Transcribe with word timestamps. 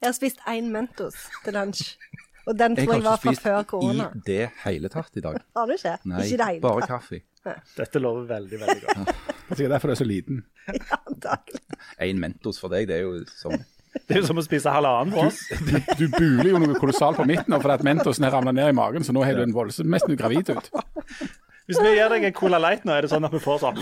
Jeg 0.00 0.08
har 0.08 0.14
spist 0.16 0.38
én 0.48 0.70
Mentos 0.72 1.16
til 1.44 1.52
lunsj. 1.56 1.90
Og 2.48 2.56
den 2.56 2.72
tror 2.76 2.88
jeg 2.94 3.02
jeg 3.02 3.04
var 3.04 3.18
fra 3.20 3.32
før 3.36 3.58
korona. 3.68 3.92
Jeg 3.92 4.00
har 4.00 4.10
spist 4.14 4.28
i 4.28 4.30
det 4.32 4.46
hele 4.64 4.88
tatt 4.92 5.18
i 5.20 5.22
dag. 5.26 5.34
Har 5.58 5.66
du 5.68 5.74
ikke? 5.76 5.96
Nei, 6.08 6.22
ikke 6.24 6.38
det 6.40 6.46
hele 6.48 6.62
bare 6.64 6.80
tatt. 6.80 6.94
kaffe. 6.94 7.20
Dette 7.76 8.00
lover 8.00 8.24
veldig, 8.30 8.58
veldig 8.62 8.80
godt. 8.86 9.10
Det 9.10 9.50
er 9.50 9.58
sikkert 9.58 9.74
derfor 9.74 9.88
du 9.90 9.92
er 9.96 10.00
så 10.00 10.08
liten. 10.08 10.40
Ja, 10.90 10.96
antakelig. 11.10 11.60
En 12.06 12.20
Mentos 12.22 12.60
for 12.62 12.68
deg, 12.72 12.88
det 12.88 12.96
er 13.00 13.04
jo 13.04 13.12
som 13.34 13.52
Det 14.06 14.14
er 14.14 14.20
jo 14.20 14.26
som 14.28 14.38
å 14.38 14.42
spise 14.46 14.70
halvannen 14.70 15.12
for 15.16 15.26
oss. 15.28 15.40
Du 15.98 16.04
buler 16.14 16.52
jo 16.52 16.60
noe 16.62 16.76
kolossalt 16.78 17.18
på 17.18 17.26
midten 17.26 17.50
nå 17.50 17.58
fordi 17.58 17.74
at 17.80 17.86
Mentosen 17.88 18.24
har 18.26 18.32
ramla 18.36 18.52
ned 18.54 18.70
i 18.70 18.76
magen, 18.78 19.02
så 19.04 19.10
nå 19.14 19.24
har 19.26 19.34
du 19.34 19.42
en 19.42 19.54
voldsom 19.56 19.90
mest 19.90 20.06
mulig 20.06 20.20
gravid 20.22 20.52
ut. 20.54 20.70
Hvis 21.66 21.78
vi 21.82 21.96
gir 21.96 22.08
deg 22.14 22.28
en 22.30 22.36
Cola 22.38 22.58
Light 22.62 22.86
nå, 22.86 22.94
er 22.94 23.02
det 23.06 23.10
sånn 23.12 23.26
at 23.26 23.34
vi 23.34 23.42
får 23.42 23.58
sånn. 23.66 23.78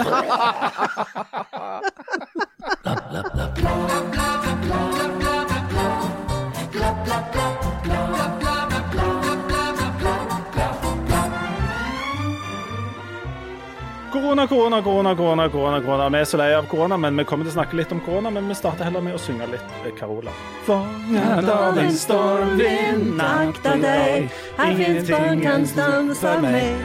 Korona, 14.29 14.47
korona, 14.47 14.83
korona, 14.83 15.15
korona, 15.17 15.49
korona, 15.49 15.81
korona. 15.81 16.09
Vi 16.09 16.19
er 16.19 16.25
så 16.25 16.37
lei 16.37 16.53
av 16.53 16.67
korona, 16.69 16.97
men 17.01 17.17
vi 17.17 17.25
kommer 17.25 17.47
til 17.47 17.55
å 17.55 17.57
snakke 17.57 17.79
litt 17.79 17.93
om 17.97 18.01
korona. 18.05 18.29
Men 18.29 18.51
vi 18.53 18.57
starter 18.59 18.85
heller 18.85 19.01
med 19.01 19.17
å 19.17 19.21
synge 19.25 19.47
litt 19.49 19.71
eh, 19.87 19.95
Carola. 19.97 20.35
Fanget 20.67 21.49
av 21.49 21.81
en 21.81 21.97
stormvind, 21.97 23.23
akta 23.25 23.73
deg. 23.81 24.29
Her 24.61 24.77
fins 24.83 25.09
barn 25.09 25.41
kan 25.41 25.65
stanse 25.73 26.37
meg. 26.45 26.77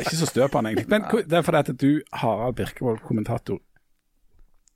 Ikke 0.00 0.16
så 0.16 0.26
støpende, 0.26 0.74
egentlig. 0.74 0.90
Men 0.90 1.06
det 1.22 1.38
er 1.38 1.42
fordi 1.46 1.58
at 1.62 1.74
du, 1.78 1.90
Harald 2.18 2.58
Birkevold, 2.58 3.04
kommentator, 3.06 3.60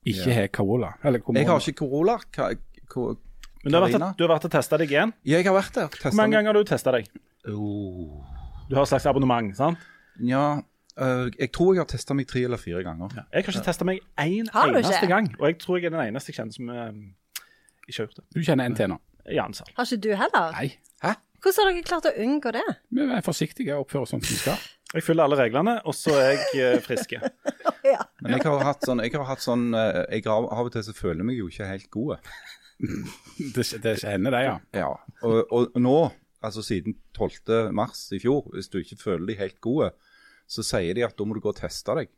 ikke 0.04 0.36
har 0.36 0.50
Carola. 0.52 0.92
Eller 1.04 1.22
Jeg 1.34 1.48
har 1.48 1.60
ikke 1.60 1.78
Corolla. 1.80 2.18
Ka, 2.32 2.50
ko, 2.88 3.14
Men 3.62 3.72
du 3.72 3.78
har 3.78 3.88
vært, 3.88 4.04
du 4.18 4.24
har 4.26 4.34
vært 4.34 4.46
og 4.48 4.52
testa 4.52 4.78
deg 4.80 4.92
igjen. 4.92 5.14
Ja, 5.24 5.38
jeg 5.38 5.48
har 5.48 5.56
vært 5.56 5.74
der. 5.78 5.98
Hvor 6.02 6.16
mange 6.18 6.36
ganger 6.36 6.52
har 6.52 6.60
du 6.60 6.68
testa 6.68 6.92
deg? 6.94 7.08
Oh. 7.48 8.20
Du 8.68 8.76
har 8.76 8.84
et 8.84 8.92
slags 8.92 9.08
abonnement, 9.10 9.52
sant? 9.56 9.90
Ja, 10.20 10.62
Uh, 10.94 11.26
jeg 11.40 11.50
tror 11.50 11.72
jeg 11.74 11.80
har 11.82 11.88
testa 11.90 12.14
meg 12.14 12.28
tre 12.30 12.44
eller 12.46 12.60
fire 12.62 12.84
ganger. 12.86 13.10
Jeg 13.18 13.24
har 13.32 13.42
ikke 13.42 13.62
testet 13.66 13.82
meg 13.88 13.96
én 14.14 14.46
en, 14.46 14.76
eneste 14.78 15.08
gang. 15.10 15.26
Og 15.40 15.48
jeg 15.48 15.56
tror 15.58 15.80
jeg 15.80 15.88
er 15.88 15.90
den 15.90 16.02
eneste 16.04 16.30
jeg 16.30 16.36
kjenner 16.38 16.54
som 16.54 16.68
uh, 16.70 17.40
ikke 17.88 17.96
har 17.96 18.04
gjort 18.04 18.20
det. 18.20 18.24
Du 18.30 18.38
kjenner 18.46 18.70
en 18.70 18.76
til 18.78 18.92
nå. 18.92 19.00
annen 19.26 19.56
sa. 19.58 19.66
Har 19.74 19.88
ikke 19.90 20.04
du 20.04 20.12
heller? 20.14 20.54
Nei. 20.54 20.68
Hvordan 21.44 21.66
har 21.66 21.74
dere 21.74 21.84
klart 21.84 22.06
å 22.08 22.12
unngå 22.24 22.52
det? 22.56 22.62
Vi 22.94 23.04
er 23.04 23.24
forsiktige 23.26 23.74
og 23.76 23.84
oppfører 23.84 24.06
oss 24.06 24.14
sånn 24.14 24.22
som 24.24 24.32
vi 24.32 24.38
skal. 24.38 24.62
Jeg 24.94 25.02
følger 25.02 25.26
alle 25.26 25.38
reglene, 25.38 25.74
og 25.84 25.94
så 25.98 26.14
er 26.14 26.34
jeg 26.34 26.60
eh, 26.62 26.82
friske. 26.84 27.20
Ja. 27.84 28.00
Men 28.24 28.38
jeg 28.38 28.46
har 28.46 28.62
hatt 28.64 28.86
sånn, 28.86 29.02
jeg 29.04 29.12
har 29.12 29.26
hatt 29.28 29.42
sånn 29.44 29.64
øh, 29.76 29.98
jeg 30.08 30.22
har, 30.24 30.46
Av 30.48 30.64
og 30.64 30.70
til 30.72 30.84
så 30.86 30.94
føler 30.96 31.20
jeg 31.20 31.26
meg 31.28 31.36
jo 31.36 31.50
ikke 31.50 31.66
helt 31.68 31.90
god. 31.92 32.30
Det, 32.80 33.64
det 33.84 33.92
hender 34.08 34.32
det, 34.32 34.40
ja. 34.46 34.54
Ja. 34.72 34.86
Og, 35.28 35.52
og 35.52 35.76
nå, 35.84 35.92
altså 36.40 36.64
siden 36.64 36.96
12. 37.12 37.74
mars 37.76 38.06
i 38.16 38.22
fjor, 38.22 38.48
hvis 38.54 38.72
du 38.72 38.78
ikke 38.80 38.96
føler 39.02 39.28
deg 39.28 39.42
helt 39.42 39.60
god, 39.64 39.92
så 40.48 40.64
sier 40.64 40.96
de 40.96 41.04
at 41.04 41.12
da 41.18 41.26
må 41.28 41.36
du 41.36 41.42
gå 41.44 41.52
og 41.52 41.60
teste 41.60 41.92
deg. 42.00 42.08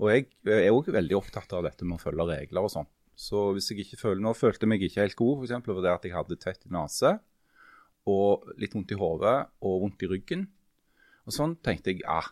Og 0.00 0.08
jeg 0.14 0.30
er 0.48 0.72
òg 0.72 0.88
veldig 0.96 1.18
opptatt 1.20 1.52
av 1.56 1.68
dette 1.68 1.84
med 1.84 1.98
å 1.98 2.02
følge 2.02 2.26
regler 2.32 2.64
og 2.64 2.72
sånn. 2.72 2.88
Så 3.20 3.50
hvis 3.52 3.68
jeg 3.70 3.84
ikke 3.84 4.00
føler 4.00 4.24
Nå 4.24 4.32
følte 4.36 4.64
jeg 4.64 4.72
meg 4.72 4.86
ikke 4.86 5.02
helt 5.04 5.18
god, 5.18 5.44
f.eks. 5.44 5.66
fordi 5.66 5.92
jeg 6.08 6.16
hadde 6.16 6.40
tett 6.40 6.64
i 6.64 6.72
nese 6.72 7.18
og 8.08 8.48
litt 8.60 8.72
vondt 8.74 8.94
i 8.94 8.98
hodet 8.98 9.36
og 9.60 9.82
vondt 9.84 10.06
i 10.06 10.08
ryggen. 10.08 10.46
Og 11.28 11.34
sånn 11.34 11.56
tenkte 11.64 11.92
jeg 11.94 12.04
ah, 12.08 12.28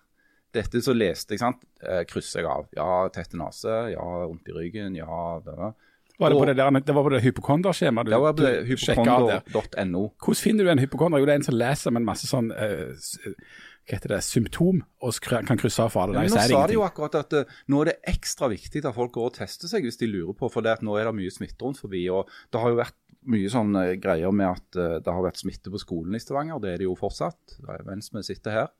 dette 0.57 0.81
så 0.85 0.95
leste 0.97 1.37
jeg, 1.37 1.43
sant, 1.43 1.61
eh, 1.85 2.03
krysser 2.09 2.43
jeg 2.43 2.51
av. 2.51 2.71
Ja, 2.77 2.89
tett 3.15 3.37
i 3.37 3.41
nese, 3.41 3.77
ja, 3.93 4.09
vondt 4.25 4.49
i 4.49 4.57
ryggen, 4.57 4.97
ja 4.99 5.39
det 5.45 5.57
var. 5.59 5.77
Var 6.19 6.33
det, 6.33 6.39
på 6.41 6.47
det, 6.49 6.55
der, 6.59 6.71
det 6.83 6.95
var 6.97 7.05
på 7.07 7.11
det 7.13 7.21
hypokonderskjemaet 7.23 8.09
du, 8.09 8.11
Det 8.11 8.19
var 8.19 8.33
på 8.35 8.43
der. 8.43 8.65
hypokonder.no. 8.67 10.01
Hvordan 10.19 10.41
finner 10.41 10.67
du 10.67 10.71
en 10.73 10.81
hypokonder? 10.83 11.21
Jo, 11.23 11.29
det 11.29 11.37
er 11.37 11.39
en 11.39 11.47
som 11.47 11.55
leser 11.55 11.95
med 11.95 12.03
en 12.03 12.09
masse 12.09 12.27
sånn 12.27 12.49
eh, 12.57 12.91
hva 13.89 13.97
heter 13.97 14.13
det, 14.13 14.19
symptom 14.27 14.83
og 15.01 15.21
kan 15.25 15.61
krysse 15.61 15.81
av 15.81 15.95
for 15.95 16.05
alle. 16.05 16.19
Ja, 16.19 16.25
men 16.27 16.35
nå 16.35 16.37
det 16.37 16.51
sa 16.51 16.65
de 16.69 16.77
jo 16.77 16.85
akkurat 16.85 17.15
at 17.23 17.37
uh, 17.39 17.55
nå 17.73 17.81
er 17.81 17.93
det 17.93 17.95
ekstra 18.13 18.51
viktig 18.53 18.83
at 18.83 18.97
folk 18.97 19.15
går 19.15 19.31
og 19.31 19.37
tester 19.39 19.71
seg 19.71 19.87
hvis 19.87 19.97
de 20.01 20.11
lurer 20.11 20.37
på, 20.37 20.51
for 20.53 20.65
det 20.65 20.75
at 20.77 20.85
nå 20.85 20.99
er 21.01 21.09
det 21.09 21.15
mye 21.17 21.33
smitte 21.33 21.65
rundt 21.65 21.81
forbi. 21.81 22.03
og 22.13 22.29
Det 22.53 22.61
har 22.61 22.75
jo 22.75 22.81
vært 22.83 22.99
mye 23.29 23.51
sånn 23.53 23.77
eh, 23.81 23.97
greier 24.01 24.33
med 24.35 24.49
at 24.51 24.79
uh, 24.81 24.97
det 25.05 25.13
har 25.13 25.25
vært 25.25 25.41
smitte 25.41 25.73
på 25.73 25.81
skolen 25.83 26.17
i 26.17 26.23
Stavanger. 26.23 26.61
Det 26.63 26.73
er 26.73 26.81
det 26.83 26.89
jo 26.89 26.97
fortsatt, 26.99 27.59
mens 27.87 28.11
vi 28.15 28.25
sitter 28.27 28.57
her. 28.57 28.73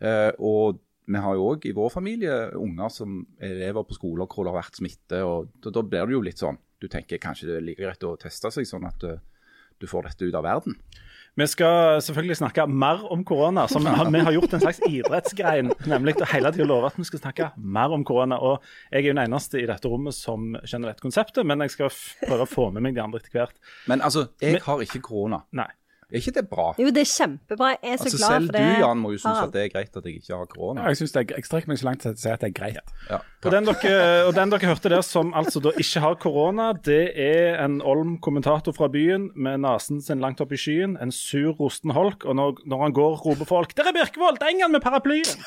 Uh, 0.00 0.30
og 0.38 0.80
vi 1.10 1.20
har 1.20 1.36
jo 1.36 1.46
òg 1.50 1.66
i 1.66 1.74
vår 1.74 1.90
familie 1.92 2.34
unger 2.58 2.92
som 2.92 3.20
er 3.40 3.56
elever 3.56 3.86
på 3.86 3.96
skoler 3.96 4.28
hvor 4.30 4.46
det 4.46 4.52
har 4.52 4.60
vært 4.60 4.78
smitte. 4.78 5.22
og 5.26 5.50
Da, 5.58 5.72
da 5.74 5.82
blir 5.82 6.06
det 6.06 6.14
jo 6.14 6.22
litt 6.24 6.42
sånn 6.42 6.58
Du 6.80 6.86
tenker 6.88 7.20
kanskje 7.20 7.48
det 7.48 7.56
er 7.58 7.64
like 7.66 7.82
greit 7.82 8.06
å 8.06 8.16
teste 8.20 8.52
seg, 8.54 8.68
sånn 8.68 8.86
at 8.88 9.04
eh, 9.04 9.18
du 9.80 9.88
får 9.90 10.06
dette 10.06 10.28
ut 10.28 10.36
av 10.38 10.46
verden. 10.46 10.78
Vi 11.40 11.46
skal 11.48 12.02
selvfølgelig 12.04 12.36
snakke 12.36 12.66
mer 12.68 13.00
om 13.12 13.22
korona. 13.24 13.66
som 13.68 13.86
Vi 14.12 14.20
har, 14.20 14.32
gjort 14.32 14.52
en 14.52 14.60
slags 14.60 14.80
idrettsgrein, 14.88 15.72
nemlig 15.88 16.18
å 16.20 16.28
hele 16.28 16.52
tiden 16.52 16.68
love 16.68 16.90
at 16.90 16.98
vi 17.00 17.06
skal 17.08 17.22
snakke 17.22 17.50
mer 17.56 17.94
om 17.96 18.04
korona. 18.04 18.36
og 18.36 18.60
Jeg 18.92 19.00
er 19.00 19.06
jo 19.08 19.14
den 19.14 19.24
eneste 19.24 19.62
i 19.62 19.66
dette 19.70 19.88
rommet 19.88 20.14
som 20.14 20.52
skjønner 20.64 20.92
dette 20.92 21.06
konseptet, 21.06 21.46
men 21.46 21.64
jeg 21.64 21.72
skal 21.78 21.92
prøve 22.26 22.44
å 22.44 22.50
få 22.50 22.70
med 22.74 22.84
meg 22.84 22.98
de 22.98 23.04
andre 23.04 23.22
etter 23.22 23.38
hvert. 23.38 23.56
Men 23.88 24.04
altså, 24.04 24.28
jeg 24.42 24.60
har 24.66 24.84
ikke 24.84 25.00
korona. 25.08 25.46
Nei. 25.56 25.70
Er 26.10 26.18
ikke 26.18 26.32
det 26.34 26.48
bra? 26.50 26.66
Jo, 26.78 26.90
det 26.90 27.02
er 27.04 27.10
kjempebra. 27.10 27.68
Jeg 27.70 27.92
er 27.92 27.96
så 28.00 28.04
Altså, 28.08 28.18
glad 28.18 28.28
selv 28.28 28.48
du. 28.54 28.58
Jan, 28.82 28.98
må 28.98 29.12
jo 29.14 29.18
synes 29.22 29.42
at 29.44 29.52
det 29.54 29.62
er 29.62 29.68
greit 29.74 29.96
at 29.96 30.04
jeg 30.08 30.14
ikke 30.18 30.36
har 30.36 30.48
korona. 30.50 30.82
Ja, 30.82 30.88
jeg, 30.88 30.96
synes 30.96 31.12
det 31.12 31.20
er, 31.20 31.34
jeg 31.36 31.44
strekker 31.46 31.70
meg 31.70 31.78
så 31.78 31.86
langt 31.86 32.02
til 32.02 32.10
å 32.10 32.18
si 32.18 32.32
at 32.32 32.42
det 32.42 32.50
er 32.50 32.56
greit. 32.56 32.94
Ja. 33.10 33.20
Og 33.44 33.54
den, 33.54 33.68
dere, 33.70 34.00
og 34.26 34.34
den 34.36 34.52
dere 34.52 34.72
hørte 34.72 34.92
der, 34.92 35.04
som 35.06 35.30
altså 35.38 35.62
da 35.64 35.72
ikke 35.78 36.02
har 36.04 36.18
korona, 36.20 36.72
det 36.90 37.02
er 37.14 37.60
en 37.64 37.78
olm 37.80 38.16
kommentator 38.18 38.74
fra 38.76 38.90
byen 38.92 39.30
med 39.34 39.62
nesen 39.62 40.02
sin 40.04 40.20
langt 40.20 40.42
opp 40.42 40.52
i 40.52 40.58
skyen, 40.60 40.98
en 41.00 41.14
sur, 41.14 41.54
rosten 41.60 41.94
holk, 41.96 42.26
og 42.26 42.36
når, 42.36 42.64
når 42.66 42.82
han 42.88 42.96
går, 42.96 43.22
roper 43.24 43.48
folk 43.48 43.76
'Der 43.76 43.88
er 43.88 43.96
Birkevold! 43.96 44.40
Det 44.40 44.48
er 44.48 44.56
ingen 44.58 44.72
med 44.72 44.82
paraplyen!' 44.82 45.38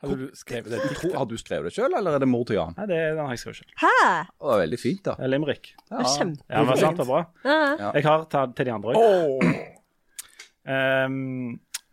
Hadde 0.00 0.16
du 0.16 0.30
skrevet 0.38 0.72
det? 0.72 0.78
diktet? 0.88 1.12
har 1.18 1.26
du 1.28 1.34
skrevet 1.36 1.68
det 1.68 1.74
sjøl, 1.76 1.92
eller 1.98 2.16
er 2.16 2.22
det 2.22 2.28
mor 2.30 2.46
til 2.48 2.56
Jan? 2.56 2.72
Nei, 2.78 2.86
det, 2.88 3.00
den 3.18 3.20
har 3.20 3.34
jeg 3.36 3.42
skrevet 3.42 3.58
selv. 3.58 3.74
Hæ? 3.82 3.90
Det 4.30 4.48
var 4.48 4.62
veldig 4.62 4.78
fint, 4.80 5.02
da. 5.04 5.16
Det 5.18 5.26
er 5.26 5.32
limerick. 5.34 5.74
Det 5.76 5.98
er 5.98 6.08
kjempe... 6.14 6.46
Ja, 6.48 6.62
men 6.64 6.80
sant, 6.80 6.96
det 6.96 7.04
er 7.04 7.10
bra. 7.10 7.20
Ja. 7.44 7.58
Ja. 7.82 7.90
Jeg 7.98 8.06
har 8.08 8.24
tatt 8.32 8.56
til 8.56 8.70
de 8.70 8.74
andre 8.78 8.96
òg. 8.96 9.44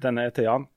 denne 0.08 0.28
er 0.30 0.34
til 0.38 0.48
Jan. 0.48 0.68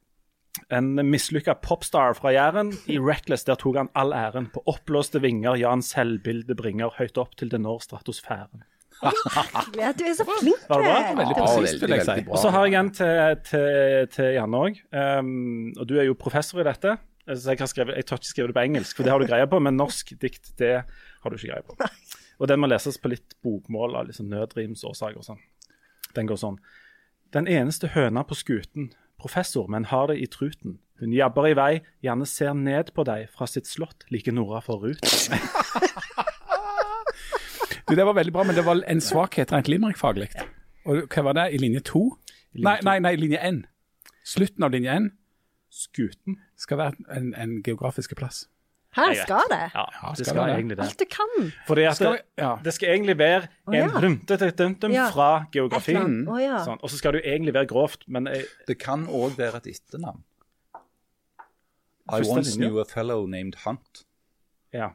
En 0.74 0.91
mislykka 1.06 1.54
popstar 1.62 2.16
fra 2.18 2.32
Jæren. 2.34 2.72
I 2.91 2.98
Reckless 2.98 3.47
der 3.47 3.58
tok 3.60 3.78
han 3.78 3.91
all 3.94 4.12
æren. 4.16 4.50
På 4.50 4.62
oppblåste 4.70 5.22
vinger 5.22 5.54
Jans 5.60 5.92
selvbilde 5.94 6.56
bringer 6.58 6.91
høyt 6.98 7.18
opp 7.22 7.36
til 7.38 7.52
den 7.52 7.62
når 7.68 7.86
stratosfæren. 7.86 8.66
Ja, 9.80 9.94
du 9.97 10.02
er 10.04 10.12
så 10.12 10.26
flink. 10.28 10.66
Var 10.68 10.82
det 10.82 10.88
bra? 10.91 10.97
Veldig 11.16 11.36
bra, 11.38 11.44
presist, 11.47 11.78
veldig, 11.78 11.86
vil 11.86 11.94
jeg 11.94 12.02
si. 12.04 12.10
veldig 12.10 12.24
bra. 12.26 12.34
Og 12.34 12.42
så 12.42 12.50
har 12.52 12.66
jeg 12.66 12.80
en 12.80 12.91
til, 12.98 13.38
til, 13.48 14.08
til 14.12 14.28
Janne 14.34 14.60
òg. 14.66 14.80
og 15.78 15.88
du 15.88 15.94
er 15.97 16.04
jo 16.10 16.16
professor 16.20 16.60
i 16.60 16.66
dette. 16.66 16.98
Så 17.30 17.52
jeg, 17.52 17.60
har 17.60 17.70
skrevet, 17.70 17.96
jeg 18.00 18.06
tør 18.08 18.18
ikke 18.18 18.28
skrive 18.30 18.50
det 18.50 18.56
på 18.56 18.64
engelsk, 18.64 18.96
for 18.96 19.06
det 19.06 19.12
har 19.12 19.22
du 19.22 19.28
greie 19.28 19.46
på, 19.50 19.60
men 19.62 19.76
norsk 19.78 20.14
dikt 20.22 20.52
det 20.58 20.72
har 20.82 21.30
du 21.30 21.36
ikke 21.36 21.52
greie 21.52 21.66
på. 21.66 21.91
Og 22.41 22.48
den 22.50 22.62
må 22.62 22.70
leses 22.70 22.98
på 22.98 23.12
litt 23.12 23.36
bokmål 23.44 23.98
av 24.00 24.08
liksom 24.08 24.30
nødrimsårsaker 24.32 25.20
og 25.20 25.26
sånn. 25.26 25.42
Den 26.16 26.30
går 26.30 26.41
sånn. 26.41 26.58
Den 27.36 27.46
eneste 27.46 27.92
høna 27.94 28.24
på 28.26 28.38
skuten, 28.38 28.91
professor, 29.20 29.68
men 29.70 29.86
har 29.92 30.08
det 30.10 30.18
i 30.18 30.26
truten. 30.30 30.78
Hun 31.00 31.14
jabber 31.14 31.50
i 31.50 31.54
vei, 31.56 31.70
gjerne 32.04 32.26
ser 32.28 32.56
ned 32.56 32.91
på 32.96 33.04
deg 33.06 33.28
fra 33.36 33.47
sitt 33.48 33.68
slott, 33.70 34.08
like 34.10 34.32
Nora 34.34 34.64
for 34.64 34.82
rut. 34.82 35.04
Du, 37.91 37.97
det 37.98 38.04
var 38.06 38.14
veldig 38.14 38.30
bra, 38.30 38.44
men 38.47 38.54
det 38.54 38.62
var 38.62 38.78
en 38.86 39.00
svakhet 39.02 39.50
rent 39.50 39.66
limerick-faglig. 39.66 40.28
Og 40.86 41.08
hva 41.10 41.24
var 41.26 41.34
det? 41.34 41.47
I 41.56 41.58
linje 41.58 41.80
to? 41.88 42.04
Nei, 42.54 42.76
nei, 42.86 43.00
nei, 43.03 43.16
linje 43.18 43.41
én. 43.42 43.65
Slutten 44.22 44.62
av 44.62 44.71
linje 44.71 44.94
én 44.94 45.09
Skuten. 45.74 46.36
Skal 46.60 46.78
være 46.80 46.92
en, 47.16 47.30
en 47.41 47.59
geografisk 47.66 48.12
plass. 48.18 48.45
Hæ, 48.97 49.04
skal 49.22 49.45
det? 49.53 49.59
Ja, 49.74 49.84
det 50.10 50.24
skal 50.27 50.27
skal 50.33 50.41
det. 50.48 50.54
egentlig 50.57 50.77
det. 50.80 50.84
Alt 50.89 50.98
du 50.98 51.04
kan. 51.15 51.53
Fordi 51.68 51.83
at 51.86 51.97
Skal 51.97 52.16
det, 52.16 52.22
ja. 52.42 52.48
det 52.65 52.72
skal 52.74 52.89
egentlig 52.91 53.15
være 53.21 53.47
en 53.71 53.74
ja. 53.78 53.86
dum-dum-dum 54.03 54.91
Ja. 54.97 55.04
fra 55.15 55.28
geografi. 55.54 55.92
Et 55.92 55.97
eller 55.97 56.09
annet. 56.09 56.28
Å, 56.34 56.39
ja. 56.42 56.57
Sånn. 56.66 56.80
Og 56.83 56.91
så 56.91 56.98
skal 56.98 57.15
det 57.15 57.21
jo 57.22 57.30
egentlig 57.30 57.54
være 57.54 57.68
grovt, 57.71 58.03
men 58.10 58.27
jeg, 58.27 58.48
Det 58.66 58.78
kan 58.83 59.07
òg 59.07 59.39
være 59.39 59.62
et 59.62 59.71
etternavn. 59.77 60.24
I 62.10 62.18
once 62.27 62.57
knew 62.59 62.80
a 62.80 62.84
fellow 62.84 63.27
named 63.30 63.54
Hunt. 63.65 64.04
ja. 64.74 64.91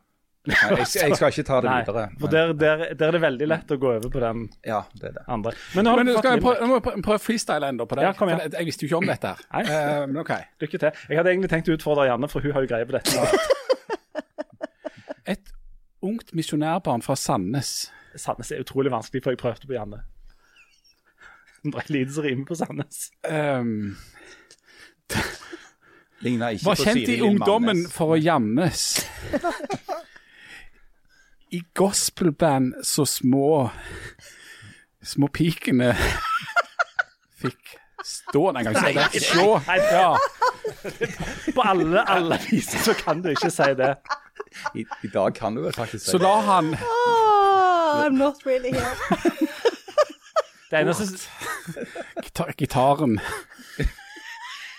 Nei, 0.46 0.58
jeg, 0.78 0.88
jeg 1.02 1.18
skal 1.18 1.32
ikke 1.34 1.44
ta 1.48 1.60
det 1.64 1.70
Nei, 1.72 1.78
videre. 1.82 2.04
for 2.22 2.34
der, 2.34 2.52
der, 2.54 2.84
der 2.94 3.08
er 3.08 3.16
det 3.18 3.22
veldig 3.24 3.48
lett 3.50 3.72
å 3.74 3.78
gå 3.82 3.92
over 3.96 4.12
på 4.14 4.22
den 4.22 4.44
Ja, 4.68 4.84
det 4.94 5.10
er 5.10 5.16
det. 5.18 5.24
andre. 5.38 5.56
Men 5.74 5.88
nå 5.88 5.94
har 5.96 6.04
Men 6.04 6.20
skal 6.20 6.36
jeg 6.36 6.44
prøve, 6.46 6.94
prøve 7.08 7.18
freestyle 7.24 7.72
enda 7.74 7.88
på 7.90 7.98
det. 7.98 8.06
Ja, 8.06 8.14
kom 8.18 8.30
igjen. 8.30 8.44
Jeg, 8.46 8.54
jeg 8.60 8.70
visste 8.70 8.86
jo 8.86 8.92
ikke 8.92 9.02
om 9.02 9.10
dette. 9.10 9.34
her. 9.34 9.44
Nei. 9.56 9.64
Uh, 9.66 10.06
men 10.12 10.22
ok. 10.22 10.34
Lykke 10.62 10.82
til. 10.86 11.04
Jeg 11.10 11.20
hadde 11.22 11.34
egentlig 11.34 11.52
tenkt 11.56 11.72
å 11.74 11.78
utfordre 11.80 12.08
Janne, 12.12 12.30
for 12.32 12.46
hun 12.46 12.54
har 12.56 12.66
jo 12.66 12.72
greie 12.72 12.90
på 12.90 12.98
dette. 12.98 14.24
Et 15.36 15.54
ungt 16.06 16.36
misjonærbarn 16.38 17.02
fra 17.02 17.16
Sandnes 17.18 17.88
Sandnes 18.16 18.52
er 18.54 18.62
utrolig 18.62 18.92
vanskelig, 18.94 19.24
for 19.26 19.34
jeg 19.34 19.42
prøvde 19.42 19.68
på 19.68 19.76
Janne. 19.76 20.04
Det 21.66 21.74
er 21.82 21.90
lite 21.92 22.14
som 22.14 22.24
rimer 22.24 22.46
på 22.46 22.56
Sandnes. 22.56 23.10
Um, 23.26 23.98
Ligner 26.24 26.56
ikke 26.56 26.66
var 26.66 26.80
på 26.80 26.86
kjent 26.88 27.10
i 27.12 27.18
ungdommen 27.26 27.82
for 27.92 28.16
å 28.16 28.20
jammes. 28.22 28.86
I 31.56 31.62
gospelband 31.78 32.74
så 32.84 33.06
små 33.08 33.70
Små 35.06 35.28
pikene 35.30 35.92
fikk 37.42 37.76
stå 38.06 38.42
en 38.52 38.58
gang. 38.66 38.74
Nei, 38.74 38.94
nei, 38.96 39.06
nei, 39.68 39.78
Ja. 39.92 40.16
På 41.56 41.62
alle, 41.66 42.02
alle 42.10 42.40
viser 42.50 42.82
så 42.88 42.94
kan 42.98 43.22
du 43.22 43.30
ikke 43.36 43.52
si 43.54 43.68
det. 43.78 43.92
I, 44.74 44.86
I 45.06 45.12
dag 45.14 45.36
kan 45.38 45.56
du 45.58 45.62
vel 45.66 45.74
faktisk 45.76 46.06
Så 46.10 46.18
da 46.22 46.32
la 46.32 46.42
han 46.48 46.74
Oh, 46.80 48.02
I'm 48.06 48.18
not 48.18 48.42
really 48.46 48.72
here. 48.74 48.96
Det 50.72 50.80
eneste 50.82 51.06
gita- 52.24 52.52
gitaren 52.58 53.20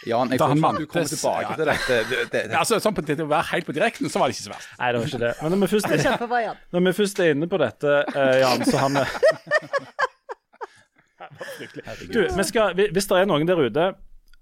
Jan, 0.07 0.31
jeg 0.31 0.39
Da 0.39 0.47
han 0.51 0.57
ikke 0.57 0.63
du 0.63 0.87
kommer 0.87 1.03
mantes, 1.03 1.11
tilbake 1.15 1.51
ja. 1.51 1.55
til 1.59 1.67
dette. 1.71 1.93
Det, 2.11 2.19
det, 2.33 2.43
det. 2.51 2.57
Altså, 2.61 2.79
sånn 2.83 2.95
på, 2.97 3.03
Til 3.07 3.25
å 3.25 3.29
være 3.31 3.49
helt 3.53 3.67
på 3.69 3.75
direkten, 3.77 4.07
så 4.13 4.23
var 4.23 4.31
det 4.31 4.37
ikke 4.37 4.47
så 4.47 4.53
verst. 4.55 4.69
Nei, 4.79 4.89
det 4.89 4.99
var 5.01 5.07
ikke 5.11 5.23
det. 5.25 5.33
Men 5.43 5.49
når 5.55 5.59
vi 5.63 5.69
først, 5.75 5.87
Jan. 6.07 6.57
når 6.77 6.81
vi 6.87 6.93
først 7.01 7.23
er 7.23 7.29
inne 7.35 7.49
på 7.51 7.61
dette, 7.63 7.91
uh, 8.15 8.35
Jan, 8.43 8.67
så 8.67 8.77
har 8.83 8.91
vi 8.97 9.03
Du, 12.13 12.21
vi 12.23 12.45
skal, 12.47 12.67
hvis 12.77 13.09
det 13.11 13.17
er 13.19 13.27
noen 13.29 13.49
der 13.49 13.61
ute 13.61 13.87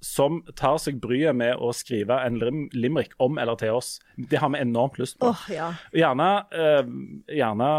som 0.05 0.43
tar 0.58 0.76
seg 0.82 0.99
bryet 1.00 1.32
med 1.32 1.56
å 1.56 1.70
skrive 1.72 2.19
en 2.26 2.37
lim 2.37 2.67
limerick 2.76 3.14
om 3.25 3.38
eller 3.40 3.56
til 3.56 3.72
oss, 3.78 3.94
det 4.20 4.37
har 4.43 4.52
vi 4.52 4.60
enormt 4.60 4.99
lyst 5.00 5.17
på. 5.17 5.31
Åh, 5.32 5.46
ja. 5.55 5.70
Gjerne, 5.96 6.28
uh, 6.52 6.84
gjerne 7.32 7.70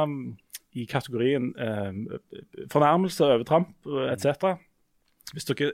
i 0.75 0.83
kategorien 0.91 1.53
eh, 1.55 1.93
fornærmelse, 2.71 3.23
overtramp 3.23 3.87
etc. 4.11 4.57
Hvis 5.31 5.47
dere 5.47 5.69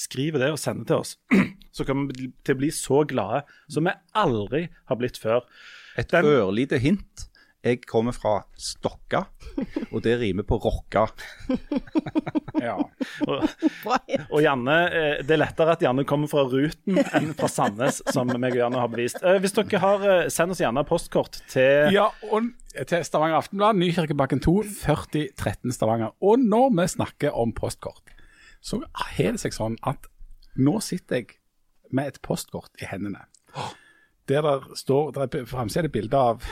skriver 0.00 0.42
det 0.42 0.50
og 0.54 0.60
sender 0.62 0.88
til 0.90 1.02
oss, 1.04 1.16
så 1.76 1.86
kommer 1.88 2.10
vi 2.16 2.30
til 2.44 2.56
å 2.56 2.60
bli 2.62 2.70
så 2.74 3.02
glade 3.08 3.44
som 3.70 3.86
vi 3.88 3.94
aldri 4.18 4.66
har 4.90 5.00
blitt 5.00 5.20
før. 5.20 5.44
Et 6.00 6.08
Den- 6.10 6.24
ørlite 6.32 6.80
hint. 6.80 7.26
Jeg 7.60 7.82
kommer 7.84 8.14
fra 8.16 8.38
Stokka, 8.56 9.26
og 9.92 9.98
det 10.06 10.14
rimer 10.22 10.46
på 10.48 10.56
rocka. 10.64 11.02
Ja. 12.60 12.74
Og, 13.24 13.44
og 14.28 14.40
Janne, 14.42 14.74
eh, 14.92 15.20
Det 15.24 15.32
er 15.32 15.40
lettere 15.40 15.72
at 15.76 15.80
Janne 15.84 16.02
kommer 16.08 16.28
fra 16.28 16.42
Ruten 16.50 16.98
enn 17.16 17.30
fra 17.38 17.48
Sandnes, 17.48 18.02
som 18.12 18.28
meg 18.34 18.52
og 18.52 18.58
Janne 18.60 18.80
har 18.82 18.90
bevist. 18.92 19.20
Eh, 19.24 19.38
Hvis 19.40 19.54
dere 19.56 19.80
har, 19.80 20.02
eh, 20.04 20.28
Send 20.28 20.52
oss 20.52 20.60
gjerne 20.60 20.82
postkort 20.84 21.38
til 21.48 21.88
Ja, 21.94 22.10
og 22.28 22.50
til 22.90 23.04
Stavanger 23.06 23.38
Aftenblad, 23.40 23.78
Nykirkebakken 23.80 24.42
2, 24.44 24.56
4013 24.82 25.72
Stavanger. 25.72 26.12
Og 26.20 26.42
når 26.42 26.68
vi 26.82 26.86
snakker 26.92 27.32
om 27.32 27.54
postkort, 27.56 28.02
så 28.60 28.80
har 28.94 29.32
det 29.34 29.42
seg 29.42 29.56
sånn 29.56 29.78
at 29.88 30.08
nå 30.60 30.78
sitter 30.84 31.22
jeg 31.22 31.38
med 31.94 32.12
et 32.12 32.22
postkort 32.22 32.82
i 32.82 32.88
hendene. 32.90 33.26
Der 34.30 34.44
det 34.46 34.78
står, 34.78 35.10
der 35.16 35.26
er 35.26 35.48
framsida 35.48 35.88
et 35.88 35.94
bilde 35.94 36.16
av 36.16 36.44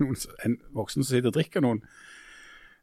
noen, 0.00 0.16
en 0.46 0.56
voksen 0.76 1.02
som 1.02 1.10
sitter 1.10 1.32
og 1.32 1.36
drikker, 1.36 1.64
noen 1.64 1.82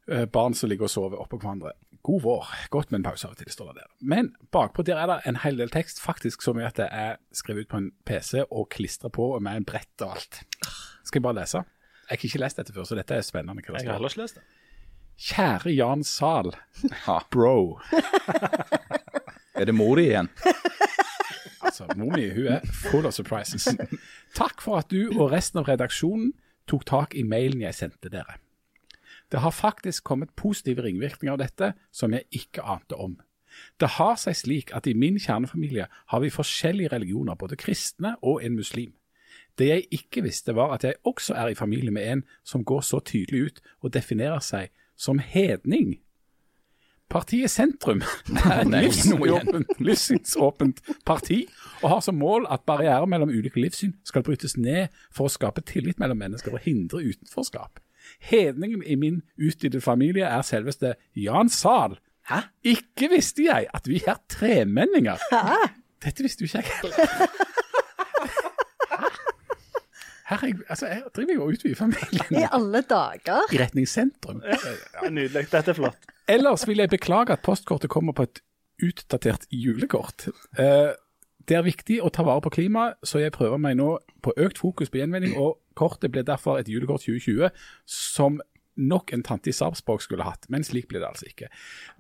eh, 0.08 0.28
barn 0.30 0.54
som 0.58 0.70
ligger 0.70 0.90
og 0.90 0.94
sover 0.94 1.24
oppå 1.24 1.40
hverandre. 1.42 1.74
God 2.04 2.22
vår. 2.26 2.50
Godt 2.70 2.92
med 2.92 3.00
en 3.00 3.06
pause 3.08 3.30
av 3.30 3.34
og 3.34 3.40
til, 3.40 3.50
står 3.54 3.72
det 3.72 3.86
der. 3.86 3.92
Men 4.14 4.34
bakpå 4.52 4.84
der 4.86 5.00
er 5.00 5.10
det 5.10 5.22
en 5.30 5.40
hel 5.46 5.62
del 5.62 5.72
tekst, 5.74 6.04
faktisk 6.04 6.44
så 6.44 6.54
mye 6.54 6.68
at 6.68 6.82
det 6.82 6.90
er 6.92 7.16
skrevet 7.34 7.66
ut 7.66 7.72
på 7.72 7.80
en 7.80 7.94
PC 8.06 8.44
og 8.44 8.68
klistra 8.76 9.10
på 9.14 9.30
og 9.38 9.46
med 9.46 9.62
en 9.62 9.68
brett 9.70 10.04
og 10.04 10.18
alt. 10.18 10.42
Skal 11.08 11.22
jeg 11.22 11.30
bare 11.30 11.40
lese? 11.40 11.64
Jeg 12.04 12.20
har 12.20 12.28
ikke 12.28 12.44
lest 12.44 12.60
dette 12.60 12.76
før, 12.76 12.86
så 12.86 13.00
dette 13.00 13.16
er 13.16 13.24
spennende. 13.26 13.64
Jeg 13.64 13.88
har 13.88 13.96
heller 13.96 14.12
ikke 14.12 14.26
lest 14.26 14.42
det. 14.42 14.44
Kjære 15.18 15.74
Jan 15.76 16.04
Zahl, 16.04 16.54
bro. 17.32 17.80
Er 19.56 19.66
det 19.66 19.76
mor 19.76 19.96
di 19.96 20.10
igjen? 20.10 20.30
Altså, 21.64 21.88
mor 21.96 22.12
mi 22.12 22.28
hun 22.30 22.48
er 22.52 22.66
full 22.70 23.06
of 23.06 23.14
surprises. 23.16 23.68
Takk 24.36 24.62
for 24.62 24.78
at 24.78 24.92
du 24.92 25.14
og 25.16 25.32
resten 25.32 25.62
av 25.62 25.70
redaksjonen 25.70 26.34
tok 26.70 26.84
tak 26.86 27.16
i 27.16 27.24
mailen 27.24 27.64
jeg 27.64 27.78
sendte 27.78 28.12
dere. 28.14 28.36
Det 29.32 29.40
har 29.42 29.56
faktisk 29.56 30.04
kommet 30.04 30.36
positive 30.36 30.84
ringvirkninger 30.84 31.34
av 31.34 31.40
dette 31.42 31.72
som 31.90 32.14
jeg 32.14 32.28
ikke 32.30 32.62
ante 32.62 33.00
om. 33.00 33.16
Det 33.80 33.96
har 33.96 34.20
seg 34.22 34.38
slik 34.38 34.74
at 34.76 34.86
i 34.90 34.94
min 34.94 35.18
kjernefamilie 35.18 35.88
har 35.90 36.22
vi 36.22 36.30
forskjellige 36.34 36.92
religioner, 36.94 37.40
både 37.40 37.58
kristne 37.58 38.16
og 38.22 38.44
en 38.44 38.60
muslim. 38.60 38.94
Det 39.58 39.68
jeg 39.70 39.88
ikke 39.92 40.24
visste 40.26 40.56
var 40.58 40.74
at 40.76 40.84
jeg 40.84 41.00
også 41.06 41.34
er 41.34 41.54
i 41.54 41.58
familie 41.58 41.92
med 41.92 42.06
en 42.12 42.24
som 42.44 42.66
går 42.66 42.82
så 42.82 43.00
tydelig 43.00 43.46
ut 43.48 43.62
og 43.82 43.94
definerer 43.94 44.42
seg 44.42 44.70
som 45.04 45.20
hedning. 45.20 45.98
Partiet 47.14 47.52
Sentrum 47.52 48.02
er 48.50 48.64
et 48.64 49.82
livssynsåpent 49.84 50.80
parti, 51.06 51.44
og 51.84 51.90
har 51.90 52.02
som 52.06 52.18
mål 52.18 52.48
at 52.50 52.66
barrierer 52.66 53.06
mellom 53.06 53.30
ulike 53.30 53.62
livssyn 53.62 53.94
skal 54.08 54.26
brytes 54.26 54.56
ned 54.58 54.94
for 55.14 55.28
å 55.28 55.34
skape 55.34 55.62
tillit 55.68 56.02
mellom 56.02 56.24
mennesker 56.24 56.56
og 56.56 56.66
hindre 56.66 57.04
utenforskap. 57.04 57.84
Hedningen 58.24 58.84
i 58.84 58.98
min 59.00 59.22
utvidede 59.38 59.84
familie 59.84 60.26
er 60.26 60.42
selveste 60.48 60.96
Jan 61.16 61.52
Zahl. 61.54 62.00
Ikke 62.64 63.12
visste 63.12 63.46
jeg 63.46 63.68
at 63.74 63.88
vi 63.88 64.02
er 64.08 64.20
tremenninger. 64.32 65.22
Hæ? 65.32 65.70
Dette 66.04 66.26
visste 66.26 66.44
jo 66.44 66.50
ikke 66.50 66.64
jeg 66.64 66.80
heller. 66.82 67.28
Her, 70.42 70.54
altså, 70.70 70.88
jeg, 70.88 71.04
driver 71.16 71.34
jo 71.34 71.44
og 71.44 71.54
utvider 71.58 71.76
familien 71.76 72.40
I 72.42 72.48
alle 72.52 72.82
dager. 72.90 73.42
i 73.54 73.60
retning 73.62 73.88
sentrum. 73.88 74.42
Ja. 74.46 75.10
Nydelig. 75.10 75.48
Dette 75.52 75.72
er 75.72 75.78
flott. 75.78 76.10
Ellers 76.28 76.68
vil 76.68 76.78
jeg 76.84 76.90
beklage 76.90 77.34
at 77.36 77.42
postkortet 77.44 77.90
kommer 77.90 78.14
på 78.14 78.24
et 78.30 78.42
utdatert 78.84 79.46
julekort. 79.52 80.28
Eh, 80.58 80.94
det 81.48 81.58
er 81.58 81.66
viktig 81.66 82.00
å 82.04 82.10
ta 82.14 82.24
vare 82.24 82.42
på 82.46 82.50
klimaet, 82.56 82.96
så 83.04 83.20
jeg 83.20 83.34
prøver 83.36 83.60
meg 83.60 83.76
nå 83.78 83.98
på 84.24 84.32
økt 84.40 84.58
fokus 84.64 84.90
på 84.90 85.02
gjenvinning, 85.02 85.36
og 85.38 85.58
kortet 85.76 86.12
ble 86.14 86.24
derfor 86.24 86.58
et 86.62 86.70
julekort 86.72 87.04
2020 87.04 87.50
som 87.86 88.40
nok 88.80 89.12
en 89.14 89.22
tante 89.22 89.52
i 89.52 89.54
Sarpsborg 89.54 90.02
skulle 90.02 90.26
hatt, 90.26 90.48
men 90.50 90.64
slik 90.66 90.88
blir 90.90 91.04
det 91.04 91.10
altså 91.12 91.28
ikke. 91.30 91.50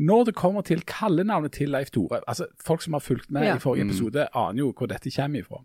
Når 0.01 0.23
det 0.31 0.35
kommer 0.39 0.63
til 0.65 0.81
kallenavnet 0.89 1.53
til 1.59 1.69
Leif 1.69 1.91
Tore, 1.93 2.23
altså 2.27 2.47
folk 2.65 2.81
som 2.81 2.95
har 2.97 3.03
fulgt 3.05 3.29
med 3.29 3.45
Ja. 3.45 3.55
i 3.55 3.61
forrige 3.61 3.85
episode 3.85 4.27
aner 4.33 4.63
jo 4.63 4.71
hvor 4.73 4.89
dette 4.89 5.11
kommer 5.13 5.43
ifra, 5.43 5.61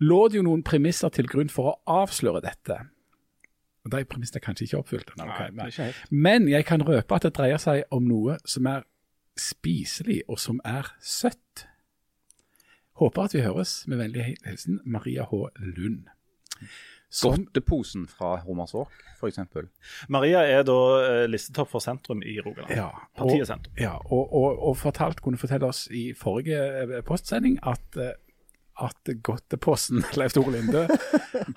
lå 0.00 0.28
det 0.28 0.36
jo 0.40 0.42
noen 0.42 0.62
premisser 0.62 1.08
til 1.14 1.26
grunn 1.30 1.48
for 1.52 1.72
å 1.72 2.02
avsløre 2.02 2.42
dette. 2.42 2.80
Og 3.84 3.90
De 3.92 4.04
premissene 4.04 4.40
er 4.40 4.46
kanskje 4.46 4.64
ikke 4.66 4.78
oppfylt. 4.80 5.10
Nei, 5.16 5.26
ok, 5.28 5.52
men- 5.52 5.94
men 6.10 6.48
jeg 6.48 6.64
kan 6.66 6.80
røpe 6.82 7.14
at 7.14 7.22
det 7.22 7.34
dreier 7.34 7.58
seg 7.58 7.84
om 7.92 8.06
noe 8.08 8.38
som 8.44 8.66
er 8.66 8.82
spiselig, 9.36 10.22
og 10.28 10.38
som 10.38 10.60
er 10.64 10.86
søtt. 11.00 11.66
Håper 13.00 13.24
at 13.24 13.34
vi 13.34 13.40
høres. 13.42 13.84
Med 13.88 13.98
vennlig 13.98 14.36
hilsen 14.46 14.80
Maria 14.84 15.24
H. 15.24 15.48
Lund. 15.58 16.04
Som 17.10 17.44
Godteposen 17.44 18.08
fra 18.10 18.36
Hommersåk, 18.42 18.90
f.eks. 19.20 19.38
Maria 20.08 20.40
er 20.50 20.64
da 20.66 20.72
eh, 21.22 21.26
listetopp 21.30 21.68
for 21.70 21.78
sentrum 21.78 22.22
i 22.26 22.40
Rogaland. 22.42 22.72
ja, 22.74 22.88
Partiet 23.16 23.46
Sentrum. 23.46 23.74
ja, 23.78 23.92
og, 24.10 24.32
og, 24.34 24.58
og 24.68 24.76
fortalt, 24.76 25.20
kunne 25.22 25.38
fortelle 25.38 25.68
oss 25.68 25.84
i 25.94 26.12
forrige 26.18 26.58
eh, 26.82 27.02
postsending 27.06 27.60
at 27.62 27.96
eh, 28.02 28.14
at 28.82 29.10
godteposten 29.22 30.02
Leif 30.18 30.32
Tore 30.34 30.50
Linde 30.56 30.86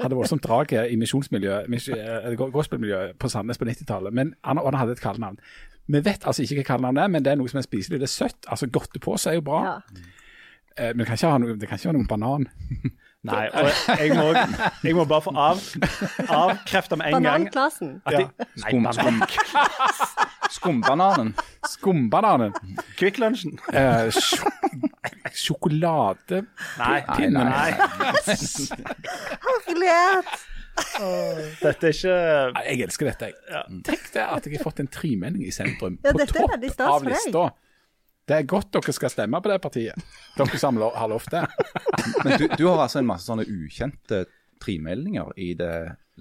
hadde 0.02 0.16
voldsomt 0.16 0.44
draget 0.46 0.92
i 0.92 0.96
misjonsmiljøet, 1.02 1.66
mis- 1.72 1.90
eh, 1.90 2.36
gospelmiljøet 2.38 3.16
på 3.20 3.30
Sandnes 3.34 3.58
på 3.58 3.66
90-tallet, 3.66 4.14
men 4.14 4.36
han, 4.46 4.60
og 4.62 4.70
han 4.72 4.80
hadde 4.84 4.92
et 4.98 5.02
kallenavn. 5.02 5.40
Vi 5.88 6.02
vet 6.06 6.28
altså 6.28 6.44
ikke 6.44 6.60
hva 6.62 6.68
kallenavnet 6.74 7.04
er, 7.04 7.08
men 7.16 7.24
det 7.26 7.32
er 7.32 7.40
noe 7.40 7.50
som 7.50 7.58
er 7.62 7.66
spiselig. 7.66 8.00
Det 8.02 8.10
er 8.10 8.14
søtt. 8.14 8.46
Altså 8.52 8.68
Godtepose 8.68 9.30
er 9.32 9.40
jo 9.40 9.42
bra, 9.48 9.64
Ja. 9.66 9.76
eh, 10.78 10.90
men 10.94 11.00
det 11.00 11.08
kan 11.08 11.16
ikke 11.18 11.32
ha 11.32 11.38
noe, 11.42 11.56
det 11.58 11.70
kan 11.70 11.80
ikke 11.80 11.90
ha 11.90 11.96
noen 11.98 12.08
banan. 12.12 12.48
Nei, 13.28 13.48
og 13.50 13.68
jeg 13.98 14.14
må, 14.16 14.28
jeg 14.86 14.94
må 14.96 15.04
bare 15.10 15.24
få 15.26 15.32
av, 15.36 15.58
avkrefte 16.44 16.96
med 17.02 17.08
en 17.10 17.18
gang 17.18 17.26
Bananklassen. 17.50 17.96
Ja. 18.14 18.28
Skum, 18.62 18.86
skum, 18.94 19.18
skumbananen. 20.58 21.32
Skumbananen. 21.70 22.54
Kvikk 23.00 23.20
Lunsjen. 23.24 23.56
Eh, 23.72 24.10
sj- 24.12 24.52
sjokolade... 25.38 26.44
Nei, 26.82 27.30
nei. 27.32 27.72
Herlighet! 29.48 30.36
Dette 31.58 31.90
er 31.90 31.94
ikke 31.96 32.18
Nei, 32.54 32.64
Jeg 32.70 32.84
elsker 32.86 33.08
dette. 33.10 33.30
jeg. 33.32 33.64
Tenk 33.88 34.12
det 34.14 34.26
at 34.26 34.46
jeg 34.46 34.60
har 34.60 34.66
fått 34.68 34.82
en 34.84 34.90
tremenning 34.94 35.48
i 35.48 35.54
sentrum. 35.54 35.96
Ja, 36.06 36.12
på 36.14 36.22
er 36.28 36.34
topp 36.36 36.54
av 36.54 37.08
lista. 37.08 37.48
Det 38.28 38.36
er 38.42 38.44
godt 38.50 38.74
dere 38.76 38.94
skal 38.94 39.10
stemme 39.14 39.40
på 39.42 39.50
det 39.50 39.58
partiet. 39.64 39.96
Dere 40.38 40.60
som 40.60 40.78
har 40.84 41.08
lovt 41.10 41.32
det. 41.34 41.46
Men 42.26 42.34
du, 42.42 42.46
du 42.60 42.64
har 42.68 42.84
altså 42.84 43.00
en 43.02 43.08
masse 43.10 43.26
sånne 43.30 43.46
ukjente 43.48 44.26
trimeldinger 44.62 45.32
i 45.40 45.54
det 45.58 45.72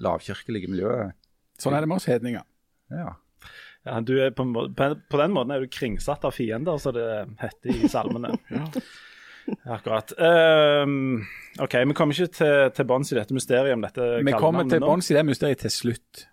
lavkirkelige 0.05 0.71
miljøet. 0.71 1.17
Sånn 1.61 1.75
er 1.77 1.83
det 1.85 1.89
med 1.91 1.99
oss 2.01 2.07
hedninger. 2.09 2.45
Ja. 2.95 3.11
Ja, 3.87 4.01
du 4.03 4.17
er 4.19 4.33
på, 4.35 4.45
på, 4.51 4.89
på 5.11 5.21
den 5.21 5.35
måten 5.35 5.55
er 5.55 5.63
du 5.63 5.71
kringsatt 5.71 6.25
av 6.27 6.35
fiender, 6.35 6.79
som 6.83 6.95
det 6.97 7.07
heter 7.43 7.71
i 7.71 7.91
salmene. 7.91 8.35
Akkurat. 9.77 10.11
Um, 10.19 11.23
OK, 11.63 11.77
vi 11.87 11.95
kommer 11.95 12.17
ikke 12.17 12.33
til, 12.35 12.57
til 12.75 12.89
bunns 12.89 13.13
i 13.15 13.19
dette 13.19 13.35
mysteriet 13.35 13.77
om 13.77 13.85
dette 13.85 14.09
Vi 14.27 14.35
kommer 14.35 14.67
til 14.67 14.83
bunns 14.83 15.11
i 15.13 15.15
det 15.15 15.23
mysteriet 15.29 15.63
til 15.63 15.71
slutt. 15.71 16.27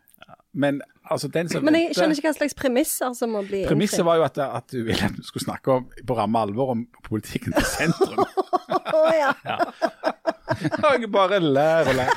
Men 0.53 0.81
altså 1.09 1.27
den 1.33 1.49
som 1.49 1.63
Men 1.65 1.77
jeg 1.77 1.91
vet, 1.91 1.97
skjønner 1.97 2.17
ikke 2.17 2.29
hva 2.29 2.33
slags 2.37 2.57
premisser 2.57 3.13
som 3.17 3.31
må 3.33 3.41
bli 3.47 3.63
Premisset 3.65 4.03
var 4.05 4.19
jo 4.19 4.25
at, 4.27 4.37
at 4.37 4.67
du 4.69 4.83
ville 4.85 5.07
at 5.07 5.15
du 5.17 5.25
skulle 5.25 5.45
snakke 5.45 5.77
om, 5.79 5.87
på 6.07 6.17
ramme 6.17 6.43
alvor 6.45 6.75
om 6.75 6.83
politikken 7.05 7.55
til 7.57 7.65
sentrum. 7.69 8.21
Å 8.97 9.01
ja. 9.17 9.31
Jeg 10.93 11.09
bare 11.11 11.39
lær 11.41 11.89
og 11.89 11.97
lær. 11.97 12.11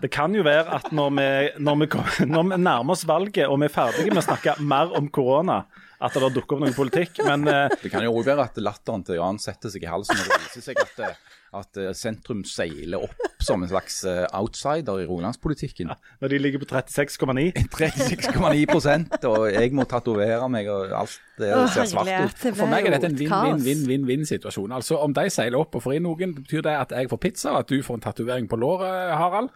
Det 0.00 0.10
kan 0.12 0.34
jo 0.34 0.44
være 0.46 0.64
at 0.78 0.90
når 0.96 1.12
vi, 1.16 1.28
når 1.60 1.80
vi, 1.82 1.90
kom, 1.92 2.08
når 2.30 2.48
vi 2.48 2.60
nærmer 2.62 2.96
oss 2.96 3.06
valget 3.08 3.46
og 3.46 3.60
vi 3.60 3.68
er 3.68 3.74
ferdige 3.74 4.12
med 4.12 4.22
å 4.22 4.28
snakke 4.30 4.56
mer 4.64 4.94
om 4.96 5.10
korona, 5.12 5.62
at 6.00 6.16
det 6.16 6.30
dukker 6.32 6.56
opp 6.56 6.64
noe 6.64 6.76
politikk. 6.76 7.20
Men 7.26 7.44
uh... 7.48 7.66
Det 7.82 7.92
kan 7.92 8.04
jo 8.06 8.14
også 8.14 8.32
være 8.32 8.46
at 8.48 8.62
latteren 8.64 9.04
til 9.04 9.20
Jan 9.20 9.40
setter 9.42 9.72
seg 9.72 9.84
i 9.84 9.90
halsen 9.90 10.16
og 10.16 10.30
det 10.30 10.40
viser 10.46 10.64
seg 10.70 10.80
at, 10.80 11.02
eh, 11.04 11.36
at 11.60 11.80
eh, 11.82 11.90
sentrum 11.96 12.40
seiler 12.48 13.04
opp 13.04 13.26
som 13.40 13.60
en 13.60 13.68
slags 13.68 14.02
outsider 14.36 15.02
i 15.02 15.06
rogalandspolitikken. 15.08 15.92
når 16.20 16.32
de 16.32 16.38
ligger 16.40 16.62
på 16.62 16.68
36,9 16.70 17.68
36,9 17.72 19.26
og 19.30 19.46
jeg 19.52 19.72
må 19.76 19.84
tatovere 19.88 20.48
meg, 20.52 20.68
og 20.72 20.92
alt 21.02 21.18
det 21.40 21.52
Å, 21.56 21.66
ser 21.72 21.88
svart 21.92 22.08
ut. 22.08 22.48
For 22.48 22.68
meg 22.70 22.88
er 22.88 22.96
dette 22.96 23.10
en 23.10 23.20
vinn-vinn-vinn-vinn-situasjon. 23.20 24.72
Altså 24.76 25.00
Om 25.04 25.16
de 25.16 25.28
seiler 25.32 25.60
opp 25.60 25.76
og 25.76 25.84
får 25.84 25.98
inn 25.98 26.08
noen, 26.08 26.36
betyr 26.40 26.64
det 26.68 26.76
at 26.86 26.96
jeg 26.96 27.12
får 27.12 27.22
pizza, 27.28 27.54
og 27.54 27.64
at 27.64 27.72
du 27.72 27.80
får 27.84 28.00
en 28.00 28.08
tatovering 28.08 28.48
på 28.50 28.60
låret, 28.60 29.16
Harald. 29.16 29.52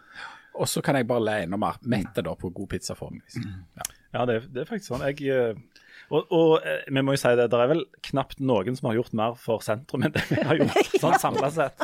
Og 0.59 0.67
så 0.71 0.81
kan 0.85 0.95
jeg 0.95 1.07
bare 1.09 1.23
le 1.25 1.37
enda 1.45 1.57
mer. 1.59 1.77
Mette 1.91 2.23
da 2.23 2.33
på 2.39 2.49
god 2.55 2.69
pizza 2.71 2.95
forhåpentligvis. 2.95 3.43
Ja. 3.75 3.89
Ja, 4.15 4.25
det, 4.29 4.35
er- 4.39 4.45
det 4.55 4.61
er 4.63 4.69
faktisk 4.69 4.93
sånn. 4.93 5.03
Jeg, 5.11 5.25
eh, 5.27 5.83
og 6.15 6.29
og 6.31 6.51
eh, 6.63 6.83
vi 6.87 7.01
må 7.03 7.15
jo 7.15 7.19
si 7.19 7.31
det, 7.35 7.49
det 7.51 7.59
er 7.59 7.67
vel 7.73 7.81
knapt 8.11 8.39
noen 8.39 8.75
som 8.77 8.87
har 8.91 8.95
gjort 9.01 9.15
mer 9.17 9.33
for 9.41 9.63
sentrum 9.65 10.05
enn 10.07 10.13
det 10.15 10.23
vi 10.29 10.37
har 10.47 10.55
gjort, 10.61 10.93
sånn 11.03 11.17
samla 11.19 11.49
sett. 11.51 11.83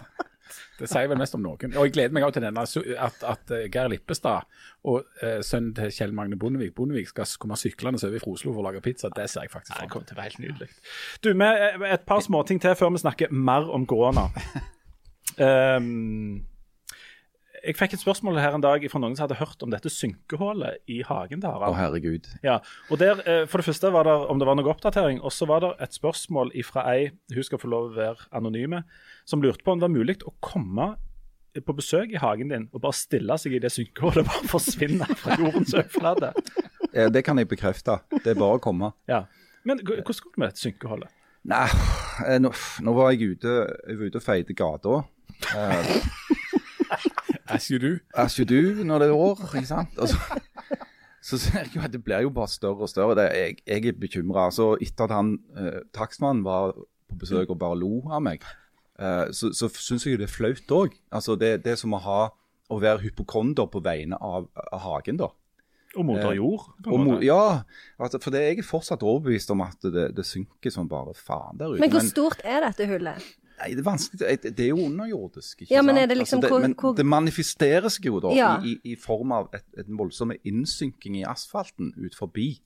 Det 0.79 0.87
sier 0.89 1.07
vel 1.11 1.19
mest 1.19 1.35
om 1.37 1.43
noen. 1.43 1.73
Og 1.77 1.85
jeg 1.89 1.93
gleder 1.93 2.13
meg 2.15 2.23
også 2.25 2.39
til 2.39 2.45
denne, 2.47 2.63
at, 3.07 3.25
at 3.33 3.51
eh, 3.57 3.65
Geir 3.71 3.91
Lippestad 3.91 4.47
og 4.87 5.03
eh, 5.21 5.41
sønnen 5.45 5.73
til 5.77 5.91
Kjell 5.93 6.15
Magne 6.17 6.39
Bondevik 6.41 6.71
Bondevik 6.77 7.11
skal 7.11 7.27
komme 7.43 7.57
syklende 7.59 7.99
over 8.07 8.23
fra 8.23 8.33
Oslo 8.37 8.53
for 8.55 8.63
å 8.63 8.67
lage 8.69 8.81
pizza. 8.85 9.11
Det 9.13 9.27
ser 9.29 9.45
jeg 9.45 9.51
faktisk 9.53 9.73
Det 9.75 9.77
fram 9.81 9.89
til. 9.89 9.93
kommer 9.93 10.07
til 10.09 10.15
å 10.15 10.21
være 10.21 10.29
helt 10.31 10.45
nydelig. 10.45 10.69
Du, 11.27 11.29
med 11.43 11.85
et 11.91 12.07
par 12.07 12.23
småting 12.25 12.63
til 12.63 12.75
før 12.79 12.95
vi 12.95 13.03
snakker 13.03 13.35
mer 13.35 13.67
om 13.75 13.85
korona. 13.89 14.29
Um, 15.37 16.41
jeg 17.61 17.77
fikk 17.77 17.93
et 17.95 18.01
spørsmål 18.01 18.39
her 18.41 18.55
en 18.57 18.63
dag 18.63 18.83
fra 18.91 19.01
noen 19.01 19.15
som 19.17 19.27
hadde 19.27 19.37
hørt 19.39 19.61
om 19.65 19.71
dette 19.73 19.91
synkehullet 19.93 20.81
i 20.89 21.01
hagen 21.05 21.43
til 21.43 21.51
Å, 21.51 21.71
herregud. 21.77 22.29
Ja, 22.45 22.59
og 22.89 23.01
der, 23.01 23.21
eh, 23.25 23.45
For 23.49 23.61
det 23.61 23.67
første 23.69 23.91
var 23.93 24.07
det 24.07 24.15
om 24.33 24.41
det 24.41 24.47
var 24.49 24.57
noe 24.57 24.71
oppdatering, 24.73 25.21
og 25.21 25.33
så 25.35 25.47
var 25.49 25.61
det 25.61 25.71
et 25.85 25.93
spørsmål 25.97 26.53
fra 26.65 26.85
ei 26.93 27.11
hun 27.33 27.43
skal 27.43 27.61
få 27.61 27.69
lov 27.69 27.91
å 27.91 27.95
være 27.95 28.27
anonyme, 28.31 28.83
som 29.25 29.41
lurte 29.41 29.63
på 29.63 29.73
om 29.73 29.79
det 29.79 29.87
var 29.87 29.93
mulig 29.93 30.17
å 30.25 30.33
komme 30.41 30.95
på 31.51 31.75
besøk 31.75 32.13
i 32.15 32.19
hagen 32.21 32.47
din 32.47 32.69
og 32.71 32.81
bare 32.81 32.95
stille 32.95 33.35
seg 33.37 33.57
i 33.57 33.59
det 33.59 33.71
synkehullet 33.73 34.23
og 34.23 34.29
bare 34.31 34.51
forsvinne 34.51 35.07
fra 35.19 35.35
jordens 35.39 35.73
overflate. 35.75 36.33
Det 37.11 37.23
kan 37.23 37.37
jeg 37.37 37.47
bekrefte. 37.47 37.99
Det 38.23 38.33
er 38.33 38.39
bare 38.39 38.59
å 38.59 38.63
komme. 38.63 38.93
Ja. 39.07 39.25
Men 39.63 39.83
hvordan 39.83 40.03
går 40.03 40.31
det 40.31 40.39
med 40.39 40.47
dette 40.49 40.63
synkehullet? 40.63 41.17
Nei, 41.51 41.65
eh, 42.27 42.37
nå, 42.41 42.51
nå 42.85 42.93
var 42.93 43.11
jeg 43.11 43.35
ute, 43.35 43.53
jeg 43.87 43.97
var 43.97 44.11
ute 44.11 44.19
og 44.19 44.25
feide 44.25 44.55
gata. 44.57 45.01
Eh, 45.57 45.95
As 47.51 47.67
you 47.71 47.79
do. 47.81 47.97
As 48.15 48.37
you 48.39 48.45
do 48.47 48.83
når 48.83 49.03
det 49.03 49.09
er 49.09 49.17
år, 49.17 49.43
ikke 49.55 49.67
sant? 49.67 49.99
Altså, 49.99 50.17
så, 51.27 51.37
ser 51.37 51.59
jeg 51.65 51.75
jo 51.75 51.83
at 51.85 51.93
det 51.93 52.03
blir 52.03 52.25
jo 52.25 52.33
bare 52.33 52.51
større 52.51 52.87
og 52.87 52.89
større. 52.89 53.15
Det, 53.19 53.27
jeg, 53.37 53.57
jeg 53.67 53.91
er 53.93 53.99
bekymra. 53.99 54.45
Altså, 54.49 54.73
etter 54.81 55.09
at 55.09 55.15
han 55.15 55.37
eh, 55.57 55.81
takstmannen 55.93 56.43
var 56.47 56.73
på 57.09 57.19
besøk 57.19 57.49
og 57.49 57.59
bare 57.59 57.79
lo 57.79 58.01
av 58.11 58.23
meg, 58.23 58.45
eh, 58.99 59.27
så, 59.35 59.51
så 59.53 59.69
syns 59.75 60.07
jeg 60.07 60.15
jo 60.15 60.23
det 60.23 60.29
er 60.29 60.35
flaut 60.35 60.77
òg. 60.77 60.95
Altså, 61.11 61.35
det, 61.35 61.57
det 61.65 61.75
er 61.75 61.81
som 61.81 61.97
å 61.97 62.01
ha 62.03 62.21
å 62.71 62.79
være 62.79 63.03
hypokonder 63.03 63.67
på 63.71 63.83
vegne 63.83 64.17
av, 64.23 64.47
av 64.71 64.83
hagen, 64.85 65.19
da. 65.19 65.31
Og 65.99 66.05
moder 66.07 66.37
jord? 66.37 66.69
på 66.79 66.87
en 66.87 66.93
Og 66.93 67.01
mo 67.03 67.15
ja, 67.19 67.63
altså, 67.99 68.19
for 68.23 68.31
det, 68.31 68.45
jeg 68.45 68.61
er 68.61 68.67
fortsatt 68.67 69.03
overbevist 69.03 69.51
om 69.51 69.63
at 69.65 69.83
det, 69.83 70.05
det 70.15 70.23
synker 70.27 70.71
som 70.71 70.87
bare 70.87 71.11
faen 71.17 71.59
der 71.59 71.73
ute. 71.73 71.81
Men 71.83 71.91
hvor 71.91 72.05
stort 72.07 72.43
er 72.47 72.63
dette 72.63 72.87
hullet? 72.87 73.25
Nei, 73.61 73.71
det 73.77 73.83
er 73.83 73.85
vanskelig. 73.85 74.19
Det 74.41 74.51
det 74.57 74.65
er 74.65 74.69
jo 74.71 74.85
underjordisk. 74.87 75.61
ikke 75.61 75.71
Ja, 75.75 75.81
men 75.85 75.95
sant? 75.95 76.03
er 76.03 76.07
det 76.11 76.17
liksom 76.17 76.39
altså, 76.41 76.49
hvor- 76.49 76.61
men 76.65 76.73
hvor- 76.75 76.95
det 76.97 77.05
manifesterer 77.05 77.89
seg 77.93 78.05
jo 78.09 78.19
da 78.19 78.31
Ja. 78.35 78.51
i, 78.65 78.75
i, 78.83 78.95
form 78.95 79.31
av 79.31 79.49
et, 79.53 79.65
et 79.77 79.85
voldsomme 79.87 80.37
innsynking 80.43 81.17
i 81.21 81.23
asfalten 81.23 81.93
ut 81.97 82.15
forbi. 82.15 82.59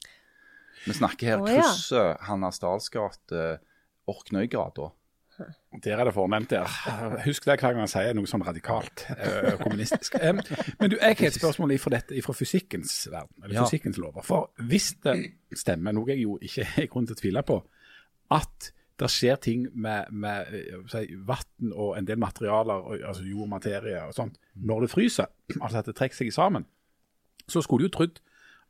Vi 0.85 0.93
snakker 0.93 1.27
her 1.27 1.41
oh, 1.41 1.49
ja. 1.49 1.61
krysset 1.61 2.17
Hanna 2.21 2.51
Stahls 2.51 2.89
gate, 2.89 3.59
Orknøygata. 4.07 4.91
Der 5.83 5.97
er 5.99 6.05
det 6.07 6.13
fornemt 6.15 6.49
der. 6.49 6.63
Husk 7.25 7.43
det 7.45 7.57
hver 7.59 7.73
gang 7.73 7.77
man 7.81 7.89
sier 7.91 8.13
noe 8.15 8.29
sånn 8.29 8.43
radikalt 8.47 9.01
øh, 9.11 9.57
kommunistisk. 9.59 10.15
Men 10.79 10.89
du, 10.93 10.95
jeg 11.01 11.17
har 11.19 11.27
et 11.27 11.35
spørsmål 11.35 11.73
ifra, 11.75 11.89
dette, 11.97 12.15
ifra 12.15 12.31
fysikkens 12.37 12.93
verden, 13.11 13.43
eller 13.43 13.57
Ja. 13.57 13.65
fysikkens 13.65 13.97
lover. 13.99 14.23
For 14.23 14.51
hvis 14.63 14.93
det 15.03 15.33
stemmer, 15.59 15.91
noe 15.91 16.07
jeg 16.13 16.21
jo 16.23 16.37
ikke 16.39 16.63
har 16.77 16.87
grunn 16.93 17.07
til 17.09 17.17
å 17.17 17.19
tvile 17.19 17.43
på, 17.43 17.59
at 18.31 18.71
det 18.99 19.09
skjer 19.11 19.39
ting 19.43 19.65
med, 19.73 20.11
med 20.11 20.53
eh, 20.55 20.77
si, 20.91 21.17
vann 21.27 21.73
og 21.73 21.97
en 21.97 22.07
del 22.07 22.19
materialer, 22.21 22.87
og, 22.87 23.01
altså 23.01 23.25
jord, 23.27 23.49
materie 23.51 23.99
og 24.05 24.15
sånt, 24.15 24.39
når 24.55 24.85
det 24.85 24.93
fryser, 24.93 25.31
altså 25.63 25.81
at 25.81 25.89
det 25.89 25.97
trekker 25.99 26.21
seg 26.21 26.31
sammen, 26.35 26.67
så 27.47 27.61
skulle 27.61 27.85
du 27.85 27.91
jo 27.91 27.97
trodd 27.99 28.23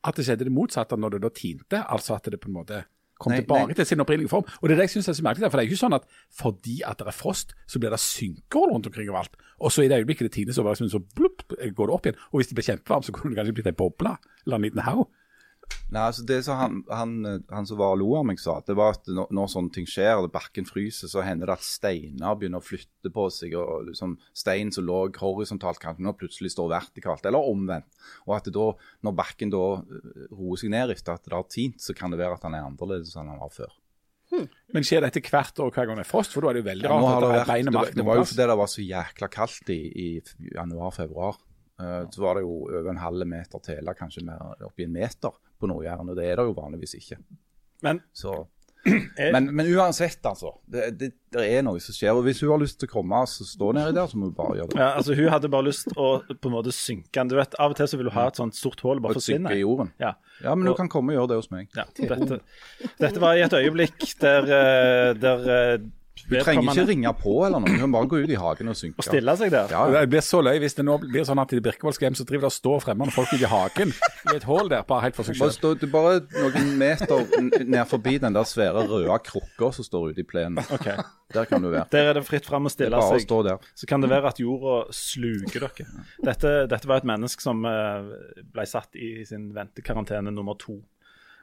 at 0.06 0.18
det 0.18 0.26
skjedde 0.28 0.48
det 0.48 0.54
motsatte 0.54 0.98
når 1.00 1.16
det 1.16 1.24
da 1.26 1.32
tinte, 1.34 1.82
altså 1.82 2.18
at 2.18 2.28
det 2.30 2.42
på 2.42 2.52
en 2.52 2.60
måte 2.60 2.84
kom 3.22 3.32
Nei, 3.32 3.40
tilbake 3.42 3.72
nei. 3.72 3.76
til 3.78 3.88
sin 3.88 4.04
opprinnelige 4.04 4.32
form. 4.32 4.48
Og 4.60 4.68
det 4.68 4.76
er 4.76 4.82
det 4.82 4.88
jeg 4.90 4.96
synes 4.98 5.08
er 5.08 5.18
så 5.18 5.24
merkelig, 5.24 5.48
for 5.48 5.60
det 5.60 5.64
er 5.64 5.70
ikke 5.72 5.82
sånn 5.82 5.96
at 5.96 6.08
fordi 6.36 6.76
at 6.84 7.00
det 7.00 7.08
er 7.08 7.16
frost, 7.16 7.54
så 7.72 7.80
blir 7.80 7.94
det 7.94 8.02
synkehull 8.04 8.74
rundt 8.74 8.90
omkring 8.90 9.08
overalt. 9.10 9.38
Og 9.64 9.72
så 9.72 9.86
i 9.86 9.90
det 9.92 10.02
øyeblikket 10.02 10.28
det 10.28 10.34
tines, 10.36 10.60
så 10.60 10.76
så 10.76 11.02
blupp, 11.16 11.46
går 11.48 11.88
det 11.88 11.96
opp 11.96 12.10
igjen. 12.10 12.20
Og 12.34 12.42
hvis 12.42 12.52
det 12.52 12.58
blir 12.60 12.68
kjempevarmt, 12.68 13.08
så 13.08 13.16
kunne 13.16 13.32
det 13.32 13.40
kanskje 13.40 13.56
blitt 13.56 13.72
ei 13.72 13.78
boble 13.78 14.18
eller 14.46 14.60
en 14.60 14.68
liten 14.68 14.84
haug. 14.84 15.08
Nei, 15.94 16.02
altså 16.02 16.24
det 16.26 16.40
som 16.48 16.58
han, 16.58 16.80
han, 16.90 17.44
han 17.54 17.68
som 17.70 17.78
var 17.78 17.94
og 17.94 18.00
lo 18.02 18.08
av 18.18 18.26
meg 18.26 18.40
sa, 18.42 18.58
det 18.66 18.74
var 18.78 18.96
at 18.96 19.06
når, 19.06 19.30
når 19.38 19.52
sånne 19.54 19.74
ting 19.76 19.86
skjer, 19.90 20.18
og 20.18 20.32
bakken 20.34 20.66
fryser, 20.66 21.12
så 21.12 21.22
hender 21.26 21.52
det 21.52 21.58
at 21.60 21.68
steiner 21.68 22.40
begynner 22.40 22.64
å 22.64 22.66
flytte 22.66 23.12
på 23.14 23.28
seg. 23.34 23.54
og 23.60 23.86
liksom 23.92 24.18
Stein 24.36 24.74
som 24.76 24.88
lå 24.88 25.04
horisontalt, 25.20 25.80
kan 25.84 26.02
nå 26.02 26.16
plutselig 26.18 26.56
stå 26.56 26.68
vertikalt, 26.74 27.26
eller 27.30 27.52
omvendt. 27.54 27.88
Og 28.26 28.36
at 28.40 28.50
det 28.50 28.56
da, 28.58 28.72
når 29.06 29.18
bakken 29.22 29.54
da 29.54 29.64
eh, 29.78 30.28
roer 30.34 30.62
seg 30.62 30.74
ned 30.74 30.96
etter 30.96 31.16
at 31.16 31.26
det 31.26 31.38
har 31.38 31.50
tint, 31.54 31.78
så 31.82 31.96
kan 31.98 32.14
det 32.14 32.22
være 32.24 32.40
at 32.40 32.50
han 32.50 32.58
er 32.58 32.66
annerledes 32.66 33.14
enn 33.16 33.32
han 33.32 33.42
var 33.46 33.54
før. 33.54 33.74
Men 34.74 34.84
skjer 34.84 35.06
dette 35.06 35.22
hvert 35.24 35.60
år 35.62 35.70
hver 35.72 35.88
gang 35.88 36.00
det 36.00 36.04
er 36.08 36.10
frost? 36.10 36.34
For 36.34 36.44
da 36.44 36.50
er 36.50 36.58
det 36.58 36.64
jo 36.64 36.70
veldig 36.72 36.88
Ja, 36.90 36.96
rart 36.98 37.16
at 37.16 37.22
det, 37.22 37.30
vært, 37.30 37.68
det, 37.68 37.76
var, 37.76 37.92
det 37.94 38.06
var 38.08 38.18
jo 38.18 38.24
fordi 38.26 38.48
det 38.50 38.58
var 38.60 38.72
så 38.72 38.86
jækla 38.86 39.30
kaldt 39.32 39.70
i, 39.72 39.82
i 39.86 40.08
januar-februar. 40.56 41.38
Eh, 41.80 42.02
så 42.12 42.22
var 42.24 42.36
det 42.40 42.46
jo 42.46 42.54
over 42.72 42.90
en 42.94 42.98
halv 43.04 43.28
meter 43.28 43.60
tele, 43.60 43.94
kanskje 44.00 44.24
mer 44.24 44.62
oppi 44.64 44.84
en 44.88 44.94
meter 44.96 45.32
på 45.60 45.68
Nord-Jæren. 45.68 46.10
Og 46.10 46.16
det 46.16 46.26
er 46.32 46.36
det 46.40 46.46
jo 46.48 46.54
vanligvis 46.56 46.94
ikke. 47.02 47.18
Men 47.84 48.02
Så, 48.14 48.46
Eh, 49.18 49.32
men, 49.34 49.48
men 49.56 49.66
uansett, 49.74 50.20
altså. 50.30 50.52
Det, 50.70 50.92
det, 51.00 51.08
det 51.34 51.46
er 51.58 51.64
noe 51.66 51.80
som 51.82 51.96
skjer. 51.96 52.12
Og 52.14 52.22
hvis 52.28 52.44
hun 52.44 52.52
har 52.52 52.60
lyst 52.62 52.78
til 52.78 52.86
å 52.86 52.92
komme 52.92 53.18
og 53.26 53.32
stå 53.32 53.72
nedi 53.74 53.96
der, 53.98 54.06
så 54.12 54.20
må 54.22 54.28
hun 54.30 54.36
bare 54.38 54.60
gjøre 54.60 54.70
det. 54.76 54.78
ja, 54.78 54.90
altså, 55.00 55.16
hun 55.18 55.30
hadde 55.34 55.50
bare 55.56 55.66
lyst 55.66 55.90
å 55.98 56.10
på 56.30 56.52
en 56.52 56.54
måte 56.54 56.74
synke 56.76 57.10
den. 57.18 57.32
Du 57.32 57.36
vet, 57.40 57.58
Av 57.58 57.74
og 57.74 57.80
til 57.80 57.90
så 57.90 57.98
vil 57.98 58.12
hun 58.12 58.18
ha 58.20 58.28
et 58.30 58.38
sånt 58.38 58.54
sort 58.60 58.84
hull 58.86 59.02
bare 59.02 59.18
Og 59.18 59.26
synke 59.26 59.56
i 59.58 59.64
jorden. 59.64 59.90
Ja. 59.98 60.12
Ja, 60.44 60.54
men 60.54 60.68
Og- 60.70 60.76
hun 60.78 60.84
kan 60.86 60.92
komme 61.00 61.16
og 61.16 61.18
gjøre 61.18 61.32
det 61.34 61.40
hos 61.42 61.50
meg. 61.56 61.74
Ja, 61.74 61.88
dette, 61.98 62.38
dette 63.02 63.24
var 63.26 63.34
i 63.40 63.42
et 63.48 63.58
øyeblikk 63.58 64.06
der, 64.22 64.52
eh, 64.54 65.14
der 65.18 65.50
Hun 66.26 66.40
trenger 66.42 66.72
ikke 66.72 66.86
ringe 66.88 67.12
på 67.20 67.34
eller 67.46 67.60
noe. 67.60 67.70
Hun 67.76 67.80
kan 67.84 67.92
bare 67.94 68.08
gå 68.10 68.20
ut 68.24 68.32
i 68.32 68.38
hagen 68.40 68.72
og 68.72 68.78
synke. 68.80 68.98
Og 69.02 69.06
stille 69.06 69.34
seg 69.38 69.52
der. 69.54 69.68
Ja, 69.76 69.82
ja. 69.92 70.00
Det 70.06 70.10
blir 70.14 70.24
så 70.26 70.40
løy 70.42 70.56
hvis 70.64 70.78
det 70.78 70.86
nå 70.88 70.96
blir 71.04 71.26
sånn 71.28 71.42
at 71.44 71.52
i 71.54 71.60
Birkevolds 71.66 72.00
hjem 72.02 72.16
så 72.18 72.24
driver 72.26 72.48
det 72.48 72.52
og 72.54 72.56
står 72.56 72.80
fremmede 72.86 73.14
folk 73.14 73.34
ute 73.36 73.44
i 73.44 73.50
hagen 73.52 73.92
i 74.32 74.36
et 74.38 74.48
hull 74.48 74.70
der, 74.72 74.86
bare 74.88 75.04
helt 75.06 75.18
for 75.20 75.28
seg 75.28 75.38
Bare, 75.38 75.52
selv. 75.52 75.60
stå, 75.60 75.74
det 75.82 75.90
er 75.90 75.94
bare 75.94 76.22
noen 76.40 76.72
meter 76.80 77.66
ned 77.68 77.84
forbi 77.92 78.16
den 78.24 78.34
der 78.40 78.48
svære 78.48 78.86
røde 78.90 79.20
krukka 79.28 79.72
som 79.76 79.86
står 79.86 80.10
ute 80.16 80.24
i 80.24 80.28
plenen. 80.32 80.64
Ok, 80.74 80.88
Der 81.36 81.46
kan 81.52 81.62
du 81.62 81.70
være. 81.74 81.86
Der 81.92 82.10
er 82.10 82.18
det 82.20 82.26
fritt 82.26 82.46
fram 82.48 82.66
å 82.66 82.72
stille 82.72 83.02
seg. 83.12 83.22
stå 83.28 83.42
der. 83.46 83.58
Så 83.76 83.86
kan 83.90 84.02
det 84.02 84.10
være 84.10 84.32
at 84.32 84.40
jorda 84.40 84.80
sluker 84.96 85.68
dere. 85.68 85.88
Dette, 86.24 86.56
dette 86.72 86.88
var 86.90 87.04
et 87.04 87.08
menneske 87.12 87.44
som 87.44 87.64
eh, 87.70 88.12
ble 88.56 88.66
satt 88.70 88.96
i 88.96 89.26
sin 89.28 89.50
ventekarantene 89.56 90.32
nummer 90.34 90.56
to. 90.62 90.80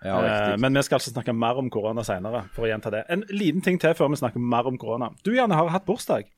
Ja, 0.02 0.18
riktig. 0.18 0.60
Men 0.64 0.76
vi 0.78 0.82
skal 0.86 0.98
altså 0.98 1.12
snakke 1.12 1.34
mer 1.36 1.58
om 1.60 1.70
korona 1.70 2.04
senere, 2.06 2.44
for 2.54 2.66
å 2.66 2.70
gjenta 2.70 2.90
det. 2.94 3.04
En 3.12 3.24
liten 3.30 3.62
ting 3.64 3.78
til 3.82 3.94
før 3.98 4.10
vi 4.12 4.20
snakker 4.20 4.42
mer 4.42 4.68
om 4.68 4.78
korona. 4.80 5.12
Du 5.26 5.32
Janne 5.34 5.58
har 5.58 5.70
hatt 5.72 5.86
bursdag. 5.88 6.28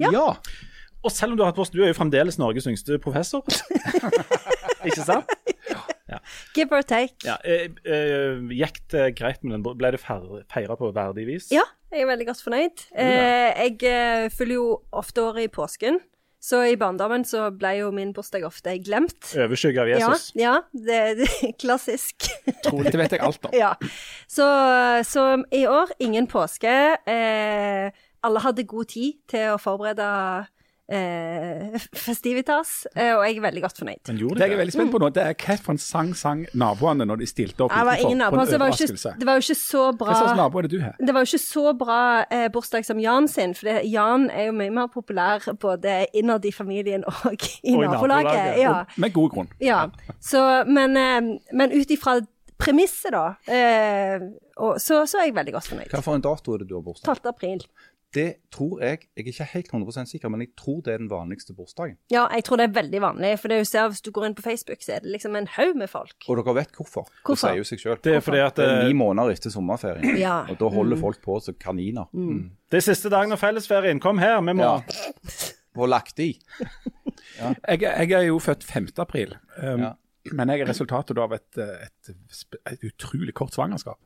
Ja. 0.00 0.12
ja. 0.14 0.26
Og 1.04 1.12
selv 1.12 1.34
om 1.34 1.38
du 1.38 1.44
har 1.44 1.52
hatt 1.52 1.60
bursdag, 1.60 1.80
du 1.80 1.84
er 1.84 1.92
jo 1.92 1.98
fremdeles 2.00 2.40
Norges 2.40 2.68
yngste 2.70 3.00
professor. 3.02 3.44
Ikke 4.88 5.04
sant? 5.04 5.36
Give 6.56 6.74
or 6.74 6.82
take. 6.82 7.14
Ja, 7.24 7.36
eh, 7.44 7.68
eh, 7.84 8.40
Gikk 8.58 8.80
det 8.90 9.04
greit 9.18 9.44
med 9.44 9.54
den? 9.54 9.64
Ble 9.64 9.92
det 9.94 10.00
feira 10.02 10.76
på 10.78 10.90
verdig 10.94 11.26
vis? 11.28 11.50
Ja, 11.54 11.64
jeg 11.92 12.04
er 12.04 12.10
veldig 12.10 12.26
godt 12.30 12.42
fornøyd. 12.44 12.86
Eh, 12.98 13.50
jeg 13.54 13.76
følger 13.80 14.34
fyller 14.34 14.56
jo 14.56 14.66
ofte 14.90 15.22
året 15.22 15.46
i 15.46 15.52
påsken, 15.52 16.00
så 16.40 16.62
i 16.64 16.76
barndommen 16.80 17.24
så 17.28 17.50
ble 17.52 17.74
jo 17.82 17.90
min 17.92 18.14
bursdag 18.16 18.46
ofte 18.48 18.72
glemt. 18.80 19.32
Overskygge 19.36 19.82
av 19.82 19.90
Jesus? 19.92 20.30
Ja, 20.32 20.54
ja 20.56 20.84
det, 20.86 21.00
det 21.20 21.28
er 21.28 21.56
klassisk. 21.62 22.30
Trolig, 22.64 22.94
det 22.94 23.02
vet 23.02 23.16
jeg 23.16 23.24
alt 23.26 23.50
om. 23.50 23.56
ja. 23.62 23.74
Så, 24.24 24.46
så 25.04 25.26
i 25.52 25.66
år, 25.68 25.92
ingen 26.00 26.30
påske. 26.30 26.72
Eh, 27.04 28.06
alle 28.24 28.44
hadde 28.44 28.64
god 28.68 28.88
tid 28.92 29.20
til 29.28 29.52
å 29.52 29.60
forberede 29.60 30.08
eh, 30.90 31.76
festivitas, 31.96 32.86
eh, 32.96 33.12
og 33.16 33.22
jeg 33.26 33.36
er 33.38 33.44
veldig 33.44 33.62
godt 33.62 33.78
fornøyd. 33.80 34.00
Men 34.10 34.18
gjorde 34.20 34.34
Det 34.34 34.42
de 34.42 34.48
jeg 34.48 34.56
er 34.56 34.60
veldig 34.60 34.74
spent 34.74 34.92
på 34.94 35.00
nå, 35.02 35.10
det 35.14 35.22
er 35.24 35.36
hva 35.38 35.56
for 35.62 35.74
en 35.76 35.78
sang 35.82 36.10
sang 36.18 36.42
naboene 36.54 37.06
når 37.06 37.22
de 37.22 37.28
stilte 37.30 37.64
opp 37.66 37.74
Det 37.74 37.84
var 37.86 38.02
ingen 38.02 38.20
utenfor 38.24 38.36
på 38.36 38.42
en 38.42 38.54
overraskelse? 38.60 39.08
ikke, 39.12 39.20
det 39.22 39.28
var 39.30 39.38
jo 39.38 39.44
ikke 39.46 39.58
så 39.60 39.84
bra 40.02 40.08
Hva 40.10 40.18
slags 40.20 40.40
nabo 40.40 40.58
er 40.58 40.68
det 40.68 40.72
du 40.74 40.80
har? 40.82 40.96
Det 40.98 41.14
var 41.14 41.24
jo 41.26 41.30
ikke 41.30 41.42
så 41.44 41.64
bra 41.84 42.00
eh, 42.30 42.48
bursdag 42.54 42.88
som 42.90 43.00
Jan 43.02 43.28
sin, 43.28 43.54
for 43.54 43.70
det, 43.70 43.78
Jan 43.92 44.28
er 44.30 44.50
jo 44.50 44.56
mye 44.58 44.74
mer 44.80 44.90
populær 44.92 45.46
både 45.60 46.00
innad 46.14 46.44
i 46.44 46.52
familien 46.52 47.04
og 47.06 47.32
i 47.62 47.74
Og 47.76 47.84
i 47.84 47.86
nabolaget. 47.86 48.34
nabolaget. 48.34 48.60
Ja, 48.60 48.84
Med 48.96 49.12
god 49.14 49.30
grunn. 49.36 49.48
ja. 49.60 49.86
Så, 50.20 50.64
men, 50.66 50.96
eh, 50.96 51.20
men 51.52 51.72
ut 51.72 51.90
ifra 51.90 52.18
premisset, 52.60 53.14
da, 53.14 53.22
eh, 53.48 54.20
og, 54.60 54.74
så, 54.80 55.06
så 55.08 55.16
er 55.22 55.30
jeg 55.30 55.34
veldig 55.38 55.52
godt 55.54 55.68
fornøyd. 55.70 55.88
Hva 55.94 56.02
for 56.04 56.18
en 56.18 56.24
dato 56.26 56.52
er 56.52 56.60
det 56.60 56.66
du 56.68 56.74
har 56.76 56.82
bursdag? 56.84 57.16
12. 57.22 57.30
april. 57.30 57.62
Det 58.14 58.34
tror 58.50 58.80
jeg 58.82 58.98
Jeg 59.16 59.22
er 59.22 59.28
ikke 59.30 59.44
helt 59.52 59.68
100 59.72 60.06
sikker, 60.10 60.28
men 60.28 60.40
jeg 60.42 60.48
tror 60.58 60.80
det 60.82 60.92
er 60.94 60.98
den 60.98 61.10
vanligste 61.10 61.54
bursdagen. 61.54 61.96
Ja, 62.10 62.24
jeg 62.34 62.42
tror 62.44 62.56
det 62.58 62.64
er 62.68 62.72
veldig 62.82 63.00
vanlig, 63.04 63.38
for 63.38 63.48
det 63.48 63.54
er 63.54 63.60
jo 63.60 63.68
ser, 63.70 63.88
hvis 63.92 64.00
du 64.02 64.10
går 64.10 64.26
inn 64.26 64.34
på 64.34 64.42
Facebook, 64.42 64.82
så 64.82 64.96
er 64.96 65.04
det 65.04 65.12
liksom 65.12 65.36
en 65.38 65.46
haug 65.46 65.76
med 65.78 65.86
folk. 65.92 66.16
Og 66.28 66.40
dere 66.40 66.54
vet 66.58 66.72
hvorfor. 66.74 67.06
Hvorfor? 67.24 67.34
Det 67.34 67.38
sier 67.44 67.60
jo 67.60 67.68
seg 67.68 67.78
sjøl. 67.84 68.00
Det 68.02 68.16
er 68.16 68.20
fordi 68.26 68.40
at 68.42 68.56
Det 68.58 68.66
er 68.66 68.80
eh, 68.80 68.88
ni 68.88 68.96
måneder 68.98 69.30
etter 69.36 69.50
sommerferien, 69.54 70.18
Ja. 70.26 70.40
og 70.50 70.58
da 70.58 70.68
holder 70.74 70.96
folk 70.98 71.22
på 71.22 71.38
som 71.40 71.54
kaniner. 71.54 72.10
Mm. 72.12 72.50
det 72.70 72.80
er 72.82 72.86
siste 72.88 73.08
dagen 73.14 73.32
av 73.32 73.38
fellesferien. 73.38 74.00
Kom 74.02 74.18
her, 74.18 74.40
vi 74.42 74.52
må 74.58 74.62
Ja. 74.66 74.80
Og 75.78 75.86
lagt 75.88 76.18
i. 76.18 76.32
Jeg, 77.40 77.80
jeg 77.82 78.12
er 78.12 78.24
jo 78.26 78.38
født 78.42 78.64
5. 78.66 78.88
april, 78.98 79.36
um, 79.62 79.80
Ja. 79.80 79.92
men 80.32 80.48
jeg 80.50 80.60
er 80.60 80.68
resultatet 80.68 81.16
av 81.18 81.32
et, 81.32 81.46
et, 81.56 82.10
et, 82.10 82.56
et 82.72 82.84
utrolig 82.90 83.32
kort 83.34 83.54
svangerskap. 83.54 83.98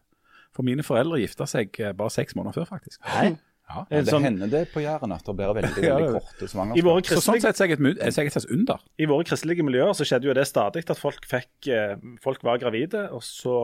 For 0.54 0.62
mine 0.62 0.82
foreldre 0.86 1.18
gifta 1.22 1.46
seg 1.50 1.74
eh, 1.80 1.92
bare 1.96 2.10
seks 2.14 2.36
måneder 2.36 2.60
før, 2.60 2.68
faktisk. 2.76 3.00
Nei. 3.14 3.32
Ja. 3.64 3.82
Det 3.88 4.02
sånn, 4.10 4.26
hender 4.26 4.50
det 4.52 4.62
på 4.74 4.82
Jæren 4.84 5.14
at 5.14 5.24
det 5.24 5.34
blir 5.38 5.54
veldig, 5.56 5.84
veldig 5.84 6.08
korte 6.18 6.44
I 6.46 6.50
svangerskap. 6.52 7.08
Så 7.08 7.22
sånn 7.24 7.40
sett 7.42 7.62
er 7.64 7.72
jeg 7.72 7.80
et, 7.80 8.02
et 8.04 8.16
slags 8.36 8.48
under. 8.52 8.82
I 9.00 9.08
våre 9.10 9.24
kristelige 9.26 9.64
miljøer 9.66 9.94
så 9.96 10.06
skjedde 10.08 10.28
jo 10.28 10.36
det 10.36 10.44
stadig 10.50 10.84
at 10.84 11.00
folk 11.00 11.24
fikk 11.28 11.70
eh, 11.72 11.94
Folk 12.22 12.44
var 12.44 12.60
gravide, 12.60 13.06
og 13.14 13.24
så 13.24 13.54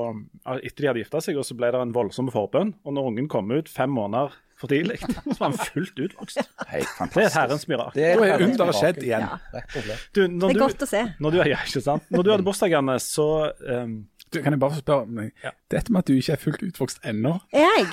etter 0.56 0.82
de 0.84 0.88
hadde 0.90 1.02
gifta 1.04 1.20
seg, 1.24 1.38
og 1.40 1.44
så 1.46 1.56
ble 1.58 1.70
det 1.74 1.82
en 1.84 1.92
voldsom 1.94 2.30
forbønn. 2.32 2.72
Og 2.84 2.96
når 2.96 3.10
ungen 3.12 3.28
kom 3.30 3.52
ut 3.52 3.68
fem 3.70 3.92
måneder 3.92 4.32
for 4.60 4.72
tidlig, 4.72 4.98
så 5.32 5.36
var 5.38 5.46
han 5.50 5.58
fullt 5.58 6.00
utvokst. 6.04 6.40
Det 6.40 6.80
er 6.80 7.26
et 7.26 7.36
herrens 7.36 7.66
mirakel. 7.70 7.96
Det 7.96 8.06
er 8.08 8.16
er 8.20 8.34
herrens 8.34 8.56
underet 8.56 8.80
skjedd 8.80 9.02
igjen. 9.04 9.26
Ja. 9.28 9.98
Du, 10.16 10.24
når 10.26 10.40
Det 10.40 10.56
er 10.56 10.58
du, 10.58 10.64
godt 10.64 10.84
å 10.84 10.90
se. 10.90 11.04
når 11.20 11.36
du, 11.36 11.42
ja, 11.48 11.60
ikke 11.64 11.84
sant? 11.84 12.08
Når 12.12 12.26
du 12.26 12.32
hadde 12.34 12.46
bursdag, 12.46 12.76
Anne, 12.80 12.96
så 13.04 13.28
um, 13.68 14.00
Du, 14.30 14.38
kan 14.42 14.54
jeg 14.54 14.60
bare 14.62 14.76
spørre 14.78 15.06
meg, 15.10 15.32
Ja. 15.42 15.50
Dette 15.70 15.92
med 15.92 16.04
at 16.04 16.06
du 16.06 16.12
ikke 16.14 16.32
er 16.36 16.38
fullt 16.38 16.62
utvokst 16.62 17.00
ennå 17.04 17.32
jeg? 17.52 17.86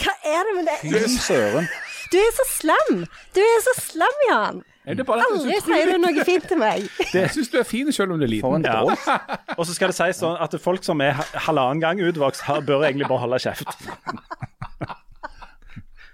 Hva 0.00 0.14
er 0.26 0.48
det 0.48 0.56
med 0.56 0.66
det? 0.66 0.78
Fy 0.82 1.12
søren. 1.20 1.68
Du 2.10 2.16
er 2.18 2.32
så 2.34 2.46
slem! 2.50 3.04
Du 3.36 3.40
er 3.40 3.60
så 3.62 3.74
slem, 3.78 4.16
Jan! 4.30 4.62
Det 4.96 5.04
bare 5.06 5.22
Aldri 5.28 5.52
er 5.54 5.60
sier 5.62 5.92
du 5.92 5.98
noe 6.02 6.24
fint 6.26 6.46
til 6.50 6.58
meg. 6.58 6.86
Jeg 7.12 7.30
syns 7.34 7.50
du 7.52 7.58
er 7.60 7.66
fin 7.68 7.92
selv 7.94 8.16
om 8.16 8.18
du 8.18 8.24
er 8.26 8.32
liten. 8.32 8.64
Ja. 8.66 8.80
Og 9.58 9.66
så 9.68 9.76
skal 9.76 9.92
det 9.92 9.98
sies 9.98 10.18
sånn 10.18 10.38
at 10.40 10.56
folk 10.62 10.82
som 10.86 11.02
er 11.04 11.20
halvannen 11.46 11.82
gang 11.84 12.00
utvokst, 12.02 12.42
bør 12.66 12.88
egentlig 12.88 13.06
bare 13.10 13.22
holde 13.26 13.38
kjeft. 13.44 13.70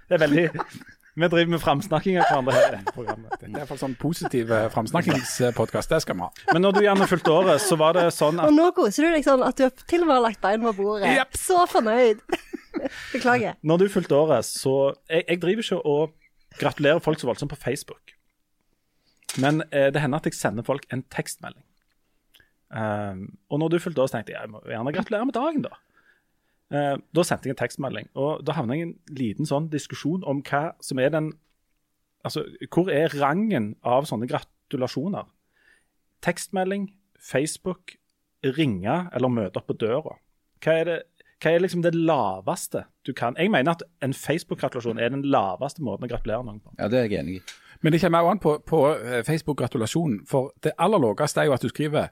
Det 0.07 0.15
er 0.15 0.21
veldig 0.23 0.45
Vi 1.17 1.27
driver 1.33 1.49
med 1.49 1.61
framsnakking 1.63 2.19
av 2.21 2.27
hverandre 2.27 2.53
her 2.53 2.67
i 2.67 2.73
dette 2.77 2.93
programmet. 2.93 3.31
Det 3.39 3.47
er 3.47 3.49
i 3.49 3.55
hvert 3.57 3.71
fall 3.71 3.79
sånn 3.81 3.95
positiv 3.97 4.51
framsnakkingspodkast. 4.75 5.89
Det 5.95 6.01
skal 6.03 6.19
vi 6.19 6.25
ha. 6.27 6.29
Men 6.51 6.61
når 6.67 6.77
du 6.77 6.81
gjerne 6.85 7.07
fylte 7.09 7.33
året, 7.33 7.63
så 7.63 7.77
var 7.81 7.97
det 7.97 8.03
sånn 8.13 8.37
Og 8.43 8.51
at 8.51 8.57
nå 8.57 8.67
koser 8.77 9.07
du 9.07 9.15
deg 9.15 9.25
sånn 9.25 9.45
at 9.45 9.57
du 9.57 9.65
har 9.65 9.73
til 9.89 10.05
og 10.05 10.11
med 10.11 10.19
har 10.19 10.25
lagt 10.27 10.43
bein 10.43 10.67
på 10.67 10.75
bordet. 10.77 11.09
Yep. 11.17 11.39
Så 11.41 11.63
fornøyd. 11.71 12.21
Beklager. 13.15 13.57
når 13.65 13.81
du 13.81 13.87
fylte 13.89 14.13
året, 14.13 14.45
så 14.45 14.93
Jeg, 15.09 15.23
jeg 15.25 15.41
driver 15.41 15.65
ikke 15.65 15.79
og 15.89 16.13
gratulerer 16.61 17.01
folk 17.01 17.19
så 17.19 17.29
voldsomt 17.29 17.53
på 17.55 17.57
Facebook. 17.57 18.13
Men 19.41 19.63
eh, 19.71 19.89
det 19.93 20.01
hender 20.01 20.21
at 20.21 20.29
jeg 20.29 20.37
sender 20.37 20.65
folk 20.65 20.85
en 20.93 21.03
tekstmelding. 21.13 21.63
Um, 22.67 23.37
og 23.49 23.61
når 23.61 23.71
du 23.71 23.79
fylte 23.79 24.01
år, 24.03 24.09
så 24.11 24.17
tenkte 24.17 24.33
jeg 24.33 24.43
jeg 24.43 24.51
må 24.51 24.61
gjerne 24.67 24.93
gratulere 24.95 25.27
med 25.29 25.35
dagen, 25.37 25.63
da. 25.63 25.77
Eh, 26.67 26.95
da 26.99 27.23
sendte 27.23 27.47
jeg 27.47 27.55
en 27.55 27.61
tekstmelding, 27.61 28.09
og 28.19 28.41
da 28.43 28.55
havna 28.57 28.75
jeg 28.75 28.83
i 28.83 28.87
en 28.89 28.95
liten 29.15 29.47
sånn 29.47 29.69
diskusjon 29.71 30.25
om 30.27 30.41
hva 30.43 30.71
som 30.83 30.99
er 31.03 31.13
den 31.15 31.35
Altså, 32.25 32.41
hvor 32.73 32.89
er 32.91 33.13
rangen 33.21 33.75
av 33.87 34.03
sånne 34.09 34.27
gratulasjoner? 34.27 35.29
Tekstmelding, 36.25 36.89
Facebook, 37.23 37.93
ringe 38.57 38.95
eller 39.15 39.31
møte 39.31 39.61
opp 39.61 39.69
på 39.69 39.77
døra. 39.79 40.17
Hva 40.65 40.73
er, 40.81 40.89
det, 40.89 40.97
hva 41.39 41.53
er 41.53 41.63
liksom 41.63 41.85
det 41.85 41.93
laveste 41.95 42.83
du 43.05 43.13
kan 43.15 43.37
Jeg 43.37 43.53
mener 43.53 43.77
at 43.77 43.85
en 44.03 44.17
Facebook-gratulasjon 44.17 44.99
er 44.99 45.13
den 45.13 45.23
laveste 45.23 45.85
måten 45.85 46.09
å 46.09 46.11
gratulere 46.11 46.43
noen 46.43 46.59
på. 46.59 46.73
Ja, 46.81 46.89
det 46.91 46.99
er 46.99 47.07
jeg 47.07 47.21
enig 47.21 47.37
i. 47.37 47.41
Men 47.85 47.93
det 47.93 48.01
kommer 48.01 48.25
også 48.25 48.33
an 48.33 48.43
på, 48.43 48.57
på 48.67 48.81
eh, 48.97 49.23
Facebook-gratulasjon. 49.23 50.19
For 50.27 50.51
det 50.65 50.75
aller 50.81 51.05
laveste 51.05 51.41
er 51.45 51.47
jo 51.47 51.55
at 51.55 51.63
du 51.63 51.69
skriver 51.71 52.09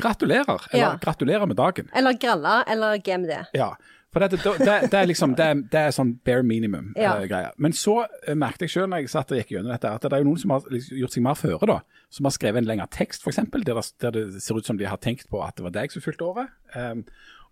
'gratulerer' 0.00 0.66
eller 0.72 0.84
Ja. 0.84 0.96
'gratulerer 0.98 1.46
med 1.46 1.56
dagen'. 1.56 1.88
Eller 1.94 2.12
gralla 2.12 2.64
eller 2.66 2.96
GMD. 2.98 3.46
Ja, 3.54 3.74
for 4.12 4.20
det, 4.20 4.30
det, 4.30 4.58
det, 4.58 4.90
det 4.90 4.94
er 4.98 5.06
liksom 5.06 5.34
er, 5.38 5.90
sånn 5.94 6.18
bare 6.24 6.42
minimum 6.42 6.92
Ja. 6.96 7.16
eh, 7.16 7.26
greier. 7.28 7.50
Men 7.58 7.72
så 7.72 8.06
eh, 8.26 8.34
merket 8.34 8.60
jeg 8.62 8.70
selv 8.70 8.88
når 8.88 8.96
jeg 9.04 9.08
satt 9.10 9.30
og 9.32 9.38
gikk 9.38 9.50
gjennom 9.52 9.70
dette, 9.72 9.88
at 9.88 10.02
det 10.02 10.12
er 10.12 10.18
jo 10.18 10.24
noen 10.24 10.38
som 10.38 10.50
har 10.50 10.60
liksom 10.70 10.98
gjort 10.98 11.12
seg 11.12 11.22
mer 11.22 11.34
føre, 11.34 11.66
da. 11.66 11.80
Som 12.10 12.24
har 12.24 12.30
skrevet 12.32 12.58
en 12.58 12.64
lengre 12.66 12.88
tekst, 12.90 13.22
f.eks., 13.22 13.36
der, 13.36 13.60
det- 13.64 13.92
der 14.00 14.10
det 14.10 14.42
ser 14.42 14.56
ut 14.56 14.66
som 14.66 14.76
de 14.78 14.84
har 14.84 14.96
tenkt 14.98 15.28
på 15.30 15.40
at 15.46 15.54
det 15.56 15.62
var 15.64 15.70
deg 15.70 15.92
som 15.92 16.02
fylte 16.02 16.22
året. 16.24 16.48
Um, 16.74 17.04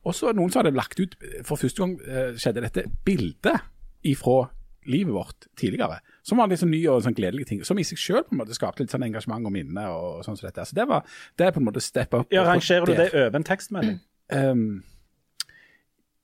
og 0.04 0.14
så 0.14 0.28
er 0.28 0.32
det 0.32 0.40
noen 0.40 0.50
som 0.50 0.64
hadde 0.64 0.74
lagt 0.76 0.98
ut, 1.00 1.14
for 1.44 1.56
første 1.56 1.78
gang 1.78 2.00
uh, 2.00 2.34
skjedde 2.38 2.60
dette, 2.62 2.84
bildet 3.04 3.60
ifra 4.04 4.48
livet 4.88 5.14
vårt 5.14 5.48
tidligere. 5.58 6.00
Som 6.26 6.40
var 6.40 6.50
litt 6.50 6.60
sånn 6.62 6.72
nye 6.72 6.90
og 6.92 7.02
sånn 7.04 7.16
gledelige 7.16 7.52
ting. 7.52 7.64
Som 7.64 7.80
i 7.80 7.86
seg 7.86 8.00
selv 8.00 8.28
på 8.28 8.36
en 8.36 8.42
måte 8.42 8.56
skapte 8.56 8.84
litt 8.84 8.92
sånn 8.94 9.06
engasjement 9.06 9.46
og 9.48 9.54
minne. 9.54 9.88
og 9.92 10.22
sånn 10.26 10.38
som 10.38 10.48
dette. 10.48 10.66
Så 10.68 10.76
det 10.78 10.88
var 10.88 11.04
det 11.38 11.48
er 11.48 11.56
på 11.56 11.62
en 11.62 11.68
måte 11.68 11.84
step 11.84 12.14
up. 12.14 12.32
Ja, 12.34 12.44
Rangerer 12.48 12.86
du 12.88 12.94
det 12.96 13.10
over 13.14 13.36
en 13.40 13.48
tekstmelding? 13.48 14.00
Um, 14.28 14.64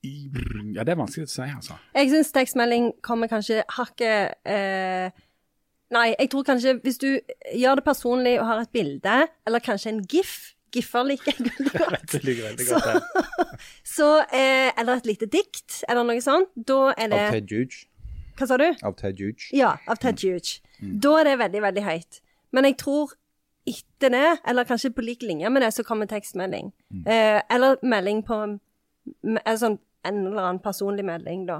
i, 0.05 0.29
ja, 0.75 0.83
det 0.85 0.93
er 0.93 0.99
vanskelig 0.99 1.25
å 1.25 1.31
si, 1.31 1.45
altså. 1.45 1.77
Jeg 1.95 2.11
syns 2.11 2.33
tekstmelding 2.35 2.91
kommer 3.05 3.31
kanskje 3.31 3.63
hakket 3.77 4.35
eh, 4.45 5.23
Nei, 5.95 6.07
jeg 6.17 6.29
tror 6.33 6.45
kanskje 6.45 6.75
hvis 6.83 6.97
du 7.01 7.07
gjør 7.53 7.79
det 7.79 7.85
personlig 7.85 8.35
og 8.41 8.47
har 8.49 8.61
et 8.63 8.71
bilde, 8.73 9.15
eller 9.47 9.63
kanskje 9.65 9.93
en 9.93 10.03
gif 10.09 10.51
Giffer 10.75 11.05
liker 11.07 11.31
jeg 11.31 11.45
veldig 11.45 11.71
godt. 11.87 12.13
Veldig 12.17 12.65
godt 12.67 12.87
ja. 12.89 12.95
Så, 13.95 14.09
eh, 14.27 14.73
eller 14.75 14.99
et 14.99 15.05
lite 15.07 15.29
dikt, 15.31 15.83
eller 15.87 16.03
noe 16.03 16.19
sånt. 16.23 16.51
Da 16.57 16.89
er 16.97 17.11
det 17.13 17.19
Av 17.21 17.37
Ted. 17.37 17.77
Hva 18.35 18.47
sa 18.49 18.57
du? 18.59 18.67
Av 18.83 18.95
Ted 18.99 19.19
Huge. 19.21 19.49
Ja, 19.55 19.75
av 19.87 19.99
Ted 20.03 20.19
Huge. 20.23 20.59
Da 20.81 21.13
er 21.21 21.29
det 21.29 21.37
veldig, 21.39 21.61
veldig 21.69 21.83
høyt. 21.85 22.19
Men 22.55 22.67
jeg 22.67 22.77
tror 22.81 23.15
etter 23.65 24.11
det, 24.13 24.27
eller 24.45 24.67
kanskje 24.69 24.91
på 24.93 25.03
lik 25.05 25.23
linje 25.25 25.49
med 25.49 25.63
det, 25.65 25.71
så 25.73 25.85
kommer 25.87 26.09
tekstmelding. 26.09 26.71
Eh, 27.07 27.39
eller 27.49 27.79
melding 27.81 28.21
på 28.25 28.37
eller 28.45 29.57
sånn, 29.61 29.79
en 30.05 30.19
eller 30.27 30.43
annen 30.43 30.61
personlig 30.61 31.05
melding, 31.05 31.47
da. 31.49 31.59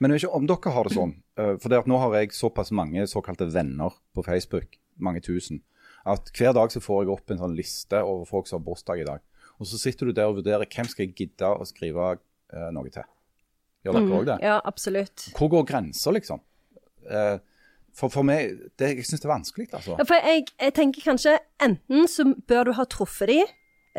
Men 0.00 0.12
jeg 0.12 0.22
vet 0.22 0.24
ikke 0.26 0.38
om 0.38 0.48
dere 0.48 0.72
har 0.76 0.88
det 0.88 0.94
sånn. 0.96 1.12
eh, 1.40 1.52
For 1.60 1.72
det 1.72 1.82
at 1.82 1.90
nå 1.90 2.00
har 2.00 2.16
jeg 2.20 2.32
såpass 2.36 2.72
mange 2.72 3.04
såkalte 3.10 3.50
venner 3.52 3.98
på 4.16 4.24
Facebook, 4.24 4.78
mange 4.96 5.20
tusen, 5.24 5.60
at 6.08 6.32
hver 6.36 6.54
dag 6.56 6.72
så 6.72 6.80
får 6.82 7.04
jeg 7.04 7.12
opp 7.14 7.30
en 7.30 7.42
sånn 7.42 7.56
liste 7.56 8.00
over 8.00 8.24
folk 8.28 8.48
som 8.48 8.60
har 8.60 8.66
bursdag 8.66 9.02
i 9.02 9.08
dag. 9.08 9.20
Og 9.60 9.68
så 9.68 9.78
sitter 9.78 10.08
du 10.08 10.16
der 10.16 10.30
og 10.30 10.40
vurderer 10.40 10.66
hvem 10.66 10.88
skal 10.90 11.06
jeg 11.06 11.14
gidde 11.20 11.52
å 11.52 11.66
skrive 11.68 12.14
eh, 12.16 12.70
noe 12.74 12.90
til. 12.90 13.06
Gjør 13.82 13.98
dere 13.98 14.18
òg 14.18 14.28
det? 14.28 14.36
Ja, 14.46 14.58
absolutt. 14.68 15.28
Hvor 15.36 15.50
går 15.52 15.64
grensa, 15.68 16.12
liksom? 16.14 16.42
Eh, 17.10 17.38
for, 17.92 18.12
for 18.12 18.24
meg, 18.26 18.54
det, 18.80 18.92
jeg 18.96 19.06
syns 19.08 19.22
det 19.24 19.28
er 19.28 19.34
vanskelig, 19.34 19.66
altså. 19.74 19.96
Ja, 19.98 20.06
For 20.08 20.28
jeg, 20.30 20.46
jeg 20.60 20.74
tenker 20.76 21.04
kanskje 21.04 21.38
enten 21.62 22.06
så 22.08 22.28
bør 22.48 22.70
du 22.70 22.76
ha 22.78 22.86
truffet 22.88 23.32
de, 23.32 23.40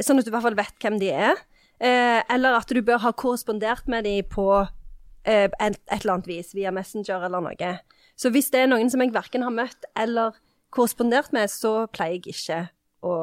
sånn 0.02 0.22
at 0.22 0.26
du 0.26 0.32
i 0.32 0.36
hvert 0.36 0.48
fall 0.48 0.58
vet 0.58 0.80
hvem 0.82 1.02
de 1.02 1.12
er, 1.14 1.44
eh, 1.84 2.22
eller 2.34 2.58
at 2.58 2.72
du 2.72 2.82
bør 2.86 3.04
ha 3.04 3.12
korrespondert 3.14 3.92
med 3.92 4.08
de 4.08 4.16
på 4.26 4.48
eh, 4.64 5.46
et, 5.46 5.78
et 5.78 6.00
eller 6.00 6.16
annet 6.16 6.32
vis, 6.32 6.56
via 6.58 6.74
Messenger 6.74 7.28
eller 7.28 7.44
noe. 7.44 7.74
Så 8.18 8.32
hvis 8.34 8.50
det 8.54 8.64
er 8.64 8.72
noen 8.72 8.90
som 8.94 9.04
jeg 9.04 9.14
verken 9.14 9.46
har 9.46 9.54
møtt 9.54 9.90
eller 10.00 10.40
korrespondert 10.74 11.34
med, 11.36 11.52
så 11.52 11.84
pleier 11.94 12.18
jeg 12.18 12.34
ikke 12.34 12.62
å, 13.04 13.14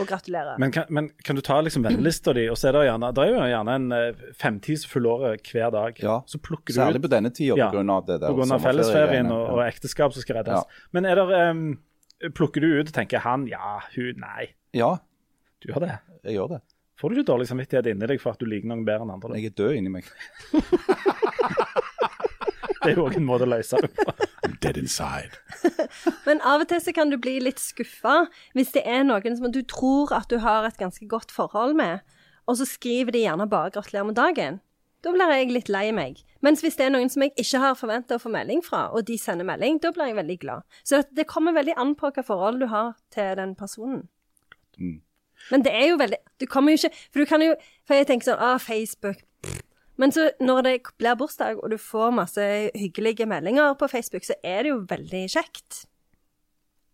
og 0.00 0.06
gratulere. 0.08 0.54
Men 0.62 0.72
kan, 0.74 0.86
men 0.94 1.08
kan 1.26 1.38
du 1.38 1.42
ta 1.44 1.58
liksom 1.64 1.84
vennelista 1.86 2.34
di, 2.36 2.46
og 2.52 2.58
så 2.58 2.70
er 2.70 2.76
det 2.76 2.84
gjerne 2.88 3.10
Det 3.16 3.24
er 3.24 3.32
jo 3.32 3.48
gjerne 3.50 3.74
en 3.80 3.96
eh, 3.96 4.22
femti 4.38 4.76
som 4.80 4.92
fyller 4.92 5.26
året 5.26 5.50
hver 5.52 5.72
dag. 5.74 5.98
Ja, 6.02 6.20
Så 6.30 6.40
plukker 6.42 6.72
du 6.74 6.78
Særlig 6.78 7.02
ut 7.02 7.06
på 7.08 7.12
denne 7.16 7.32
tida 7.34 7.58
Ja, 7.58 7.68
av 7.70 8.06
det 8.08 8.20
der 8.22 8.44
av 8.46 8.62
fellesferien 8.64 9.32
og, 9.34 9.56
og 9.56 9.64
ekteskap 9.66 10.14
som 10.14 10.24
skal 10.24 10.40
reddes. 10.40 10.62
Ja. 10.62 10.86
Men 10.96 11.10
er 11.10 11.20
det 11.20 11.42
um, 11.50 11.66
Plukker 12.36 12.64
du 12.64 12.70
ut 12.78 12.88
og 12.88 12.94
tenker 12.96 13.20
han 13.26 13.44
ja, 13.50 13.76
hun 13.92 14.22
nei. 14.22 14.48
ja, 14.76 14.94
Du 15.60 15.68
gjør 15.68 15.84
det. 15.84 15.98
jeg 16.24 16.38
gjør 16.38 16.54
det. 16.56 16.62
Får 16.96 17.12
du 17.12 17.18
ikke 17.18 17.28
dårlig 17.28 17.46
samvittighet 17.50 17.90
inni 17.92 18.08
deg 18.08 18.22
for 18.22 18.32
at 18.32 18.40
du 18.40 18.48
liker 18.48 18.70
noen 18.70 18.86
bedre 18.88 19.04
enn 19.04 19.12
andre? 19.12 19.34
da? 19.34 19.40
Jeg 19.42 19.52
er 19.52 19.58
død 19.60 19.74
inni 19.76 19.92
meg. 19.98 20.08
Det 22.86 22.94
er 22.94 23.00
jo 23.00 23.06
òg 23.08 23.16
en 23.18 23.26
måte 23.28 23.46
å 23.46 23.50
løse 23.50 23.80
det 23.82 23.90
på. 23.96 24.14
I'm 24.46 24.56
Dead 24.62 24.78
inside. 24.80 25.34
Men 26.26 26.42
av 26.46 26.62
og 26.64 26.68
til 26.70 26.82
så 26.82 26.94
kan 26.96 27.10
du 27.10 27.18
bli 27.20 27.38
litt 27.42 27.62
skuffa 27.62 28.26
hvis 28.56 28.72
det 28.76 28.84
er 28.86 29.02
noen 29.06 29.38
som 29.38 29.50
du 29.52 29.62
tror 29.66 30.14
at 30.16 30.30
du 30.30 30.38
har 30.44 30.68
et 30.68 30.78
ganske 30.80 31.08
godt 31.10 31.34
forhold 31.34 31.76
med, 31.78 32.04
og 32.46 32.60
så 32.60 32.68
skriver 32.68 33.12
de 33.12 33.24
gjerne 33.26 33.48
bare 33.50 33.72
'gratulerer 33.74 34.06
med 34.06 34.18
dagen'. 34.18 34.60
Da 35.04 35.12
blir 35.12 35.30
jeg 35.30 35.52
litt 35.54 35.68
lei 35.68 35.92
meg. 35.94 36.22
Mens 36.42 36.62
hvis 36.64 36.76
det 36.78 36.86
er 36.86 36.90
noen 36.90 37.10
som 37.12 37.22
jeg 37.22 37.34
ikke 37.38 37.60
har 37.62 37.76
forventa 37.78 38.16
å 38.16 38.22
få 38.22 38.30
melding 38.32 38.62
fra, 38.64 38.88
og 38.90 39.06
de 39.06 39.18
sender 39.18 39.46
melding, 39.46 39.78
da 39.82 39.92
blir 39.94 40.10
jeg 40.10 40.16
veldig 40.16 40.38
glad. 40.42 40.62
Så 40.84 41.02
det, 41.14 41.28
kommer 41.30 41.54
veldig 41.54 41.76
an 41.76 41.94
på 41.94 42.10
hva 42.10 42.24
forhold 42.26 42.60
du 42.60 42.66
har 42.66 42.96
til 43.14 43.36
den 43.38 43.54
personen. 43.54 44.08
Mm. 44.78 45.00
Men 45.50 45.62
det 45.62 45.72
er 45.72 45.88
jo 45.88 45.96
veldig 45.96 46.16
Du 46.40 46.46
kommer 46.46 46.72
jo 46.72 46.76
ikke 46.80 46.96
For 47.12 47.20
du 47.20 47.24
kan 47.24 47.42
jo 47.42 47.54
For 47.86 47.94
jeg 47.94 48.06
tenker 48.08 48.28
sånn 48.28 48.40
Ah, 48.40 48.58
Facebook. 48.58 49.22
pff. 49.42 49.55
Men 49.98 50.12
så 50.12 50.30
når 50.40 50.62
det 50.62 50.72
blir 50.98 51.14
bursdag, 51.16 51.58
og 51.62 51.70
du 51.70 51.76
får 51.80 52.10
masse 52.12 52.46
hyggelige 52.74 53.26
meldinger 53.26 53.74
på 53.80 53.88
Facebook, 53.88 54.24
så 54.28 54.34
er 54.44 54.62
det 54.66 54.70
jo 54.74 54.80
veldig 54.88 55.22
kjekt. 55.32 55.86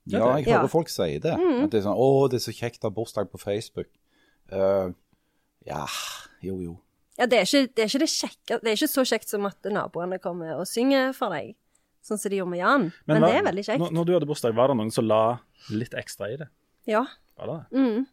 Ja, 0.06 0.36
jeg 0.36 0.46
Ja. 0.48 0.58
hører 0.60 0.68
folk 0.70 0.88
si 0.88 1.18
det. 1.18 1.32
At 1.32 1.70
det 1.70 1.78
er 1.80 1.86
sånn 1.88 1.96
'Å, 1.98 2.30
det 2.30 2.36
er 2.40 2.50
så 2.50 2.54
kjekt 2.54 2.80
å 2.82 2.90
ha 2.90 2.90
bursdag 2.90 3.30
på 3.30 3.38
Facebook'. 3.38 3.90
Uh, 4.52 4.92
ja, 5.66 5.86
jo, 6.42 6.58
jo. 6.60 6.78
Ja, 7.18 7.26
det 7.26 7.38
er 7.38 7.42
ikke 7.44 7.74
det, 7.74 7.78
er 7.84 7.88
ikke 7.88 7.98
det 7.98 8.08
kjekke 8.08 8.60
Det 8.62 8.68
er 8.72 8.76
ikke 8.76 8.88
så 8.90 9.04
kjekt 9.06 9.28
som 9.28 9.46
at 9.46 9.62
naboene 9.62 10.18
kommer 10.18 10.56
og 10.58 10.66
synger 10.66 11.12
for 11.14 11.30
deg, 11.30 11.54
sånn 12.02 12.18
som 12.18 12.30
de 12.30 12.36
gjorde 12.38 12.50
med 12.50 12.58
Jan. 12.58 12.92
Men, 13.06 13.22
hva- 13.22 13.28
det 13.28 13.36
er 13.36 13.42
veldig 13.52 13.64
kjekt. 13.64 13.78
Når, 13.78 13.90
når 13.92 14.04
du 14.06 14.12
hadde 14.12 14.26
bursdag, 14.26 14.54
var 14.54 14.68
det 14.68 14.76
noen 14.76 14.90
som 14.92 15.06
la 15.06 15.38
litt 15.70 15.92
ekstra 15.94 16.32
i 16.32 16.36
det? 16.36 16.48
Ja. 16.86 17.04
Var 17.38 17.46
det 17.46 17.54
det? 17.70 17.78
Mm. 17.78 18.06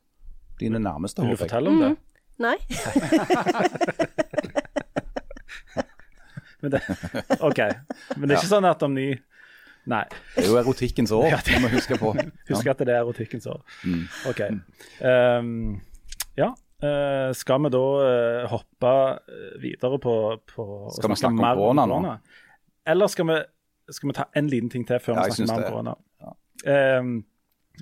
Dine 0.59 0.79
nærmeste, 0.79 1.21
håper 1.21 1.29
jeg. 1.29 1.37
Vil 1.37 1.37
du 1.37 1.43
fortelle 1.43 1.69
om 1.69 1.79
det? 1.79 1.97
Nei? 2.39 2.57
Men 6.61 6.71
det? 6.75 6.81
OK. 7.39 7.59
Men 8.17 8.27
det 8.27 8.35
er 8.35 8.37
ikke 8.41 8.51
sånn 8.51 8.67
at 8.69 8.83
om 8.87 8.95
ni 8.97 9.09
Nei. 9.89 10.03
Det 10.35 10.43
er 10.43 10.49
jo 10.51 10.57
erotikkens 10.59 11.11
år, 11.15 11.29
Ja, 11.33 11.37
det- 11.45 11.61
må 11.63 11.69
vi 11.71 11.79
huske 11.79 11.97
på. 11.97 12.11
Husk 12.51 12.67
at 12.69 12.81
det 12.85 12.93
er 12.93 12.99
erotikkens 12.99 13.47
år. 13.49 13.61
Mm. 13.87 14.03
OK. 14.29 14.41
Um, 15.01 15.79
ja. 16.37 16.51
Uh, 16.83 17.31
skal 17.35 17.63
vi 17.63 17.71
da 17.73 17.79
uh, 17.79 18.43
hoppe 18.51 18.91
eh, 19.27 19.55
videre 19.59 19.97
på, 19.99 20.13
på 20.47 20.65
Skal 20.95 21.11
vi 21.11 21.17
snakke 21.19 21.35
om 21.35 21.41
mer 21.43 21.57
korona 21.59 21.83
nå? 21.89 21.97
Eller 22.87 23.11
skal 23.11 23.27
vi, 23.27 23.39
skal 23.91 24.11
vi 24.11 24.15
ta 24.15 24.27
en 24.39 24.47
liten 24.51 24.69
ting 24.71 24.85
til 24.87 25.01
før 25.03 25.17
Ja, 25.19 25.25
vi 25.27 25.41
snakker 25.41 25.55
mer 25.55 25.65
om 25.65 25.73
korona? 25.73 25.95
Ja. 26.23 26.99
Um, 26.99 27.11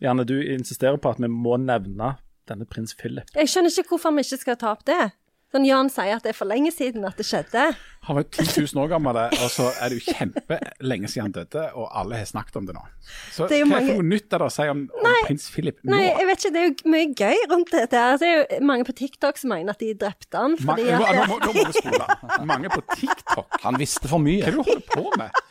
Janne, 0.02 0.26
du 0.30 0.38
insisterer 0.42 0.98
på 1.02 1.12
at 1.14 1.22
vi 1.22 1.30
må 1.30 1.58
nevne 1.62 2.16
denne 2.50 2.66
prins 2.70 2.96
Philip. 2.98 3.30
Jeg 3.36 3.52
skjønner 3.52 3.74
ikke 3.74 3.96
hvorfor 3.96 4.16
vi 4.16 4.24
ikke 4.26 4.42
skal 4.46 4.58
ta 4.62 4.72
opp 4.74 4.86
det. 4.88 5.02
Sånn 5.48 5.64
Jan 5.64 5.88
sier 5.88 6.18
at 6.18 6.26
det 6.26 6.34
er 6.34 6.36
for 6.36 6.50
lenge 6.50 6.74
siden 6.76 7.06
at 7.08 7.16
det 7.16 7.24
skjedde. 7.24 7.62
Han 8.08 8.18
var 8.18 8.26
jo 8.26 8.44
10 8.44 8.66
000 8.76 8.82
år 8.84 8.90
gammel, 8.92 9.16
og 9.32 9.46
så 9.52 9.70
er 9.80 9.94
det 9.94 10.02
jo 10.02 10.12
kjempelenge 10.14 11.08
siden 11.12 11.30
han 11.30 11.36
døde, 11.38 11.64
og 11.80 11.88
alle 11.96 12.20
har 12.20 12.28
snakket 12.28 12.58
om 12.60 12.66
det 12.68 12.76
nå. 12.76 12.84
Så 13.32 13.48
Det 13.48 13.56
er 13.56 13.62
jo 13.64 13.70
hva 13.70 13.78
er 13.78 13.80
mange- 13.80 13.94
for 13.96 14.02
noe 14.04 14.10
nytt 14.12 14.36
av 14.36 14.40
det 14.44 14.48
å 14.50 14.54
si 14.58 14.68
om, 14.74 14.82
om 14.92 15.08
prins 15.24 15.48
Philip 15.54 15.80
nå? 15.84 15.92
Nei, 15.96 16.04
jeg 16.10 16.28
vet 16.28 16.44
ikke, 16.44 16.52
det 16.58 16.62
er 16.62 16.68
jo 16.68 16.92
mye 16.92 17.08
gøy 17.24 17.44
rundt 17.54 17.72
dette 17.72 18.04
her. 18.04 18.18
Det 18.20 18.28
er 18.28 18.36
jo 18.60 18.66
mange 18.68 18.88
på 18.92 18.96
TikTok 19.00 19.40
som 19.40 19.54
mener 19.56 19.72
at 19.76 19.80
de 19.84 19.94
drepte 20.04 20.36
han 20.44 20.58
fordi 20.60 20.90
nå, 20.92 21.00
at 21.00 21.16
nå, 21.16 21.26
må, 21.32 21.40
nå 21.40 21.54
må 21.56 21.64
du 21.72 21.80
spole. 21.80 22.08
Mange 22.52 22.74
på 22.76 22.84
TikTok. 22.92 23.62
Han 23.64 23.80
visste 23.80 24.12
for 24.12 24.20
mye. 24.24 24.44
Hva 24.44 24.52
er 24.52 24.58
det 24.58 24.66
du 24.66 24.68
holder 24.68 24.88
på 24.92 25.18
med? 25.24 25.44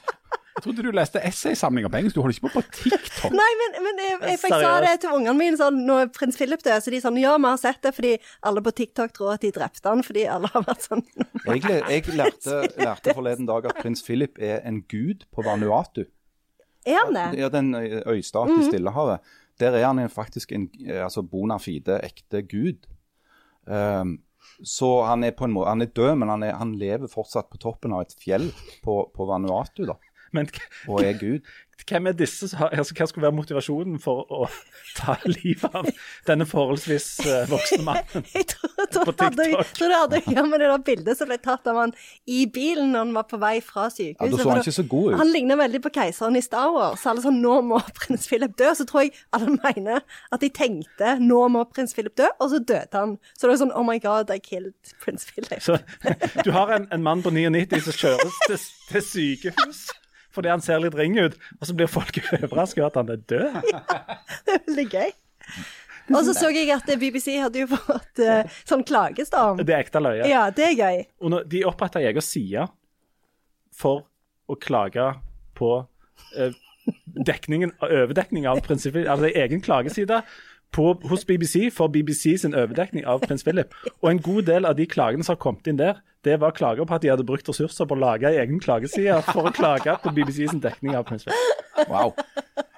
Jeg 0.57 0.65
trodde 0.65 0.85
du 0.87 0.95
leste 0.97 1.21
essaysamlinger 1.21 1.91
på 1.93 1.99
engelsk. 1.99 2.17
Du 2.17 2.23
holder 2.25 2.39
ikke 2.39 2.49
på 2.49 2.61
på 2.63 2.77
TikTok. 2.79 3.35
Nei, 3.37 3.49
men, 3.61 3.75
men 3.85 3.99
jeg, 4.01 4.15
jeg, 4.23 4.39
jeg 4.41 4.53
sa 4.65 4.71
det 4.81 4.93
til 5.03 5.13
ungene 5.19 5.37
mine 5.37 5.59
sånn, 5.61 5.83
når 5.85 6.09
prins 6.17 6.39
Philip 6.41 6.63
døde, 6.65 6.79
så 6.81 6.95
de 6.95 7.01
sånn 7.05 7.19
Ja, 7.21 7.35
vi 7.37 7.51
har 7.51 7.61
sett 7.61 7.83
det 7.85 7.93
fordi 7.97 8.15
alle 8.49 8.63
på 8.65 8.73
TikTok 8.81 9.13
tror 9.17 9.35
at 9.35 9.45
de 9.45 9.53
drepte 9.53 9.93
han 9.93 10.01
fordi 10.07 10.25
alle 10.33 10.49
har 10.55 10.65
vært 10.65 10.87
sånn 10.89 11.05
Jeg, 11.45 11.61
jeg 11.67 12.07
lærte, 12.21 12.63
lærte 12.81 13.17
forleden 13.19 13.49
dag 13.51 13.69
at 13.69 13.83
prins 13.83 14.01
Philip 14.07 14.41
er 14.41 14.63
en 14.65 14.81
gud 14.89 15.27
på 15.35 15.45
Vanuatu. 15.45 16.07
Er 16.87 17.03
han 17.03 17.17
det? 17.19 17.27
Ja, 17.43 17.51
den 17.53 17.75
øy- 17.77 18.03
øystat 18.17 18.53
i 18.57 18.63
Stillehavet. 18.71 19.21
Der 19.61 19.77
er 19.77 19.87
han 19.91 20.01
faktisk 20.13 20.53
en 20.57 20.71
eh, 20.87 21.03
altså 21.05 21.23
bona 21.25 21.57
fide, 21.61 22.01
ekte 22.05 22.43
gud. 22.49 22.89
Um, 23.67 24.19
så 24.65 24.89
han 25.09 25.25
er 25.27 25.35
på 25.37 25.45
en 25.45 25.53
måte, 25.53 25.69
han 25.73 25.83
er 25.83 25.91
død, 25.97 26.13
men 26.21 26.31
han, 26.33 26.45
er, 26.47 26.55
han 26.61 26.75
lever 26.79 27.11
fortsatt 27.13 27.49
på 27.53 27.59
toppen 27.61 27.93
av 27.97 28.05
et 28.07 28.15
fjell 28.21 28.47
på, 28.85 28.99
på 29.13 29.27
Vanuatu, 29.29 29.83
da, 29.89 29.97
Men 30.37 30.51
og 30.89 31.05
er 31.05 31.17
gud. 31.19 31.55
hvem 31.87 32.07
er 32.11 32.15
disse? 32.19 32.49
Altså, 32.59 32.95
hva 32.97 33.07
skulle 33.07 33.27
være 33.27 33.37
motivasjonen 33.37 33.99
for 34.03 34.25
å 34.33 34.47
ta 34.97 35.17
livet 35.29 35.75
av 35.77 35.89
denne 36.27 36.47
forholdsvis 36.49 37.09
eh, 37.27 37.45
voksne 37.51 37.85
mannen? 37.87 38.27
Jeg 38.37 38.49
tror, 38.53 38.73
tror, 38.93 39.05
På 39.11 39.15
TikTok? 39.15 39.37
TikTok. 39.43 39.73
tror 39.79 39.93
det 39.93 40.01
hadde 40.01 40.21
å 40.21 40.35
gjøre 40.35 40.47
med 40.51 40.63
det 40.65 40.71
der 40.73 40.85
bildet 40.89 41.21
som 41.21 41.31
ble 41.31 41.39
tatt 41.43 41.71
av 41.71 41.81
han 41.83 41.95
i 42.27 42.45
bilen 42.53 42.93
når 42.95 43.05
han 43.05 43.13
var 43.19 43.29
på 43.31 43.41
vei 43.43 43.55
fra 43.65 43.89
sykehuset. 43.93 44.23
Ja, 44.23 44.31
da 44.33 44.43
så 44.43 44.51
han 44.51 44.63
ikke 44.65 44.77
så 44.79 44.87
god 44.95 45.11
ut. 45.13 45.19
Han 45.23 45.33
ligner 45.35 45.61
veldig 45.61 45.83
på 45.85 45.93
keiseren 45.99 46.41
i 46.41 46.45
Star 46.45 46.73
Wars. 46.75 47.03
Så 47.03 47.13
alle 47.13 47.25
sånn, 47.27 47.43
nå 47.45 47.59
må 47.67 47.83
prins 48.01 48.27
Philip 48.31 48.57
dø. 48.59 48.73
Så 48.77 48.89
tror 48.89 49.07
jeg 49.07 49.13
alle 49.37 49.55
mener 49.59 50.03
at 50.35 50.43
de 50.43 50.51
tenkte 50.63 51.17
nå 51.23 51.43
må 51.53 51.67
prins 51.71 51.95
Philip 51.97 52.17
dø, 52.19 52.31
og 52.41 52.51
så 52.53 52.63
døde 52.63 52.99
han. 52.99 53.15
Så 53.37 53.47
det 53.47 53.55
er 53.55 53.63
sånn 53.67 53.77
oh 53.77 53.87
my 53.87 53.99
god, 54.03 54.33
I 54.33 54.41
killed 54.43 54.97
prins 55.05 55.29
Philip. 55.29 55.61
Så, 55.63 55.79
du 56.47 56.51
har 56.57 56.75
en, 56.75 56.91
en 56.95 57.05
mann 57.05 57.23
på 57.23 57.35
99 57.35 57.85
som 57.87 58.01
kjøres 58.03 58.43
til, 58.49 58.67
til 58.91 59.09
sykehus 59.13 59.87
fordi 60.37 60.53
han 60.53 60.65
ser 60.65 60.83
litt 60.85 60.97
ring 60.99 61.17
ut, 61.19 61.37
og 61.59 61.69
så 61.69 61.77
blir 61.77 61.91
folk 61.91 62.21
overrasket 62.43 62.85
over 62.85 62.93
at 62.93 63.01
han 63.01 63.15
er 63.15 63.25
død. 63.33 63.73
Ja, 63.73 63.83
Det 64.47 64.59
er 64.59 64.63
veldig 64.69 64.87
gøy. 64.93 65.17
Og 66.07 66.21
så 66.23 66.37
så 66.37 66.53
jeg 66.55 66.71
at 66.71 66.91
BBC 67.01 67.33
hadde 67.43 67.65
jo 67.65 67.71
fått 67.73 68.21
uh, 68.23 68.59
sånn 68.69 68.85
klagestorm. 68.87 69.59
Det 69.59 69.75
er 69.75 69.83
ekte 69.83 70.03
løye. 70.03 70.29
Ja, 70.31 70.45
det 70.55 70.69
er 70.69 70.77
gøy. 70.79 71.01
Og 71.25 71.41
de 71.51 71.65
oppretta 71.67 72.03
egen 72.05 72.23
side 72.23 72.69
for 73.75 74.05
å 74.47 74.59
klage 74.63 75.09
på 75.59 75.73
uh, 75.83 76.61
dekningen, 77.27 77.73
overdekning 77.83 78.47
av 78.47 78.63
prinsippet, 78.63 79.09
Altså 79.11 79.33
egen 79.33 79.65
klageside 79.65 80.23
på, 80.77 80.91
hos 81.11 81.25
BBC 81.29 81.71
for 81.75 81.93
BBC 81.93 82.37
sin 82.43 82.55
overdekning 82.57 83.07
av 83.09 83.25
prins 83.25 83.47
Philip. 83.47 83.73
Og 84.03 84.11
en 84.13 84.23
god 84.23 84.51
del 84.51 84.69
av 84.69 84.77
de 84.79 84.87
klagene 84.91 85.25
som 85.27 85.35
har 85.35 85.43
kommet 85.43 85.67
inn 85.71 85.81
der, 85.81 86.03
det 86.27 86.41
var 86.43 86.55
klager 86.57 86.87
på 86.87 86.97
at 86.97 87.05
de 87.05 87.13
hadde 87.13 87.27
brukt 87.27 87.49
ressurser 87.49 87.89
på 87.89 87.97
å 87.97 88.03
lage 88.03 88.29
en 88.29 88.41
egen 88.43 88.63
klageside 88.63 89.21
for 89.31 89.49
å 89.49 89.55
klage 89.55 89.95
på 90.03 90.13
BBC 90.17 90.45
sin 90.51 90.63
dekning 90.63 90.97
av 90.99 91.07
prins 91.09 91.27
Philip. 91.27 91.65
Wow. 91.89 92.15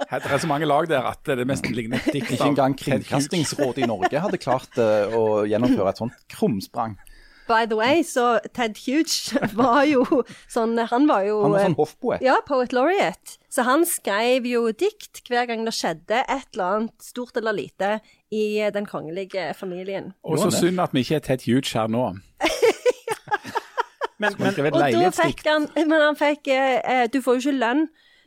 Det 0.08 0.32
er 0.32 0.40
så 0.40 0.48
mange 0.48 0.66
lag 0.68 0.88
der 0.88 1.04
at 1.11 1.26
det 1.26 1.44
mest 1.46 1.66
ligner 1.68 2.00
et 2.00 2.14
dikt 2.16 2.32
Ikke 2.32 2.48
engang 2.48 2.74
Kringkastingsrådet 2.78 3.84
i 3.84 3.88
Norge 3.88 4.22
hadde 4.24 4.40
klart 4.40 4.78
eh, 4.80 5.14
å 5.14 5.44
gjennomføre 5.48 5.92
et 5.92 6.00
sånt 6.00 6.16
krumsprang. 6.32 6.96
By 7.48 7.64
the 7.68 7.78
way, 7.78 8.02
så 8.04 8.38
Ted 8.52 8.76
Huge 8.84 9.40
var 9.56 9.82
jo 9.88 10.04
sånn 10.52 10.76
Han 10.90 11.08
var 11.08 11.24
jo 11.26 11.40
Han 11.46 11.54
var 11.54 11.62
eh, 11.62 11.68
sånn 11.70 11.78
hoffpoet. 11.78 12.24
Ja, 12.24 12.38
Poet 12.46 12.74
Laureate. 12.76 13.38
Så 13.48 13.64
han 13.64 13.87
skrev 13.88 14.46
jo 14.46 14.66
dikt 14.76 15.22
hver 15.30 15.48
gang 15.48 15.64
det 15.66 15.72
skjedde 15.76 16.20
et 16.20 16.48
eller 16.52 16.78
annet 16.78 17.08
stort 17.08 17.37
eller 17.40 17.56
lite 17.56 17.98
i 18.28 18.61
eh, 18.61 18.72
den 18.74 18.87
kongelige 18.87 19.50
familien. 19.56 20.12
Og 20.22 20.38
så 20.42 20.52
synd 20.52 20.84
at 20.84 20.92
vi 20.92 21.06
ikke 21.06 21.22
er 21.22 21.24
Ted 21.30 21.48
Huge 21.48 21.72
her 21.72 21.88
nå. 21.88 22.11
Men, 24.18 24.34
Men, 24.38 24.74
Og 24.74 24.80
da 24.82 25.11
fikk 25.14 25.44
han 25.46 25.68
Men 25.76 26.00
han 26.02 26.16
fikk 26.18 26.48
eh, 26.50 26.80
eh, 26.82 27.04
Du 27.12 27.20
får 27.22 27.38
jo 27.38 27.44
ikke 27.44 27.58
lønn 27.61 27.84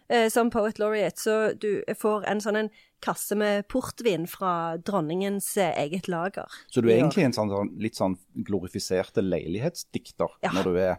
eh, 0.08 0.30
som 0.32 0.52
Poet 0.52 0.80
Laureate, 0.80 1.20
så 1.20 1.52
du 1.60 1.84
får 2.00 2.26
en 2.32 2.42
sånn 2.44 2.60
en 2.64 2.72
kasse 3.02 3.36
med 3.40 3.66
portvin 3.72 4.28
fra 4.30 4.78
dronningens 4.78 5.50
eh, 5.58 5.74
eget 5.86 6.08
lager. 6.12 6.50
Så 6.72 6.82
du 6.84 6.90
er 6.90 7.00
egentlig 7.00 7.26
en 7.28 7.36
sånn, 7.38 7.50
sånn 7.54 7.74
litt 7.82 7.98
sånn 8.00 8.18
glorifiserte 8.48 9.24
leilighetsdikter 9.26 10.38
Ja. 10.46 10.54
når 10.56 10.64
du 10.70 10.78
er 10.78 10.94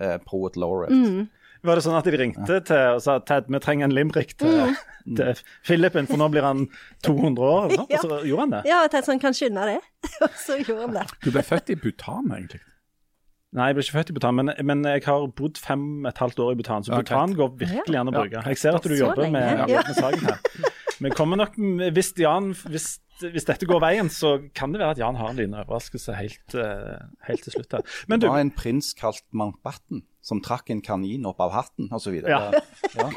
eh, 0.00 0.16
poet 0.26 0.56
laureate. 0.56 1.26
Var 1.66 1.74
det 1.74 1.82
sånn 1.82 1.96
at 1.98 2.06
de 2.06 2.12
ringte 2.14 2.60
til 2.68 2.94
og 2.94 3.00
sa 3.02 3.16
Ted, 3.26 3.48
vi 3.50 3.58
trenger 3.58 3.88
en 3.88 3.94
limerick 3.96 4.36
til, 4.38 4.76
til 5.18 5.40
Philippen, 5.66 6.06
for 6.06 6.20
nå 6.20 6.28
blir 6.30 6.46
han 6.46 6.68
200 7.02 7.42
år? 7.42 7.74
Og 7.82 7.94
så 7.98 8.20
gjorde 8.28 8.44
han 8.44 8.52
det? 8.54 8.62
Ja, 8.70 8.84
Ted 8.92 9.08
sånn, 9.08 9.18
kan 9.18 9.34
skynde 9.34 9.64
det. 9.66 9.80
Og 10.22 10.38
så 10.38 10.60
gjorde 10.62 10.84
han 10.86 10.98
det. 11.00 11.06
Du 11.26 11.32
ble 11.34 11.42
født 11.42 11.74
i 11.74 11.78
Bhutan, 11.82 12.30
egentlig. 12.30 12.62
Nei, 13.56 13.70
jeg 13.70 13.78
ble 13.78 13.82
ikke 13.86 13.96
født 13.96 14.10
i 14.12 14.14
Bhutan, 14.18 14.36
men, 14.36 14.52
men 14.70 14.82
jeg 14.84 15.02
har 15.06 15.22
bodd 15.34 15.56
fem 15.58 15.84
og 16.04 16.10
et 16.10 16.18
halvt 16.20 16.42
år 16.44 16.52
i 16.52 16.58
Bhutan, 16.60 16.84
så 16.84 16.92
Ja, 16.92 16.98
Bhutan 17.00 17.34
går 17.38 17.54
virkelig 17.64 18.00
an 18.02 18.10
å 18.10 18.14
bruke. 18.14 18.42
Jeg 18.44 18.60
ser 18.60 18.76
at 18.76 18.84
du 18.84 18.92
Så 18.92 18.98
jobber 19.06 19.30
med, 19.32 19.62
med 19.72 19.94
saken 19.96 20.26
her. 20.28 20.74
Men 21.04 21.14
kommer 21.14 21.38
nok, 21.38 21.54
hvis, 21.94 22.12
Jan, 22.18 22.50
hvis, 22.72 22.88
hvis 23.22 23.46
dette 23.46 23.66
går 23.68 23.80
veien, 23.82 24.10
så 24.12 24.36
kan 24.56 24.72
det 24.74 24.80
være 24.82 24.96
at 24.96 25.00
Jan 25.02 25.18
har 25.18 25.32
en 25.32 25.38
liten 25.38 25.56
overraskelse 25.58 26.16
helt, 26.18 26.56
eh, 26.58 26.98
helt 27.28 27.44
til 27.46 27.54
slutt 27.54 27.76
her. 27.78 27.86
Men 28.10 28.20
du, 28.20 28.26
Det 28.26 28.32
var 28.34 28.42
en 28.42 28.54
prins 28.54 28.92
kalt 28.98 29.24
Mountbatten 29.30 30.02
som 30.24 30.42
trakk 30.44 30.70
en 30.74 30.82
kanin 30.84 31.26
opp 31.28 31.40
av 31.44 31.54
hatten 31.54 31.90
osv. 31.94 32.20
Ja. 32.26 32.50
Ja. 32.98 33.08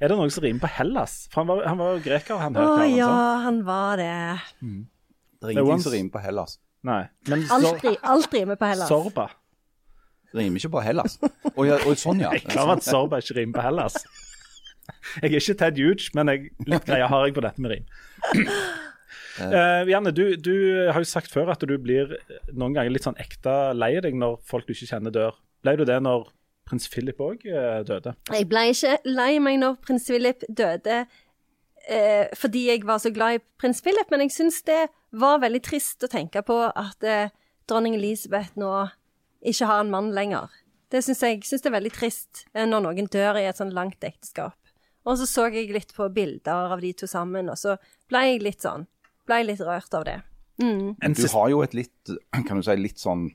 er 0.00 0.12
det 0.12 0.16
noen 0.16 0.32
som 0.32 0.44
rimer 0.44 0.62
på 0.62 0.72
Hellas? 0.76 1.26
For 1.32 1.42
han 1.42 1.50
var, 1.50 1.64
han 1.66 1.80
var 1.80 1.96
jo 1.96 2.02
greker, 2.04 2.40
han 2.42 2.56
Å 2.56 2.66
oh, 2.76 2.82
ja, 2.86 3.12
han 3.46 3.62
var 3.66 4.02
det. 4.02 4.12
Det 4.60 4.68
er 4.68 5.46
Det 5.48 5.54
ingenting 5.56 5.86
som 5.86 5.96
rimer 5.96 6.12
på 6.14 6.22
Hellas. 6.26 6.58
Nei. 6.86 7.04
Men 7.30 7.46
Alt, 7.54 7.86
alt 8.02 8.34
rimer 8.34 8.58
på 8.58 8.68
Hellas. 8.72 8.90
Sorba. 8.90 9.30
Det 10.32 10.40
rimer 10.40 10.62
ikke 10.62 10.72
på 10.72 10.82
Hellas. 10.82 11.18
Og, 11.52 11.66
og 11.68 11.96
sånn, 12.00 12.22
ja. 12.24 12.32
Jeg 12.32 12.46
er 12.46 12.54
klar 12.54 12.70
over 12.70 12.80
at 12.80 12.86
Sorba 12.86 13.20
ikke 13.22 13.36
rimer 13.40 13.58
på 13.58 13.66
Hellas. 13.66 13.98
Jeg 15.22 15.30
er 15.30 15.38
ikke 15.38 15.58
Ted 15.60 15.80
Huge, 15.80 16.10
men 16.16 16.30
jeg, 16.32 16.52
litt 16.66 16.86
greie 16.88 17.08
har 17.08 17.26
jeg 17.26 17.36
på 17.36 17.44
dette 17.44 17.62
med 17.62 17.74
rim. 17.74 17.86
Uh, 19.40 19.88
Janne, 19.88 20.12
du, 20.12 20.36
du 20.36 20.54
har 20.92 21.00
jo 21.00 21.08
sagt 21.08 21.32
før 21.32 21.54
at 21.54 21.62
du 21.64 21.72
blir 21.80 22.12
noen 22.52 22.74
ganger 22.76 22.92
litt 22.92 23.06
sånn 23.06 23.18
ekte 23.22 23.72
lei 23.78 23.94
deg 24.04 24.16
når 24.18 24.38
folk 24.48 24.68
du 24.68 24.74
ikke 24.74 24.90
kjenner, 24.90 25.14
dør. 25.14 25.38
Ble 25.64 25.76
du 25.80 25.86
det 25.88 25.98
når 26.04 26.28
prins 26.68 26.88
Philip 26.92 27.20
òg 27.22 27.46
døde? 27.88 28.14
Jeg 28.32 28.48
ble 28.50 28.66
ikke 28.74 28.98
lei 29.08 29.36
meg 29.42 29.60
når 29.62 29.78
prins 29.84 30.08
Philip 30.10 30.44
døde 30.48 31.04
uh, 31.06 32.26
fordi 32.38 32.66
jeg 32.68 32.86
var 32.86 33.00
så 33.02 33.12
glad 33.14 33.38
i 33.38 33.44
prins 33.60 33.82
Philip, 33.82 34.10
men 34.10 34.26
jeg 34.26 34.34
syns 34.36 34.62
det 34.68 34.86
var 35.12 35.42
veldig 35.42 35.62
trist 35.64 36.04
å 36.04 36.10
tenke 36.10 36.42
på 36.46 36.56
at 36.68 37.04
eh, 37.04 37.32
dronning 37.68 37.98
Elisabeth 37.98 38.56
nå 38.60 38.70
ikke 39.44 39.68
har 39.68 39.82
en 39.82 39.92
mann 39.92 40.10
lenger. 40.16 40.48
Det 40.92 41.02
syns 41.04 41.22
jeg 41.24 41.42
synes 41.44 41.64
det 41.64 41.70
er 41.70 41.76
veldig 41.76 41.92
trist 41.92 42.44
eh, 42.54 42.66
når 42.68 42.86
noen 42.86 43.10
dør 43.12 43.40
i 43.40 43.46
et 43.48 43.60
sånn 43.60 43.74
langt 43.76 44.04
ekteskap. 44.04 44.56
Og 45.08 45.18
så 45.18 45.26
så 45.26 45.48
jeg 45.50 45.72
litt 45.74 45.94
på 45.96 46.08
bilder 46.14 46.74
av 46.76 46.82
de 46.82 46.92
to 46.94 47.08
sammen, 47.10 47.50
og 47.50 47.58
så 47.58 47.76
ble 48.10 48.26
jeg 48.28 48.42
litt 48.44 48.64
sånn 48.64 48.88
Ble 49.22 49.36
jeg 49.38 49.46
litt 49.52 49.60
rørt 49.62 49.94
av 49.94 50.02
det. 50.02 50.16
Mm. 50.58 50.96
Du 50.98 51.26
har 51.30 51.50
jo 51.52 51.60
et 51.62 51.76
litt, 51.78 52.10
kan 52.48 52.58
du 52.58 52.64
si, 52.66 52.74
litt 52.74 52.98
sånn 52.98 53.28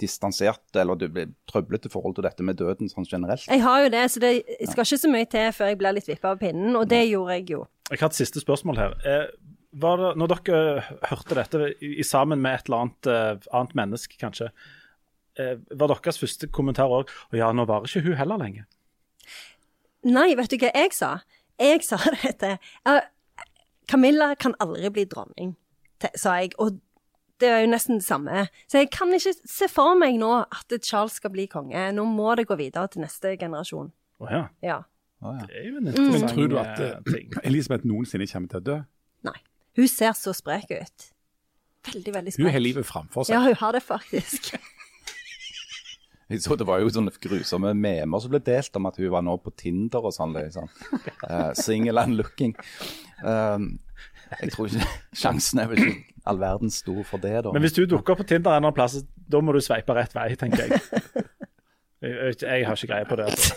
distansert 0.00 0.74
eller 0.80 0.98
du 0.98 1.04
blir 1.12 1.34
trøblete 1.50 1.90
forhold 1.92 2.16
til 2.16 2.26
dette 2.26 2.44
med 2.46 2.58
døden 2.58 2.88
sånn 2.90 3.06
generelt. 3.06 3.44
Jeg 3.46 3.62
har 3.62 3.84
jo 3.84 3.90
det, 3.92 4.04
så 4.10 4.22
det 4.24 4.32
skal 4.70 4.86
ikke 4.88 5.00
så 5.04 5.10
mye 5.12 5.28
til 5.30 5.50
før 5.54 5.70
jeg 5.70 5.80
blir 5.80 5.96
litt 5.96 6.08
vippa 6.08 6.32
av 6.34 6.40
pinnen, 6.40 6.72
og 6.80 6.88
det 6.90 7.04
gjorde 7.06 7.36
jeg 7.38 7.50
jo. 7.52 7.60
Jeg 7.90 8.00
har 8.00 8.10
et 8.10 8.18
siste 8.18 8.42
spørsmål 8.42 8.80
her. 8.80 8.96
Eh, 9.06 9.26
var 9.84 10.00
det, 10.00 10.10
når 10.20 10.32
dere 10.32 10.62
hørte 11.10 11.38
dette 11.38 11.68
i, 11.82 12.02
sammen 12.06 12.42
med 12.42 12.58
et 12.58 12.70
eller 12.70 12.86
annet, 12.86 13.10
eh, 13.10 13.50
annet 13.54 13.76
menneske, 13.78 14.18
kanskje, 14.20 14.50
eh, 15.38 15.56
var 15.70 15.92
deres 15.92 16.20
første 16.20 16.48
kommentar 16.48 16.90
òg 16.90 17.10
Å 17.32 17.38
ja, 17.38 17.52
nå 17.52 17.66
varer 17.66 17.90
ikke 17.90 18.08
hun 18.08 18.18
heller 18.18 18.40
lenger? 18.40 18.66
Nei, 20.04 20.34
vet 20.36 20.52
du 20.52 20.58
hva 20.60 20.70
jeg 20.74 20.94
sa? 20.96 21.10
Jeg 21.60 21.84
sa 21.86 21.98
dette. 22.22 22.56
til 22.84 23.00
Camilla 23.88 24.34
kan 24.40 24.54
aldri 24.60 24.90
bli 24.90 25.04
dronning, 25.08 25.54
sa 26.16 26.38
jeg. 26.40 26.54
Og 26.58 26.78
det 27.40 27.50
er 27.50 27.64
jo 27.64 27.70
nesten 27.72 28.00
det 28.00 28.06
samme. 28.06 28.46
Så 28.70 28.80
jeg 28.80 28.90
kan 28.94 29.12
ikke 29.12 29.34
se 29.34 29.68
for 29.68 29.98
meg 29.98 30.18
nå 30.20 30.30
at 30.44 30.74
Charles 30.82 31.18
skal 31.20 31.32
bli 31.34 31.46
konge. 31.50 31.90
Nå 31.92 32.04
må 32.08 32.34
det 32.38 32.46
gå 32.48 32.56
videre 32.60 32.88
til 32.88 33.04
neste 33.04 33.34
generasjon. 33.40 33.90
Oh, 34.22 34.28
ja. 34.30 34.46
Ja. 34.64 34.82
Oh, 35.20 35.34
ja. 35.34 35.46
Det 35.48 35.58
er 35.60 35.66
jo 35.68 35.80
en 35.80 35.88
interessant 35.88 36.24
Men 36.24 36.30
tror 36.30 36.52
du 36.52 36.58
at 36.60 36.80
eh, 36.80 37.16
eh. 37.16 37.40
Elisabeth 37.50 37.88
noensinne 37.88 38.28
kommer 38.30 38.52
til 38.52 38.62
å 38.62 38.66
dø? 38.68 38.78
Nei. 39.28 39.36
Hun 39.74 39.90
ser 39.90 40.14
så 40.16 40.34
sprek 40.36 40.70
ut. 40.70 41.10
Veldig, 41.84 42.14
veldig 42.14 42.32
sprek. 42.32 42.46
Hun 42.46 42.54
har 42.54 42.62
livet 42.62 42.88
framfor 42.88 43.26
seg. 43.26 43.36
Ja, 43.36 43.42
hun 43.44 43.58
har 43.60 43.76
det 43.76 43.82
faktisk. 43.84 44.54
Jeg 46.32 46.40
så 46.40 46.56
Det 46.56 46.66
var 46.66 46.80
jo 46.80 46.88
sånne 46.92 47.12
grusomme 47.20 47.74
memer 47.76 48.22
som 48.22 48.32
ble 48.32 48.40
delt 48.44 48.76
om 48.78 48.88
at 48.88 48.96
hun 49.00 49.10
var 49.12 49.24
nå 49.26 49.36
på 49.44 49.52
Tinder 49.60 50.06
og 50.08 50.14
sånn. 50.16 50.32
Liksom. 50.36 50.70
Uh, 51.26 51.52
single 51.58 52.00
and 52.00 52.16
looking. 52.16 52.54
Um, 53.20 53.74
jeg 54.40 54.54
tror 54.54 54.70
ikke 54.70 54.88
Sjansen 55.20 55.60
er 55.60 55.68
vel 55.70 55.82
ikke 55.82 56.14
all 56.24 56.40
verden 56.40 56.72
stor 56.72 57.02
for 57.04 57.20
det, 57.20 57.42
da. 57.44 57.52
Men 57.52 57.64
hvis 57.64 57.76
du 57.76 57.84
dukker 57.84 58.14
opp 58.14 58.22
på 58.22 58.28
Tinder 58.28 58.54
en 58.54 58.56
eller 58.56 58.70
annen 58.70 58.76
plass, 58.76 58.96
da 59.14 59.40
må 59.44 59.52
du 59.52 59.60
sveipe 59.64 59.96
rett 59.96 60.14
vei, 60.16 60.30
tenker 60.40 60.64
jeg. 60.64 60.80
Jeg, 62.04 62.34
jeg, 62.42 62.66
har 62.66 62.76
ikke 62.76 62.88
greie 62.90 63.08
på 63.08 63.16
det. 63.16 63.28
Altså. 63.30 63.54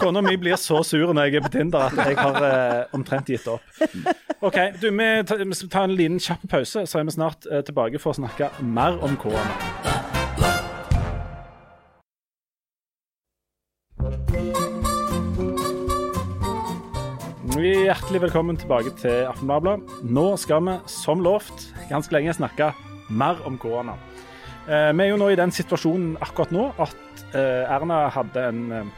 Kona 0.00 0.20
mi 0.22 0.36
blir 0.40 0.56
så 0.56 0.82
sur 0.86 1.12
når 1.12 1.28
jeg 1.28 1.40
er 1.40 1.46
på 1.46 1.52
Tinder 1.54 1.88
at 1.90 1.98
jeg 1.98 2.16
har 2.18 2.38
eh, 2.46 2.94
omtrent 2.96 3.30
gitt 3.32 3.48
opp. 3.50 3.64
OK, 4.40 4.58
du, 4.80 4.88
vi 4.94 5.08
tar, 5.26 5.82
en 5.84 5.96
liten 5.98 6.22
kjapp 6.22 6.46
pause, 6.50 6.86
så 6.86 7.00
er 7.00 7.08
vi 7.08 7.16
snart 7.18 7.50
eh, 7.50 7.64
tilbake 7.66 8.00
for 8.00 8.14
å 8.14 8.20
snakke 8.22 8.52
mer 8.62 9.02
om 9.04 9.18
korona. 9.20 9.89
Hjertelig 17.90 18.20
velkommen 18.22 18.54
tilbake 18.54 18.92
til 19.00 19.24
Aftenbladet. 19.26 19.80
Nå 20.06 20.36
skal 20.38 20.60
vi, 20.62 20.76
som 20.86 21.24
lovt, 21.26 21.64
ganske 21.88 22.14
lenge 22.14 22.30
snakke 22.36 22.68
mer 23.10 23.40
om 23.48 23.56
korona. 23.58 23.96
Eh, 24.70 24.92
vi 24.94 25.02
er 25.02 25.08
jo 25.10 25.16
nå 25.18 25.32
i 25.32 25.38
den 25.40 25.50
situasjonen 25.50 26.12
akkurat 26.22 26.52
nå 26.54 26.68
at 26.84 27.24
eh, 27.34 27.66
Erna 27.66 28.04
hadde 28.14 28.44
en 28.46 28.60
eh, 28.76 28.92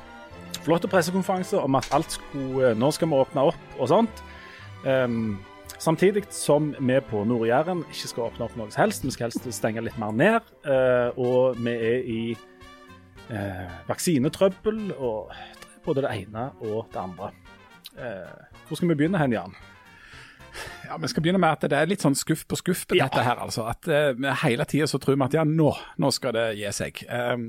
flott 0.66 0.84
pressekonferanse 0.92 1.56
om 1.56 1.80
at 1.80 1.88
alt 1.96 2.18
skulle 2.18 2.74
Nå 2.76 2.92
skal 2.92 3.08
vi 3.08 3.22
åpne 3.22 3.46
opp 3.54 3.78
og 3.78 3.88
sånt. 3.94 4.22
Ehm, 4.84 5.38
samtidig 5.78 6.26
som 6.28 6.74
vi 6.76 7.00
på 7.00 7.24
Nord-Jæren 7.24 7.86
ikke 7.88 8.12
skal 8.12 8.28
åpne 8.28 8.44
opp 8.44 8.60
noe 8.60 8.68
som 8.68 8.82
helst. 8.84 9.08
Vi 9.08 9.16
skal 9.16 9.30
helst 9.30 9.48
stenge 9.56 9.88
litt 9.88 9.96
mer 9.96 10.12
ned. 10.12 10.52
eh, 10.68 11.16
og 11.16 11.56
vi 11.56 11.78
er 11.78 12.04
i 12.04 12.22
eh, 13.30 13.66
vaksinetrøbbel 13.88 14.98
og 14.98 15.32
både 15.80 16.04
det 16.04 16.16
ene 16.26 16.50
og 16.60 16.92
det 16.92 17.06
andre. 17.08 17.32
Eh, 17.96 18.51
hvor 18.68 18.78
skal 18.78 18.88
vi 18.92 18.94
begynne 19.02 19.18
hen, 19.20 19.32
Jan? 19.36 19.54
Ja, 20.86 20.98
Vi 21.00 21.08
skal 21.08 21.22
begynne 21.24 21.40
med 21.40 21.54
at 21.56 21.70
det 21.70 21.78
er 21.78 21.88
litt 21.88 22.02
sånn 22.04 22.16
skuff 22.18 22.44
på 22.48 22.56
skuff 22.60 22.86
på 22.88 22.96
Ja. 22.98 23.06
dette 23.08 23.22
her. 23.24 23.38
altså. 23.40 23.64
At 23.68 23.88
uh, 23.88 24.34
Hele 24.44 24.64
tida 24.68 24.86
så 24.90 24.98
tror 25.00 25.16
vi 25.16 25.24
at 25.24 25.34
ja, 25.38 25.44
nå, 25.48 25.70
nå 25.98 26.10
skal 26.12 26.32
det 26.36 26.46
gi 26.58 26.72
seg. 26.76 27.00
Um, 27.08 27.46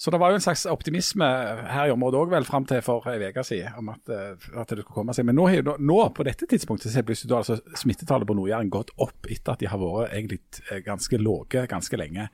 så 0.00 0.08
det 0.14 0.20
var 0.22 0.30
jo 0.32 0.38
en 0.38 0.40
slags 0.44 0.62
optimisme 0.70 1.26
her 1.68 1.90
i 1.90 1.92
området 1.92 2.20
òg, 2.22 2.30
vel, 2.32 2.46
fram 2.48 2.64
til 2.64 2.80
for 2.80 3.04
ei 3.10 3.18
uke 3.28 3.42
siden, 3.44 3.74
om 3.76 3.90
at, 3.92 4.00
uh, 4.08 4.60
at 4.62 4.70
det 4.70 4.78
skulle 4.80 4.94
komme 4.94 5.12
seg. 5.16 5.26
Men 5.28 5.36
nå, 5.36 5.48
nå 5.82 5.96
på 6.16 6.24
dette 6.24 6.46
tidspunktet, 6.48 6.92
så 6.92 7.02
er 7.02 7.08
plutselig 7.10 7.36
altså 7.36 7.58
smittetallet 7.76 8.30
på 8.30 8.36
Nord-Jæren 8.38 8.70
gått 8.72 8.94
opp 8.96 9.26
etter 9.28 9.52
at 9.52 9.60
de 9.60 9.68
har 9.68 9.82
vært 9.82 10.14
egentlig 10.14 10.40
eh, 10.70 10.80
ganske 10.86 11.18
lave 11.20 11.66
ganske 11.68 11.98
lenge. 12.00 12.30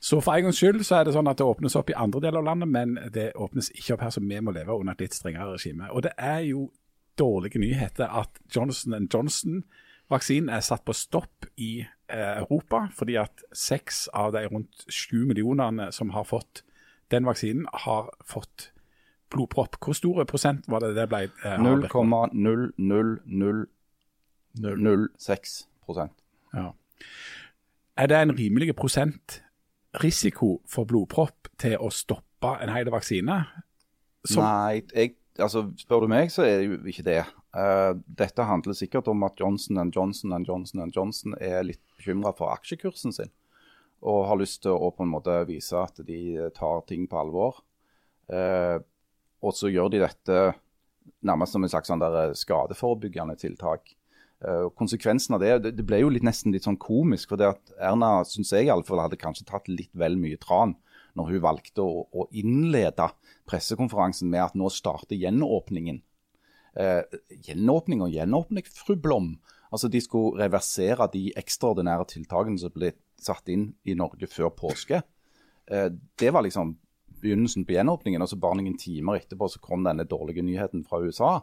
Så 0.00 0.20
for 0.22 0.34
en 0.34 0.44
gangs 0.50 0.58
skyld 0.60 0.82
så 0.86 0.98
er 1.00 1.08
det 1.08 1.14
sånn 1.16 1.26
at 1.30 1.38
det 1.40 1.46
åpnes 1.48 1.74
opp 1.78 1.88
i 1.90 1.96
andre 1.96 2.20
deler 2.26 2.42
av 2.42 2.50
landet, 2.50 2.68
men 2.68 2.98
det 3.14 3.30
åpnes 3.34 3.70
ikke 3.74 3.94
opp 3.96 4.04
her, 4.04 4.10
så 4.14 4.20
vi 4.22 4.42
må 4.44 4.52
leve 4.54 4.74
under 4.76 4.92
et 4.98 5.00
litt 5.06 5.16
strengere 5.16 5.54
regime. 5.56 5.88
Og 5.94 6.02
det 6.06 6.12
er 6.18 6.44
jo 6.50 6.68
dårlige 7.18 7.58
nyheter 7.60 8.08
at 8.20 8.38
Johnson 8.54 9.08
Johnson-vaksinen 9.12 10.48
er 10.54 10.60
satt 10.64 10.84
på 10.86 10.94
stopp 10.96 11.46
i 11.56 11.80
eh, 12.08 12.38
Europa, 12.40 12.86
fordi 12.96 13.16
at 13.20 13.42
seks 13.52 14.06
av 14.14 14.32
de 14.36 14.44
rundt 14.48 14.84
sju 14.88 15.24
millionene 15.28 15.90
som 15.92 16.10
har 16.14 16.24
fått 16.28 16.62
den 17.10 17.24
vaksinen, 17.24 17.66
har 17.84 18.10
fått 18.28 18.70
blodpropp. 19.32 19.76
Hvor 19.80 19.96
stor 19.96 20.24
prosent 20.28 20.66
var 20.68 20.80
det 20.84 20.94
det 20.96 21.08
ble? 21.08 21.22
Eh, 21.44 21.58
avdekket? 21.58 21.90
0,00006 24.58 25.66
prosent. 25.86 26.12
Ja. 26.54 26.70
Er 27.98 28.06
det 28.06 28.16
en 28.22 28.32
rimelig 28.38 28.74
prosent 28.76 29.40
risiko 30.02 30.58
for 30.68 30.84
blodpropp 30.88 31.48
til 31.58 31.76
å 31.80 31.90
stoppe 31.92 32.54
en 32.62 32.72
hel 32.74 32.90
vaksine? 32.92 33.40
Som- 34.26 34.42
Nei, 34.44 34.82
jeg, 34.94 35.14
altså, 35.42 35.64
spør 35.80 36.04
du 36.04 36.12
meg, 36.12 36.30
så 36.32 36.44
er 36.44 36.60
det 36.60 36.68
jo 36.68 36.78
ikke 36.90 37.06
det. 37.06 37.20
Uh, 37.56 37.96
dette 38.18 38.46
handler 38.46 38.76
sikkert 38.76 39.08
om 39.10 39.24
at 39.26 39.38
Johnson 39.40 39.80
Johnson 39.94 40.34
Johnson 40.46 40.92
Johnson 40.94 41.36
er 41.40 41.66
litt 41.66 41.82
bekymra 41.98 42.34
for 42.36 42.52
aksjekursen 42.54 43.14
sin. 43.14 43.32
Og 43.98 44.26
har 44.30 44.38
lyst 44.38 44.62
til 44.62 44.76
å 44.76 44.92
på 44.94 45.06
en 45.06 45.12
måte 45.12 45.34
vise 45.48 45.78
at 45.78 45.98
de 46.06 46.48
tar 46.54 46.84
ting 46.90 47.08
på 47.10 47.18
alvor. 47.20 47.62
Uh, 48.30 48.78
og 49.42 49.54
så 49.54 49.70
gjør 49.70 49.92
de 49.94 50.02
dette 50.02 50.40
nærmest 51.24 51.54
som 51.54 51.64
en 51.64 51.70
slags 51.72 51.90
sånn 51.90 52.02
der 52.02 52.34
skadeforebyggende 52.36 53.38
tiltak. 53.40 53.94
Uh, 54.44 54.68
konsekvensen 54.78 55.34
av 55.34 55.42
det, 55.42 55.72
det 55.74 55.86
ble 55.86 56.02
jo 56.02 56.12
litt, 56.12 56.26
nesten 56.26 56.54
litt 56.54 56.66
sånn 56.66 56.78
komisk. 56.78 57.32
For 57.32 57.40
det 57.40 57.52
at 57.54 57.74
Erna 57.78 58.20
synes 58.28 58.52
jeg 58.54 58.70
fall 58.86 59.02
hadde 59.02 59.18
kanskje 59.20 59.48
tatt 59.48 59.70
litt 59.70 59.94
vel 59.98 60.18
mye 60.20 60.38
tran 60.42 60.76
når 61.18 61.34
hun 61.34 61.44
valgte 61.44 61.84
å, 61.84 62.04
å 62.08 62.28
innlede 62.36 63.10
pressekonferansen 63.48 64.30
med 64.30 64.44
at 64.46 64.56
nå 64.58 64.70
starter 64.72 65.18
gjenåpningen. 65.18 66.00
Eh, 66.78 67.18
gjenåpning 67.48 68.04
og 68.06 68.14
gjenåpning, 68.14 68.66
fru 68.70 68.96
Blom. 68.96 69.32
Altså 69.72 69.90
De 69.92 70.00
skulle 70.00 70.38
reversere 70.40 71.10
de 71.12 71.28
ekstraordinære 71.36 72.08
tiltakene 72.14 72.60
som 72.60 72.72
ble 72.74 72.94
satt 73.20 73.50
inn 73.52 73.72
i 73.84 73.96
Norge 73.98 74.30
før 74.30 74.52
påske. 74.54 75.02
Eh, 75.68 75.90
det 75.90 76.32
var 76.32 76.46
liksom 76.46 76.76
begynnelsen 77.20 77.66
på 77.66 77.76
gjenåpningen. 77.76 78.22
og 78.22 78.28
så 78.30 78.40
Bare 78.40 78.60
noen 78.60 78.78
timer 78.78 79.20
etterpå 79.20 79.50
så 79.50 79.60
kom 79.60 79.84
denne 79.84 80.06
dårlige 80.08 80.42
nyheten 80.42 80.84
fra 80.86 81.02
USA. 81.02 81.42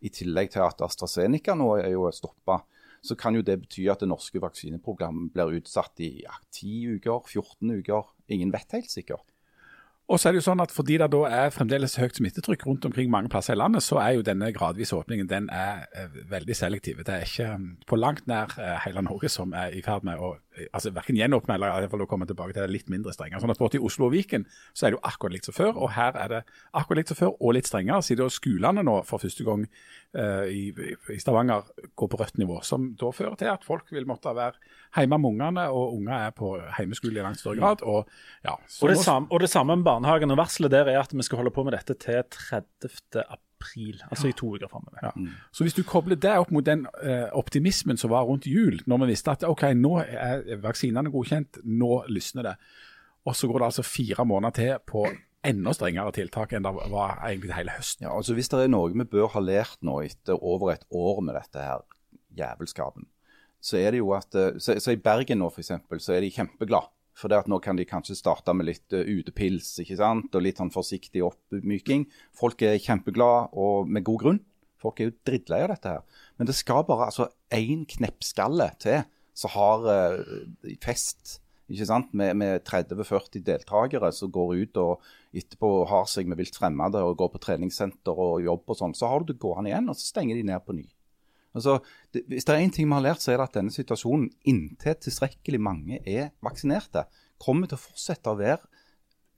I 0.00 0.08
tillegg 0.08 0.50
til 0.54 0.64
at 0.64 0.80
AstraZeneca 0.80 1.54
nå 1.54 1.74
er 1.76 1.92
jo 1.92 2.08
stoppa, 2.10 2.62
så 3.02 3.16
kan 3.16 3.34
jo 3.36 3.42
det 3.42 3.58
bety 3.62 3.86
at 3.88 4.00
det 4.00 4.08
norske 4.08 4.40
vaksineprogrammet 4.40 5.32
blir 5.32 5.60
utsatt 5.60 6.00
i 6.04 6.22
ja, 6.24 6.32
10 6.52 6.96
uker, 6.96 7.20
14 7.28 7.70
uker. 7.80 8.08
Ingen 8.30 8.52
vet 8.54 8.72
helt 8.72 8.90
sikkert. 8.90 9.29
Og 10.10 10.18
så 10.18 10.28
er 10.28 10.34
det 10.34 10.40
jo 10.40 10.46
sånn 10.48 10.62
at 10.62 10.72
Fordi 10.74 10.96
det 10.98 11.10
da 11.12 11.20
er 11.30 11.52
fremdeles 11.54 11.94
høyt 12.00 12.18
smittetrykk 12.18 12.66
rundt 12.66 12.86
omkring 12.88 13.10
mange 13.12 13.30
plasser 13.30 13.54
i 13.54 13.60
landet, 13.60 13.84
så 13.86 14.00
er 14.02 14.16
jo 14.16 14.26
denne 14.26 14.50
gradvise 14.54 14.96
åpningen 14.96 15.28
den 15.30 15.46
er 15.54 15.84
eh, 15.94 16.10
veldig 16.30 16.56
selektiv. 16.56 17.04
Det 17.06 17.14
er 17.14 17.26
ikke 17.26 17.50
mm, 17.54 17.68
på 17.86 17.98
langt 17.98 18.26
nær 18.30 18.50
eh, 18.58 18.78
hele 18.86 19.04
Norge 19.06 19.30
som 19.30 19.54
er 19.54 19.76
i 19.76 19.82
ferd 19.86 20.06
med 20.06 20.18
å 20.18 20.32
eh, 20.58 20.66
altså 20.74 20.90
verken 20.96 21.18
gjenåpne 21.18 21.54
eller 21.54 21.70
i 21.70 21.84
hvert 21.84 21.94
fall 21.94 22.04
å 22.06 22.08
komme 22.10 22.26
tilbake 22.26 22.56
til 22.56 22.66
det 22.66 22.74
litt 22.74 22.90
mindre 22.90 23.14
strengere. 23.14 23.42
Sånn 23.42 23.54
at 23.54 23.62
Borte 23.62 23.78
i 23.78 23.84
Oslo 23.86 24.08
og 24.08 24.16
Viken 24.16 24.48
så 24.72 24.88
er 24.88 24.90
det 24.90 24.98
jo 24.98 25.04
akkurat 25.12 25.36
likt 25.36 25.50
som 25.50 25.56
før, 25.56 25.78
og 25.78 25.94
her 25.94 26.18
er 26.18 26.34
det 26.34 26.42
akkurat 26.74 27.02
likt 27.02 27.14
som 27.14 27.20
før 27.20 27.36
og 27.38 27.54
litt 27.54 27.70
strengere. 27.70 28.02
Siden 28.02 28.34
skolene 28.34 28.84
nå 28.86 28.96
for 29.06 29.22
første 29.22 29.46
gang 29.46 29.68
eh, 29.68 30.50
i, 30.50 30.64
i 31.14 31.20
Stavanger 31.22 31.70
går 31.94 32.10
på 32.10 32.18
rødt 32.18 32.42
nivå, 32.42 32.58
som 32.66 32.90
da 32.98 33.12
fører 33.14 33.38
til 33.38 33.52
at 33.54 33.66
folk 33.66 33.94
vil 33.94 34.10
måtte 34.10 34.34
være 34.34 34.58
hjemme 34.98 35.20
med 35.22 35.30
ungene, 35.36 35.68
og 35.70 35.94
unger 36.00 36.16
er 36.18 36.34
på 36.34 36.56
hjemmeskole 36.58 37.20
i 37.20 37.22
langt 37.22 37.38
større 37.38 37.60
grad. 37.60 37.86
Og, 37.86 38.10
ja, 38.42 38.56
så 38.66 38.88
Og 38.88 38.94
det, 38.94 38.98
samme, 39.04 39.30
og 39.30 39.44
det 39.44 39.50
samme 39.52 39.78
med 39.78 39.86
barnehagen. 40.00 40.30
og 40.30 40.40
Varselet 40.40 40.72
der 40.72 40.88
er 40.88 41.00
at 41.00 41.12
vi 41.14 41.22
skal 41.22 41.40
holde 41.40 41.52
på 41.54 41.64
med 41.64 41.76
dette 41.76 41.94
til 41.94 42.22
30. 42.24 43.24
april, 43.28 44.02
altså 44.10 44.28
i 44.28 44.36
to 44.36 44.54
uker 44.54 44.68
framover. 44.68 44.98
Ja. 45.02 45.10
Så 45.52 45.64
hvis 45.64 45.74
du 45.74 45.82
kobler 45.84 46.16
det 46.16 46.36
opp 46.38 46.50
mot 46.50 46.64
den 46.66 46.86
eh, 47.02 47.28
optimismen 47.32 47.96
som 48.00 48.10
var 48.10 48.24
rundt 48.24 48.46
jul, 48.46 48.80
når 48.86 49.04
vi 49.04 49.10
visste 49.12 49.30
at 49.34 49.44
ok, 49.44 49.70
nå 49.76 49.98
er 50.02 50.56
vaksinene 50.62 51.12
godkjent, 51.12 51.62
nå 51.64 52.04
lysner 52.08 52.50
det, 52.50 52.56
og 53.28 53.36
så 53.36 53.48
går 53.48 53.60
det 53.60 53.68
altså 53.68 53.84
fire 53.84 54.24
måneder 54.24 54.56
til 54.56 54.76
på 54.86 55.06
enda 55.44 55.72
strengere 55.72 56.12
tiltak 56.12 56.52
enn 56.52 56.64
det 56.64 56.72
var 56.72 57.20
egentlig 57.24 57.54
hele 57.56 57.72
høsten. 57.72 58.06
Ja, 58.06 58.16
altså 58.16 58.34
Hvis 58.36 58.48
det 58.52 58.64
er 58.64 58.72
noe 58.72 58.92
vi 58.92 59.04
bør 59.08 59.32
ha 59.34 59.40
lært 59.40 59.80
nå 59.84 60.00
etter 60.04 60.36
over 60.36 60.74
et 60.74 60.84
år 60.90 61.20
med 61.24 61.36
dette 61.36 61.64
her 61.64 61.84
jævelskapen, 62.36 63.08
så 63.60 63.76
er 63.76 63.92
det 63.92 64.00
jo 64.00 64.14
at 64.16 64.34
eh, 64.34 64.56
Så, 64.58 64.78
så 64.80 64.94
i 64.96 65.00
Bergen 65.00 65.40
nå 65.40 65.50
for 65.52 65.60
eksempel, 65.60 66.00
så 66.00 66.16
er 66.16 66.24
de 66.24 66.32
kjempeglade 66.32 66.88
For 67.20 67.32
det 67.32 67.42
at 67.42 67.50
nå 67.52 67.58
kan 67.62 67.76
de 67.76 67.86
kanskje 67.88 68.16
starte 68.18 68.54
med 68.56 68.70
litt 68.70 68.96
uh, 68.96 69.04
utepils 69.04 69.74
ikke 69.82 69.98
sant? 70.00 70.32
og 70.32 70.44
litt 70.44 70.60
sånn 70.60 70.72
forsiktig 70.72 71.22
oppmyking. 71.26 72.06
Folk 72.36 72.64
er 72.64 72.80
kjempeglade, 72.80 73.50
og 73.60 73.90
med 73.90 74.06
god 74.08 74.24
grunn. 74.24 74.40
Folk 74.80 75.00
er 75.00 75.10
jo 75.10 75.18
drittlei 75.28 75.60
av 75.66 75.74
dette 75.74 75.92
her. 75.92 76.24
Men 76.40 76.48
det 76.48 76.56
skal 76.56 76.86
bare 76.88 77.10
altså 77.10 77.28
én 77.52 77.84
kneppskalle 77.88 78.70
til 78.80 79.02
som 79.36 79.52
har 79.54 79.86
uh, 79.86 80.74
fest 80.82 81.38
ikke 81.70 81.86
sant? 81.86 82.14
med, 82.16 82.34
med 82.40 82.64
30-40 82.66 83.44
deltakere 83.46 84.10
som 84.14 84.32
går 84.34 84.56
ut 84.64 84.80
og 84.82 85.04
etterpå 85.36 85.68
har 85.90 86.08
seg 86.10 86.30
med 86.30 86.40
vilt 86.40 86.56
fremmede 86.58 87.02
og 87.06 87.18
går 87.20 87.30
på 87.34 87.42
treningssenter 87.44 88.16
og 88.24 88.40
jobb 88.42 88.64
og 88.66 88.80
sånn. 88.80 88.96
Så 88.98 89.10
har 89.10 89.22
du 89.22 89.30
det 89.32 89.42
gående 89.42 89.70
igjen, 89.70 89.90
og 89.92 89.98
så 89.98 90.10
stenger 90.10 90.40
de 90.40 90.48
ned 90.50 90.64
på 90.66 90.74
ny. 90.74 90.88
Altså, 91.56 91.78
det, 92.14 92.24
hvis 92.30 92.46
det 92.46 92.54
er 92.54 92.62
én 92.64 92.72
ting 92.74 92.86
vi 92.88 92.94
har 92.94 93.04
lært, 93.04 93.22
så 93.22 93.32
er 93.32 93.40
det 93.40 93.48
at 93.48 93.56
denne 93.58 93.74
situasjonen, 93.74 94.28
inntil 94.48 94.98
tilstrekkelig 95.02 95.60
mange 95.62 95.98
er 96.06 96.30
vaksinerte, 96.44 97.06
kommer 97.42 97.70
til 97.70 97.78
å 97.78 97.82
fortsette 97.82 98.30
å 98.30 98.38
være 98.38 98.68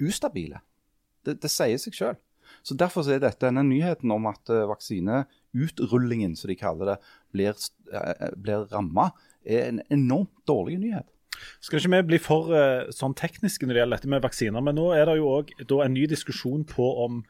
ustabile. 0.03 0.61
Det, 1.25 1.39
det 1.41 1.51
sier 1.53 1.81
seg 1.81 1.97
sjøl. 1.97 2.21
Så 2.67 2.77
Derfor 2.79 3.07
er 3.09 3.23
dette 3.23 3.47
denne 3.47 3.65
nyheten 3.65 4.13
om 4.13 4.27
at 4.29 4.51
vaksineutrullingen, 4.69 6.35
som 6.37 6.51
de 6.51 6.59
kaller 6.59 6.93
det, 6.93 6.99
blir, 7.33 7.57
uh, 7.95 8.29
blir 8.37 8.67
ramma, 8.75 9.09
en 9.43 9.81
enormt 9.91 10.45
dårlig 10.47 10.77
nyhet. 10.83 11.09
Skal 11.65 11.81
ikke 11.81 11.95
vi 11.95 12.03
bli 12.13 12.19
for 12.23 12.53
sånn 12.95 13.17
tekniske 13.19 13.67
når 13.67 13.75
det 13.75 13.81
gjelder 13.81 13.99
dette 13.99 14.11
med 14.13 14.23
vaksiner, 14.23 14.63
men 14.63 14.77
nå 14.79 14.91
er 14.95 15.09
det 15.09 15.17
jo 15.17 15.31
òg 15.33 15.49
en 15.65 15.95
ny 15.97 16.05
diskusjon 16.11 16.63
på 16.69 16.87
om 17.03 17.23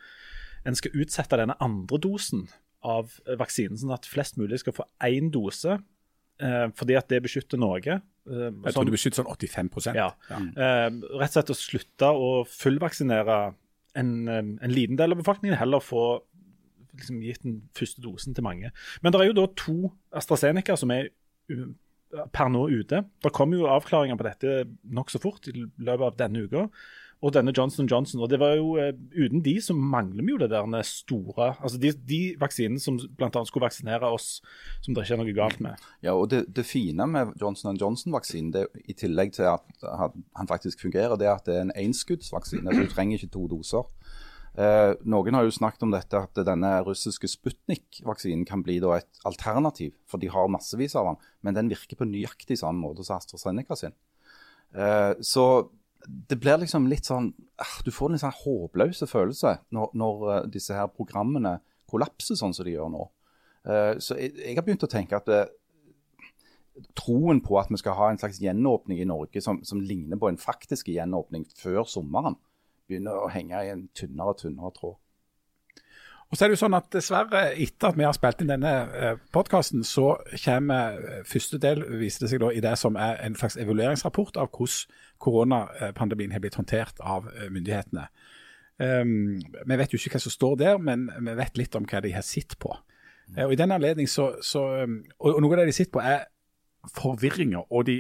en 0.68 0.76
skal 0.76 0.98
utsette 0.98 1.38
denne 1.38 1.56
andre 1.62 2.00
dosen 2.02 2.44
av 2.82 3.14
vaksinen, 3.38 3.78
sånn 3.78 3.94
at 3.94 4.08
flest 4.10 4.38
mulig 4.40 4.60
skal 4.62 4.76
få 4.76 4.86
én 5.06 5.30
dose. 5.34 5.78
Eh, 6.42 6.66
fordi 6.74 6.96
at 6.98 7.10
det 7.12 7.22
beskytter 7.24 7.60
Norge. 7.60 8.00
Eh, 8.26 8.48
jeg 8.50 8.74
tror 8.74 8.88
det 8.88 8.94
beskytter 8.96 9.22
sånn 9.22 9.30
85 9.30 9.94
Ja. 9.94 10.10
ja. 10.30 10.40
Eh, 10.40 10.88
rett 11.20 11.30
og 11.30 11.36
slett 11.36 11.54
å 11.54 11.58
slutte 11.58 12.10
å 12.10 12.30
fullvaksinere 12.48 13.40
en, 13.98 14.12
en, 14.28 14.72
liten 14.72 14.96
del 14.96 15.12
av 15.12 15.20
befolkningen, 15.20 15.58
heller 15.60 15.82
få 15.84 16.22
liksom, 16.96 17.20
gitt 17.22 17.44
den 17.44 17.60
første 17.76 18.02
dosen 18.02 18.34
til 18.34 18.46
mange. 18.46 18.72
Men 19.02 19.12
det 19.12 19.20
er 19.20 19.30
jo 19.30 19.38
da 19.42 19.46
to 19.58 19.92
AstraZeneca 20.16 20.78
som 20.80 20.94
er 20.94 21.12
per 22.32 22.50
nå 22.52 22.66
ute. 22.72 23.04
Det 23.22 23.32
kommer 23.36 23.60
jo 23.60 23.70
avklaringer 23.72 24.18
på 24.18 24.26
dette 24.26 24.56
nokså 24.82 25.20
fort 25.22 25.46
i 25.48 25.54
løpet 25.56 26.08
av 26.08 26.18
denne 26.18 26.44
uka 26.48 26.66
og 27.22 27.32
denne 27.36 27.54
Johnson 27.56 27.86
Johnson. 27.86 28.20
Og 28.24 28.30
det 28.30 28.40
var 28.42 28.56
jo 28.58 28.74
uh, 28.76 28.90
Uten 29.14 29.42
de 29.44 29.54
så 29.62 29.74
mangler 29.76 30.24
vi 30.26 30.34
jo 30.34 30.40
det 30.42 30.50
der 30.50 30.82
store 30.86 31.52
altså 31.62 31.78
De, 31.78 31.92
de 32.08 32.20
vaksinene 32.40 32.82
som 32.82 32.98
bl.a. 32.98 33.44
skulle 33.46 33.66
vaksinere 33.66 34.10
oss 34.10 34.40
som 34.82 34.94
det 34.94 35.04
ikke 35.04 35.14
er 35.14 35.22
noe 35.22 35.36
galt 35.36 35.60
med. 35.62 35.86
Ja, 36.02 36.16
og 36.16 36.30
Det, 36.32 36.44
det 36.56 36.66
fine 36.66 37.06
med 37.06 37.34
Johnson 37.40 37.78
Johnson-vaksinen, 37.78 38.66
i 38.88 38.94
tillegg 38.98 39.32
til 39.36 39.46
at 39.52 39.86
han 40.36 40.48
faktisk 40.50 40.82
fungerer, 40.82 41.16
det 41.16 41.28
er 41.28 41.36
at 41.36 41.46
det 41.46 41.56
er 41.56 41.66
en 41.66 41.76
enskuddsvaksine. 41.76 42.74
Du 42.74 42.86
trenger 42.90 43.20
ikke 43.20 43.34
to 43.36 43.46
doser. 43.50 43.86
Eh, 44.52 44.92
noen 45.08 45.36
har 45.36 45.46
jo 45.46 45.54
snakket 45.54 45.84
om 45.86 45.92
dette 45.94 46.18
at 46.18 46.40
denne 46.44 46.72
russiske 46.84 47.30
Sputnik-vaksinen 47.30 48.44
kan 48.48 48.64
bli 48.64 48.76
et 48.82 49.22
alternativ, 49.28 49.94
for 50.06 50.20
de 50.20 50.28
har 50.28 50.50
massevis 50.52 50.96
av 50.98 51.08
den. 51.08 51.20
Men 51.40 51.56
den 51.56 51.70
virker 51.72 51.96
på 51.96 52.08
nøyaktig 52.08 52.58
samme 52.60 52.84
måte 52.84 53.04
som 53.04 53.16
AstraZeneca 53.16 53.76
sin. 53.76 53.96
Eh, 54.74 55.14
så 55.20 55.70
det 56.06 56.38
blir 56.42 56.58
liksom 56.62 56.88
litt 56.90 57.06
sånn 57.06 57.30
ah, 57.62 57.74
Du 57.86 57.92
får 57.94 58.12
en 58.12 58.22
sånn 58.22 58.34
håpløse 58.42 59.06
følelse 59.06 59.56
når, 59.74 59.92
når 59.98 60.22
uh, 60.26 60.36
disse 60.50 60.74
her 60.74 60.90
programmene 60.90 61.58
kollapser 61.90 62.38
sånn 62.38 62.54
som 62.56 62.66
de 62.66 62.74
gjør 62.74 62.90
nå. 62.92 63.08
Uh, 63.68 63.98
så 64.02 64.16
jeg, 64.18 64.32
jeg, 64.40 64.56
har 64.56 64.64
begynt 64.66 64.86
å 64.86 64.90
tenke 64.90 65.18
at 65.18 65.28
det, 65.28 65.42
troen 66.98 67.42
på 67.44 67.58
at 67.60 67.70
vi 67.70 67.78
skal 67.80 67.96
ha 67.98 68.08
en 68.10 68.20
slags 68.20 68.40
gjenåpning 68.42 69.02
i 69.02 69.08
Norge 69.08 69.42
som, 69.44 69.60
som, 69.66 69.82
ligner 69.84 70.18
på 70.18 70.30
en 70.30 70.40
faktisk 70.40 70.88
gjenåpning 70.88 71.44
før 71.58 71.84
sommeren, 71.88 72.38
begynner 72.88 73.20
å 73.20 73.30
henge 73.32 73.60
i 73.62 73.72
en 73.72 73.86
tynnere 73.96 74.34
og 74.34 74.40
tynnere 74.40 74.72
tråd. 74.76 74.96
Og 76.32 76.38
så 76.38 76.46
er 76.46 76.48
det 76.48 76.56
jo 76.56 76.62
sånn 76.62 76.76
at 76.78 76.86
Dessverre, 76.94 77.40
etter 77.60 77.90
at 77.90 77.96
vi 77.98 78.06
har 78.06 78.14
spilt 78.16 78.40
inn 78.40 78.48
denne 78.48 78.70
eh, 78.96 79.18
podkasten, 79.36 79.82
så 79.84 80.14
kommer 80.40 80.94
eh, 80.96 81.24
første 81.28 81.58
del 81.60 81.82
viser 82.00 82.24
det 82.24 82.30
seg 82.30 82.40
da, 82.40 82.48
i 82.48 82.62
det 82.64 82.72
som 82.80 82.96
er 82.96 83.18
en 83.20 83.34
slags 83.36 83.58
evalueringsrapport 83.60 84.38
av 84.40 84.48
hvordan 84.48 84.94
koronapandemien 85.20 86.32
har 86.32 86.40
blitt 86.40 86.56
håndtert 86.56 87.02
av 87.04 87.28
eh, 87.34 87.50
myndighetene. 87.52 88.06
Um, 88.80 89.42
vi 89.44 89.76
vet 89.76 89.92
jo 89.92 90.00
ikke 90.00 90.14
hva 90.14 90.22
som 90.24 90.32
står 90.32 90.54
der, 90.62 90.80
men 90.80 91.04
vi 91.20 91.34
vet 91.36 91.60
litt 91.60 91.76
om 91.76 91.84
hva 91.86 92.00
de 92.00 92.14
har 92.14 92.24
sett 92.24 92.56
på. 92.58 92.72
Og 93.44 93.52
i 93.52 93.58
den 93.60 93.76
så, 94.08 94.30
så 94.40 94.62
um, 94.88 95.02
og, 95.20 95.36
noe 95.36 95.52
av 95.52 95.60
det 95.60 95.68
de 95.68 95.76
sitter 95.76 95.92
på, 95.92 96.00
er 96.00 96.24
forvirringa 96.96 97.60
og, 97.68 97.92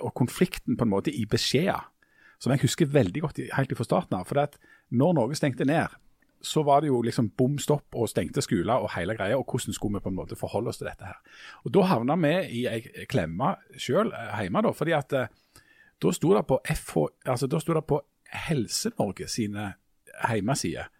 og, 0.00 0.08
konflikten 0.16 0.80
på 0.80 0.88
en 0.88 0.94
måte 0.96 1.12
i 1.12 1.26
beskjeder, 1.28 1.84
som 2.40 2.56
jeg 2.56 2.64
husker 2.64 2.90
veldig 2.90 3.26
godt 3.28 3.44
helt 3.44 3.76
fra 3.76 3.86
starten 3.86 4.16
av. 4.16 4.24
For 4.32 4.40
at 4.40 4.56
når 4.88 5.14
Norge 5.20 5.38
stengte 5.38 5.68
ned, 5.68 5.92
så 6.44 6.62
var 6.62 6.82
det 6.84 6.90
jo 6.90 7.00
liksom 7.02 7.30
bom 7.38 7.56
stopp 7.58 7.96
og 7.96 8.08
stengte 8.10 8.42
skoler 8.44 8.84
og 8.84 8.92
hele 8.96 9.16
greia. 9.16 9.38
Og 9.38 9.48
hvordan 9.48 9.74
skulle 9.74 9.98
vi 9.98 10.04
på 10.04 10.12
en 10.12 10.18
måte 10.18 10.36
forholde 10.36 10.68
oss 10.68 10.80
til 10.80 10.88
dette 10.90 11.06
her. 11.08 11.20
Og 11.64 11.74
Da 11.74 11.86
havna 11.88 12.16
vi 12.20 12.34
i 12.60 12.66
ei 12.68 13.06
klemme 13.08 13.54
sjøl 13.76 14.12
eh, 14.12 14.42
hjemme, 14.42 14.62
da. 14.62 14.72
fordi 14.72 14.92
at 14.92 15.12
eh, 15.12 15.32
da 16.02 16.12
sto 16.12 16.34
det 16.34 16.46
på 16.46 16.60
FH, 16.68 17.06
altså 17.24 17.46
da 17.46 17.60
sto 17.60 17.74
det 17.74 17.86
på 17.88 18.00
Helse-Norge 18.48 19.28
sine 19.28 19.72
hjemmesider 20.28 20.90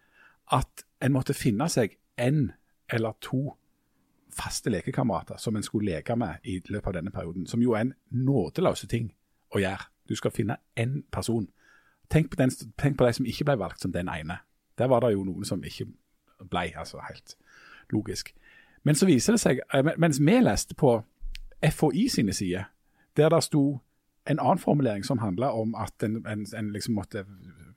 at 0.53 0.85
en 1.01 1.13
måtte 1.13 1.33
finne 1.33 1.67
seg 1.69 1.97
en 2.17 2.51
eller 2.89 3.17
to 3.21 3.55
faste 4.35 4.69
lekekamerater 4.69 5.37
som 5.37 5.55
en 5.55 5.63
skulle 5.63 5.91
leke 5.91 6.15
med 6.15 6.43
i 6.43 6.59
løpet 6.67 6.87
av 6.87 6.93
denne 6.93 7.11
perioden. 7.11 7.47
Som 7.47 7.61
jo 7.61 7.73
er 7.73 7.85
en 7.85 7.93
nådeløse 8.11 8.87
ting 8.87 9.11
å 9.55 9.61
gjøre. 9.61 9.89
Du 10.09 10.15
skal 10.15 10.33
finne 10.35 10.57
én 10.77 11.01
person. 11.11 11.47
Tenk 12.11 12.31
på, 12.31 12.37
den, 12.37 12.51
tenk 12.77 12.97
på 12.97 13.07
de 13.07 13.13
som 13.17 13.25
ikke 13.25 13.47
ble 13.47 13.57
valgt 13.57 13.81
som 13.81 13.93
den 13.93 14.09
ene. 14.11 14.37
Der 14.77 14.87
var 14.91 14.99
det 14.99 15.13
jo 15.13 15.23
noen 15.23 15.45
som 15.45 15.63
ikke 15.63 15.87
ble, 16.49 16.71
altså 16.75 16.99
helt 17.09 17.35
logisk. 17.93 18.33
Men 18.83 18.95
så 18.95 19.05
viser 19.05 19.33
det 19.33 19.41
seg, 19.41 19.59
eh, 19.73 19.91
mens 19.97 20.19
vi 20.19 20.39
leste 20.41 20.75
på 20.75 20.99
FHI 21.63 22.07
sine 22.09 22.33
sider, 22.33 22.69
der 23.17 23.29
det 23.29 23.43
sto 23.43 23.79
en 24.29 24.39
annen 24.39 24.59
formulering 24.59 25.05
som 25.05 25.17
handla 25.17 25.51
om 25.53 25.75
at 25.75 26.03
en, 26.03 26.25
en, 26.27 26.45
en, 26.57 26.71
liksom 26.73 26.95
måtte 26.95 27.25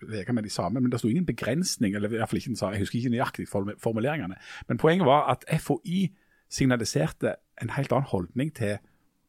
leke 0.09 0.33
med 0.33 0.43
de 0.43 0.51
samme, 0.51 0.81
men 0.81 0.93
det 0.93 1.01
sto 1.01 1.09
ingen 1.09 1.27
begrensning, 1.27 1.95
eller 1.95 2.09
i 2.09 2.17
hvert 2.17 2.29
fall 2.29 2.37
ikke 2.37 2.49
den 2.49 2.57
sa, 2.57 2.71
jeg 2.71 2.79
husker 2.79 2.99
ikke 2.99 3.11
nøyaktig 3.11 3.49
formuleringene. 3.83 4.37
Men 4.69 4.79
poenget 4.79 5.07
var 5.07 5.29
at 5.33 5.45
FHI 5.61 6.09
signaliserte 6.51 7.35
en 7.63 7.71
helt 7.71 7.93
annen 7.93 8.09
holdning 8.09 8.55
til 8.55 8.79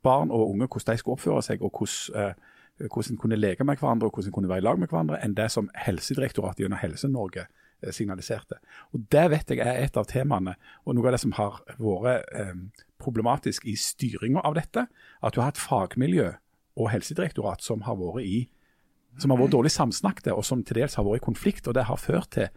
barn 0.03 0.31
og 0.31 0.49
unge, 0.49 0.67
hvordan 0.67 0.93
de 0.93 0.97
skulle 0.97 1.13
oppføre 1.13 1.41
seg, 1.43 1.61
og 1.61 1.71
hvordan, 1.77 2.29
uh, 2.29 2.33
hvordan 2.87 3.15
en 3.15 3.21
kunne 3.21 3.39
leke 3.39 3.65
med 3.67 3.79
hverandre 3.81 4.07
og 4.07 4.15
hvordan 4.15 4.33
kunne 4.35 4.49
være 4.49 4.63
i 4.63 4.67
lag 4.67 4.79
med 4.79 4.91
hverandre, 4.91 5.19
enn 5.23 5.35
det 5.35 5.49
som 5.51 5.67
Helsedirektoratet 5.75 6.63
gjennom 6.63 6.79
Helse-Norge 6.79 7.49
Eh, 7.81 7.91
signaliserte. 7.91 8.55
Og 8.91 8.99
Det 9.11 9.29
vet 9.31 9.49
jeg 9.49 9.59
er 9.59 9.83
et 9.83 9.97
av 9.97 10.05
temaene, 10.05 10.55
og 10.85 10.95
noe 10.95 11.07
av 11.07 11.13
det 11.15 11.21
som 11.21 11.31
har 11.31 11.61
vært 11.79 12.25
eh, 12.35 12.55
problematisk 12.99 13.63
i 13.65 13.75
styringa 13.79 14.41
av 14.43 14.57
dette. 14.57 14.87
At 15.23 15.33
du 15.33 15.39
har 15.39 15.53
et 15.53 15.61
fagmiljø 15.61 16.33
og 16.75 16.89
Helsedirektorat 16.91 17.63
som 17.63 17.85
har 17.87 17.95
vært 17.95 18.25
i 18.25 18.49
som 19.19 19.31
har 19.31 19.39
vært 19.39 19.51
dårlig 19.55 19.71
samsnakket, 19.71 20.27
og 20.31 20.43
som 20.45 20.61
til 20.63 20.75
dels 20.75 20.95
har 20.95 21.03
vært 21.03 21.21
i 21.21 21.25
konflikt. 21.25 21.67
og 21.67 21.73
Det 21.73 21.85
har 21.87 21.97
ført 21.97 22.31
til 22.31 22.49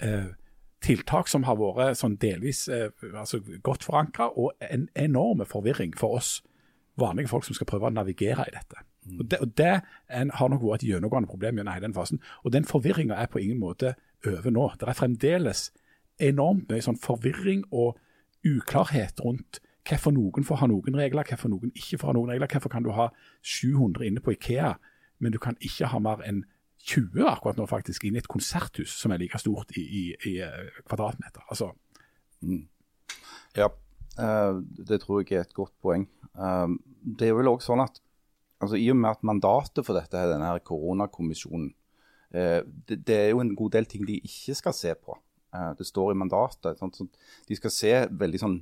eh, 0.00 0.32
tiltak 0.80 1.28
som 1.28 1.44
har 1.44 1.60
vært 1.60 2.00
sånn 2.00 2.16
delvis 2.16 2.66
eh, 2.68 2.88
altså 3.12 3.42
godt 3.62 3.84
forankra, 3.84 4.30
og 4.32 4.52
en 4.60 4.88
enorm 4.96 5.44
forvirring 5.44 5.92
for 5.96 6.16
oss 6.16 6.42
vanlige 6.96 7.28
folk 7.28 7.44
som 7.44 7.54
skal 7.54 7.68
prøve 7.68 7.86
å 7.86 7.94
navigere 7.94 8.48
i 8.48 8.56
dette. 8.56 8.80
Og 9.18 9.30
Det, 9.30 9.38
og 9.40 9.58
det 9.58 9.82
en, 10.10 10.30
har 10.30 10.48
nok 10.48 10.62
vært 10.62 10.82
et 10.82 10.88
gjennomgående 10.88 11.28
problem 11.28 11.58
gjennom 11.58 11.74
hele 11.74 11.86
den 11.86 11.94
fasen. 11.94 12.20
Og 12.44 12.52
Den 12.52 12.64
forvirringa 12.64 13.14
er 13.14 13.26
på 13.26 13.38
ingen 13.38 13.58
måte 13.60 13.94
over 14.26 14.50
nå. 14.50 14.70
Det 14.80 14.88
er 14.88 14.98
fremdeles 14.98 15.70
enormt 16.18 16.70
mye 16.70 16.84
sånn 16.84 17.00
forvirring 17.00 17.64
og 17.72 17.98
uklarhet 18.44 19.20
rundt 19.24 19.60
hvorfor 19.84 20.14
noen 20.16 20.46
får 20.46 20.62
ha 20.62 20.68
noen 20.70 20.96
regler, 20.96 21.26
hvorfor 21.28 21.52
noen 21.52 21.72
ikke 21.76 21.98
får 22.00 22.08
ha 22.08 22.16
noen 22.16 22.32
regler. 22.32 22.48
Hvorfor 22.48 22.72
kan 22.72 22.84
du 22.84 22.92
ha 22.96 23.10
700 23.42 24.06
inne 24.08 24.22
på 24.24 24.32
Ikea, 24.32 24.74
men 25.20 25.34
du 25.34 25.38
kan 25.38 25.58
ikke 25.60 25.90
ha 25.92 26.00
mer 26.00 26.24
enn 26.24 26.44
20 26.84 27.24
akkurat 27.28 27.56
nå 27.56 27.66
faktisk 27.68 28.04
inne 28.04 28.20
i 28.20 28.22
et 28.22 28.28
konserthus 28.28 28.92
som 29.00 29.12
er 29.12 29.22
like 29.22 29.38
stort 29.40 29.72
i, 29.76 29.82
i, 29.82 30.02
i 30.28 30.34
eh, 30.44 30.80
kvadratmeter. 30.84 31.44
Altså, 31.48 31.70
mm. 32.44 32.64
Ja, 33.56 33.70
uh, 34.20 34.60
det 34.60 35.00
tror 35.04 35.22
jeg 35.22 35.38
er 35.38 35.46
et 35.46 35.56
godt 35.56 35.72
poeng. 35.82 36.08
Uh, 36.36 36.76
det 37.04 37.30
er 37.30 37.38
vel 37.38 37.48
også 37.48 37.72
sånn 37.72 37.84
at 37.86 38.00
altså, 38.64 38.80
I 38.80 38.90
og 38.92 38.98
med 39.00 39.10
at 39.14 39.24
mandatet 39.26 39.86
for 39.86 39.96
dette 39.96 40.18
er 40.18 40.32
denne 40.32 40.50
her 40.50 40.62
koronakommisjonen 40.64 41.72
Eh, 42.34 42.62
det, 42.88 43.06
det, 43.06 43.16
er 43.16 43.28
jo 43.30 43.42
en 43.44 43.54
god 43.56 43.76
del 43.76 43.86
ting 43.86 44.06
de 44.06 44.18
ikke 44.18 44.56
skal 44.58 44.74
se 44.74 44.94
på. 44.98 45.16
Eh, 45.54 45.72
det 45.78 45.86
står 45.86 46.12
i 46.12 46.18
mandatet. 46.18 46.80
Sånn, 46.80 46.94
sånn, 46.96 47.10
de 47.48 47.58
skal 47.58 47.74
se 47.74 47.92
veldig 48.10 48.40
sånn 48.42 48.56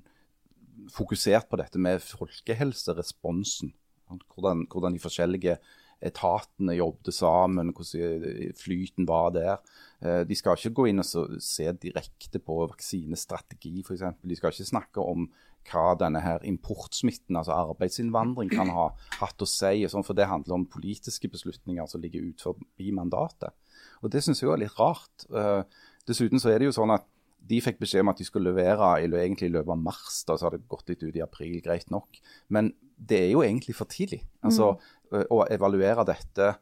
fokusert 0.93 1.49
på 1.49 1.61
dette 1.61 1.81
med 1.81 2.03
folkehelseresponsen. 2.05 3.73
Hvordan, 4.13 4.67
hvordan 4.69 4.93
de 4.93 5.01
forskjellige 5.01 5.57
etatene 6.03 6.75
jobbet 6.75 7.15
sammen, 7.15 7.71
hvordan 7.73 8.53
flyten 8.59 9.07
var 9.09 9.31
der. 9.33 9.63
Eh, 10.03 10.21
de 10.29 10.37
skal 10.37 10.59
ikke 10.59 10.75
gå 10.81 10.89
inn 10.91 11.01
og 11.01 11.39
se 11.41 11.71
direkte 11.81 12.43
på 12.43 12.59
vaksinestrategi, 12.67 13.79
f.eks. 13.87 14.05
De 14.21 14.37
skal 14.37 14.53
ikke 14.53 14.73
snakke 14.75 15.07
om 15.15 15.31
hva 15.71 15.93
denne 15.99 16.23
her 16.25 16.43
importsmitten, 16.49 17.37
altså 17.39 17.55
arbeidsinnvandring, 17.55 18.51
kan 18.53 18.73
ha 18.75 18.89
hatt 19.21 19.43
å 19.43 19.49
si. 19.49 19.85
Sånn, 19.91 20.07
for 20.07 20.19
det 20.19 20.29
handler 20.31 20.59
om 20.59 20.69
politiske 20.71 21.31
beslutninger 21.33 21.89
som 21.91 22.03
ligger 22.03 22.25
utenfor 22.29 22.59
mandatet. 22.95 23.55
Og 24.03 24.11
Det 24.11 24.23
syns 24.25 24.43
jeg 24.43 24.51
er 24.53 24.63
litt 24.65 24.79
rart. 24.79 25.27
Uh, 25.31 25.63
dessuten 26.09 26.43
så 26.43 26.53
er 26.53 26.61
det 26.61 26.71
jo 26.71 26.77
sånn 26.77 26.95
at 26.95 27.07
de 27.43 27.59
fikk 27.63 27.81
beskjed 27.83 28.05
om 28.05 28.13
at 28.13 28.21
de 28.21 28.27
skulle 28.27 28.53
levere 28.53 28.89
i, 29.03 29.09
egentlig 29.11 29.51
i 29.51 29.55
løpet 29.57 29.75
av 29.75 29.81
mars. 29.81 30.23
da, 30.29 30.37
Så 30.37 30.47
har 30.47 30.55
det 30.55 30.69
gått 30.71 30.89
litt 30.91 31.03
ut 31.03 31.17
i 31.17 31.25
april, 31.25 31.59
greit 31.63 31.91
nok. 31.91 32.21
Men 32.49 32.73
det 32.97 33.19
er 33.25 33.31
jo 33.33 33.43
egentlig 33.43 33.75
for 33.75 33.91
tidlig. 33.91 34.23
Altså, 34.47 34.77
mm. 35.11 35.27
Å 35.29 35.43
evaluere 35.53 36.07
dette 36.09 36.55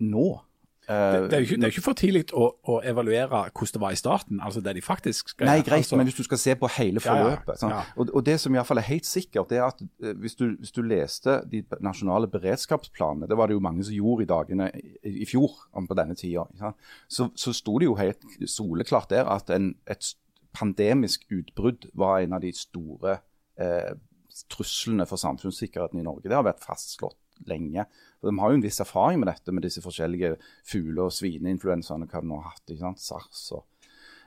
nå 0.00 0.28
det, 0.88 1.30
det, 1.30 1.36
er 1.36 1.44
jo 1.44 1.46
ikke, 1.46 1.68
ikke 1.70 1.82
for 1.84 1.98
tidlig 1.98 2.22
å, 2.34 2.48
å, 2.66 2.80
evaluere 2.82 3.28
hvordan 3.28 3.74
det 3.76 3.80
var 3.84 3.94
i 3.94 3.98
starten. 4.00 4.40
altså 4.42 4.60
det 4.60 4.74
de 4.74 4.82
faktisk 4.82 5.28
skal 5.30 5.46
Nei, 5.46 5.60
greit, 5.62 5.84
altså. 5.84 5.96
men 5.96 6.08
hvis 6.08 6.18
du 6.18 6.24
skal 6.26 6.40
se 6.42 6.56
på 6.58 6.70
hele 6.76 7.00
forløpet. 7.00 7.62
Ja, 7.62 7.68
ja. 7.70 7.82
Og, 7.96 8.10
og, 8.10 8.24
Det 8.26 8.34
som 8.40 8.54
i 8.54 8.58
hvert 8.58 8.66
fall 8.66 8.82
er 8.82 8.88
helt 8.88 9.06
sikkert, 9.06 9.50
det 9.50 9.60
er 9.60 9.68
at 9.68 9.82
uh, 9.82 10.10
hvis, 10.18 10.34
du, 10.34 10.56
hvis, 10.58 10.74
du, 10.74 10.82
leste 10.82 11.38
de 11.52 11.62
nasjonale 11.80 12.26
beredskapsplanene, 12.32 13.30
det 13.30 13.38
var 13.38 13.46
det 13.46 13.54
jo 13.54 13.62
mange 13.62 13.86
som 13.86 13.94
gjorde 13.94 14.26
i 14.26 14.30
dagene 14.32 14.70
i, 14.74 15.22
i 15.22 15.28
fjor 15.28 15.54
på 15.86 15.98
denne 15.98 16.18
tida, 16.18 16.48
så, 17.08 17.28
så 17.34 17.54
sto 17.54 17.78
det 17.78 17.86
jo 17.86 17.94
helt 18.00 18.26
soleklart 18.50 19.10
der 19.14 19.30
at 19.30 19.50
en, 19.54 19.74
et 19.86 20.14
pandemisk 20.52 21.24
utbrudd 21.30 21.86
var 21.94 22.20
en 22.20 22.34
av 22.36 22.42
de 22.42 22.50
store 22.56 23.20
eh, 23.60 23.94
truslene 24.52 25.06
for 25.08 25.20
samfunnssikkerheten 25.20 26.00
i 26.00 26.06
Norge. 26.06 26.28
Det 26.28 26.36
har 26.36 26.46
vært 26.46 26.64
fastslått 26.64 27.21
lenge. 27.50 27.86
For 28.20 28.30
De 28.30 28.38
har 28.38 28.52
jo 28.52 28.60
en 28.60 28.64
viss 28.64 28.80
erfaring 28.84 29.20
med 29.22 29.30
dette, 29.30 29.52
med 29.52 29.66
disse 29.66 29.82
forskjellige 29.84 30.36
fugle- 30.68 31.08
og 31.08 31.14
svineinfluensaene 31.16 32.08
hva 32.08 32.22
de 32.22 32.30
nå 32.30 32.40
har 32.40 32.54
hatt. 32.54 32.64
ikke 32.68 32.84
sant, 32.86 33.02
SARS 33.02 33.44
og 33.56 33.64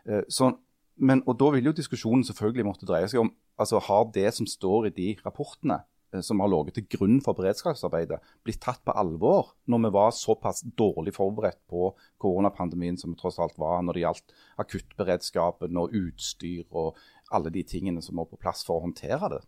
eh, 0.05 0.24
så, 0.30 0.53
men, 0.97 1.24
og 1.28 1.38
Da 1.39 1.49
vil 1.55 1.72
jo 1.72 1.76
diskusjonen 1.76 2.24
selvfølgelig 2.24 2.68
måtte 2.68 2.88
dreie 2.88 3.09
seg 3.11 3.24
om 3.24 3.34
altså 3.59 3.80
har 3.80 4.07
det 4.13 4.32
som 4.36 4.47
står 4.47 4.89
i 4.89 4.95
de 4.95 5.09
rapportene 5.26 5.80
eh, 6.13 6.22
som 6.24 6.39
har 6.43 6.51
ligget 6.51 6.78
til 6.80 6.88
grunn 6.97 7.18
for 7.24 7.38
beredskapsarbeidet, 7.38 8.20
blitt 8.43 8.61
tatt 8.63 8.84
på 8.86 8.95
alvor 8.95 9.53
når 9.72 9.86
vi 9.88 9.93
var 9.95 10.16
såpass 10.16 10.63
dårlig 10.78 11.16
forberedt 11.16 11.61
på 11.72 11.93
koronapandemien 12.22 12.99
som 12.99 13.13
vi 13.13 13.20
tross 13.20 13.39
alt 13.39 13.57
var 13.61 13.84
når 13.84 13.97
det 13.97 14.05
gjaldt 14.05 14.38
akuttberedskapen 14.63 15.82
og 15.82 15.95
utstyr 15.95 16.66
og 16.72 16.99
alle 17.34 17.51
de 17.51 17.63
tingene 17.66 18.03
som 18.05 18.20
var 18.20 18.30
på 18.30 18.39
plass 18.39 18.63
for 18.66 18.80
å 18.80 18.86
håndtere 18.86 19.32
det. 19.38 19.43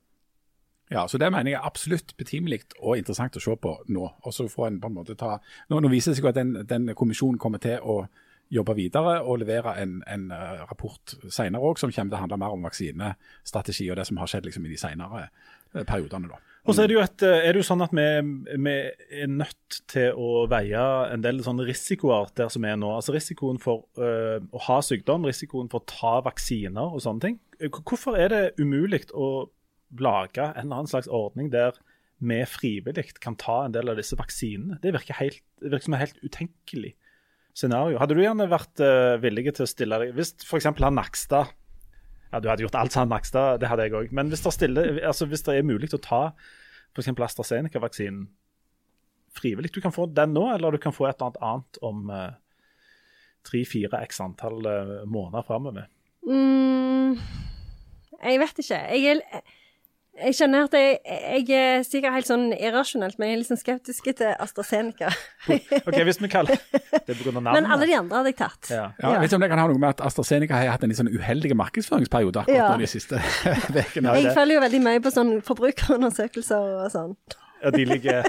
Ja, 0.90 1.08
så 1.08 1.18
Det 1.18 1.32
mener 1.32 1.52
jeg 1.52 1.60
er 1.60 1.68
absolutt 1.68 2.14
betimelig 2.18 2.62
og 2.80 2.98
interessant 2.98 3.36
å 3.36 3.44
se 3.44 3.56
på 3.60 3.74
nå. 3.92 4.06
Og 4.24 4.34
så 4.34 4.48
får 4.48 4.68
en 4.68 4.80
på 4.82 4.88
en 4.88 4.96
måte 4.96 5.18
ta, 5.20 5.40
Nå, 5.70 5.82
nå 5.84 5.92
viser 5.92 6.14
det 6.14 6.22
seg 6.22 6.30
at 6.32 6.40
den, 6.40 6.56
den, 6.68 6.94
kommisjonen 6.96 7.40
kommer 7.40 7.60
til 7.60 7.84
å 7.84 8.06
jobbe 8.50 8.78
videre 8.78 9.18
og 9.28 9.42
levere 9.42 9.74
en, 9.82 9.98
en 10.08 10.30
uh, 10.32 10.64
rapport 10.70 11.18
senere 11.28 11.60
òg, 11.60 11.80
som 11.80 11.92
kommer 11.92 12.14
til 12.14 12.16
å 12.16 12.22
handle 12.22 12.40
mer 12.40 12.56
om 12.56 12.64
vaksinestrategi 12.64 13.90
og 13.92 14.00
det 14.00 14.06
som 14.08 14.22
har 14.22 14.32
skjedd 14.32 14.48
liksom, 14.48 14.66
i 14.66 14.72
de 14.72 14.80
senere 14.80 15.26
uh, 15.28 15.84
periodene. 15.84 16.32
da. 16.32 16.40
Og 16.68 16.76
så 16.76 16.84
er 16.84 16.90
det 16.90 16.96
jo, 16.98 17.04
et, 17.04 17.24
er 17.24 17.56
det 17.56 17.62
jo 17.62 17.66
sånn 17.68 17.84
at 17.86 17.94
vi, 17.96 18.06
vi, 18.60 18.76
er 19.24 19.30
nødt 19.32 19.78
til 19.88 20.16
å 20.20 20.46
veie 20.52 20.82
en 21.14 21.24
del 21.24 21.40
sånne 21.44 21.64
risikoer 21.68 22.32
der 22.36 22.52
som 22.52 22.66
er 22.68 22.76
nå. 22.80 22.90
Altså 22.92 23.16
Risikoen 23.16 23.60
for 23.64 23.86
øh, 23.96 24.42
å 24.52 24.64
ha 24.66 24.82
sykdom, 24.84 25.28
risikoen 25.30 25.72
for 25.72 25.80
å 25.80 25.88
ta 25.88 26.18
vaksiner 26.26 26.92
og 26.92 27.04
sånne 27.06 27.24
ting. 27.24 27.38
Hvorfor 27.78 28.20
er 28.20 28.34
det 28.34 28.42
umulig 28.60 29.06
å 29.16 29.48
lage 29.96 30.44
en 30.44 30.66
eller 30.66 30.82
annen 30.82 30.92
slags 30.92 31.08
ordning 31.08 31.52
der 31.54 31.78
vi 32.18 32.40
frivillig 32.50 33.12
kan 33.22 33.36
ta 33.38 33.64
en 33.66 33.76
del 33.76 33.92
av 33.92 34.00
disse 34.00 34.18
vaksinene. 34.18 34.80
Det 34.82 34.94
virker, 34.96 35.20
helt, 35.20 35.44
det 35.62 35.70
virker 35.70 35.86
som 35.86 35.96
et 35.98 36.04
helt 36.08 36.24
utenkelig 36.26 36.96
scenario. 37.58 38.00
Hadde 38.02 38.18
du 38.18 38.24
gjerne 38.24 38.50
vært 38.50 38.82
uh, 38.82 39.18
villig 39.22 39.52
til 39.52 39.66
å 39.66 39.70
stille 39.70 40.00
deg 40.02 40.18
Hvis 40.18 40.34
f.eks. 40.46 40.70
han 40.70 40.98
Nakstad 40.98 41.54
ja, 42.32 42.42
Du 42.42 42.50
hadde 42.50 42.66
gjort 42.66 42.78
alt 42.78 42.96
som 42.96 43.10
Nakstad, 43.10 43.62
det 43.62 43.70
hadde 43.70 43.88
jeg 43.88 43.96
òg. 43.98 44.16
Men 44.18 44.34
hvis 44.34 44.44
det, 44.46 44.54
stille, 44.56 44.88
altså, 45.06 45.30
hvis 45.30 45.46
det 45.46 45.58
er 45.58 45.68
mulig 45.68 45.92
å 45.94 46.02
ta 46.02 46.22
f.eks. 46.96 47.14
AstraZeneca-vaksinen 47.14 48.26
frivillig 49.38 49.72
Du 49.76 49.82
kan 49.84 49.94
få 49.94 50.08
den 50.10 50.34
nå, 50.34 50.48
eller 50.56 50.74
du 50.74 50.82
kan 50.82 50.96
få 50.96 51.10
et 51.10 51.22
eller 51.22 51.38
annet 51.46 51.82
om 51.86 52.10
uh, 52.10 52.32
tre-fire 53.46 54.02
x 54.08 54.22
antall 54.26 54.66
uh, 54.66 54.98
måneder 55.06 55.46
framover. 55.46 55.86
Mm, 56.28 57.20
jeg 58.18 58.42
vet 58.42 58.62
ikke. 58.64 58.82
Jeg 58.98 59.14
er 59.14 59.22
jeg 60.18 60.36
kjenner 60.38 60.66
at 60.66 60.76
jeg, 60.76 60.98
jeg, 61.06 61.46
er 61.54 61.84
sikkert 61.86 62.16
helt 62.16 62.30
sånn 62.30 62.46
irrasjonelt, 62.56 63.18
men 63.20 63.30
jeg 63.30 63.36
er 63.36 63.42
litt 63.42 63.50
sånn 63.50 63.60
skeptisk 63.60 64.08
til 64.18 64.32
AstraZeneca. 64.34 65.12
ok, 65.84 65.98
hvis 66.08 66.20
vi 66.24 66.30
kaller 66.32 66.58
det 66.58 67.18
pga. 67.20 67.34
navnet. 67.36 67.52
Men 67.54 67.70
alle 67.74 67.88
de 67.90 67.96
andre 67.98 68.22
hadde 68.22 68.34
jeg 68.34 68.40
tatt. 68.40 68.72
Ja. 68.72 68.88
ja, 68.98 69.14
ja. 69.14 69.22
Vet 69.22 69.36
om 69.38 69.46
det 69.46 69.52
kan 69.52 69.62
ha 69.62 69.68
noe 69.70 69.82
med 69.82 69.90
at 69.94 70.04
AstraZeneca 70.10 70.58
har 70.58 70.74
hatt 70.74 70.86
en 70.86 70.94
litt 70.94 71.00
sånn 71.00 71.12
uheldig 71.14 71.54
markedsføringsperiode 71.60 72.46
akkurat 72.46 72.74
ja. 72.74 72.82
de 72.82 72.90
siste 72.90 73.22
ukene. 73.78 74.18
jeg 74.18 74.34
følger 74.38 74.58
jo 74.58 74.66
veldig 74.66 74.84
mye 74.90 75.04
på 75.06 75.14
sånn 75.14 75.34
forbrukerundersøkelser 75.48 76.78
og 76.82 76.92
sånn. 76.94 77.18
Ja, 77.62 77.74
de 77.74 77.88
ligger, 77.90 78.28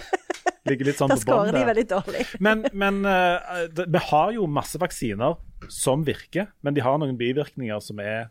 ligger 0.69 0.91
litt 0.91 1.01
sånn 1.01 1.13
på 1.13 1.19
bånn. 1.19 1.25
Da 1.25 1.37
skårer 1.37 1.57
de 1.57 1.67
veldig 1.73 1.87
dårlig. 1.89 2.25
men, 2.45 2.65
men 2.73 3.05
uh, 3.09 3.69
det, 3.73 3.89
vi 3.97 4.09
har 4.11 4.35
jo 4.37 4.49
masse 4.51 4.81
vaksiner 4.81 5.41
som 5.73 6.05
virker, 6.07 6.53
men 6.61 6.77
de 6.77 6.85
har 6.85 7.01
noen 7.01 7.17
bivirkninger 7.19 7.81
som 7.85 8.05
er 8.05 8.29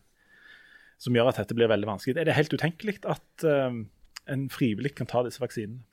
som 1.01 1.15
gjør 1.15 1.31
at 1.31 1.41
dette 1.41 1.55
blir 1.57 1.69
veldig 1.69 1.89
vanskelig. 1.89 2.17
Er 2.17 2.29
det 2.29 2.37
helt 2.37 2.55
utenkelig 2.57 2.97
at 3.09 3.45
um, 3.45 3.85
en 4.29 4.47
frivillig 4.53 4.95
kan 4.97 5.09
ta 5.09 5.23
disse 5.25 5.41
vaksinene? 5.41 5.83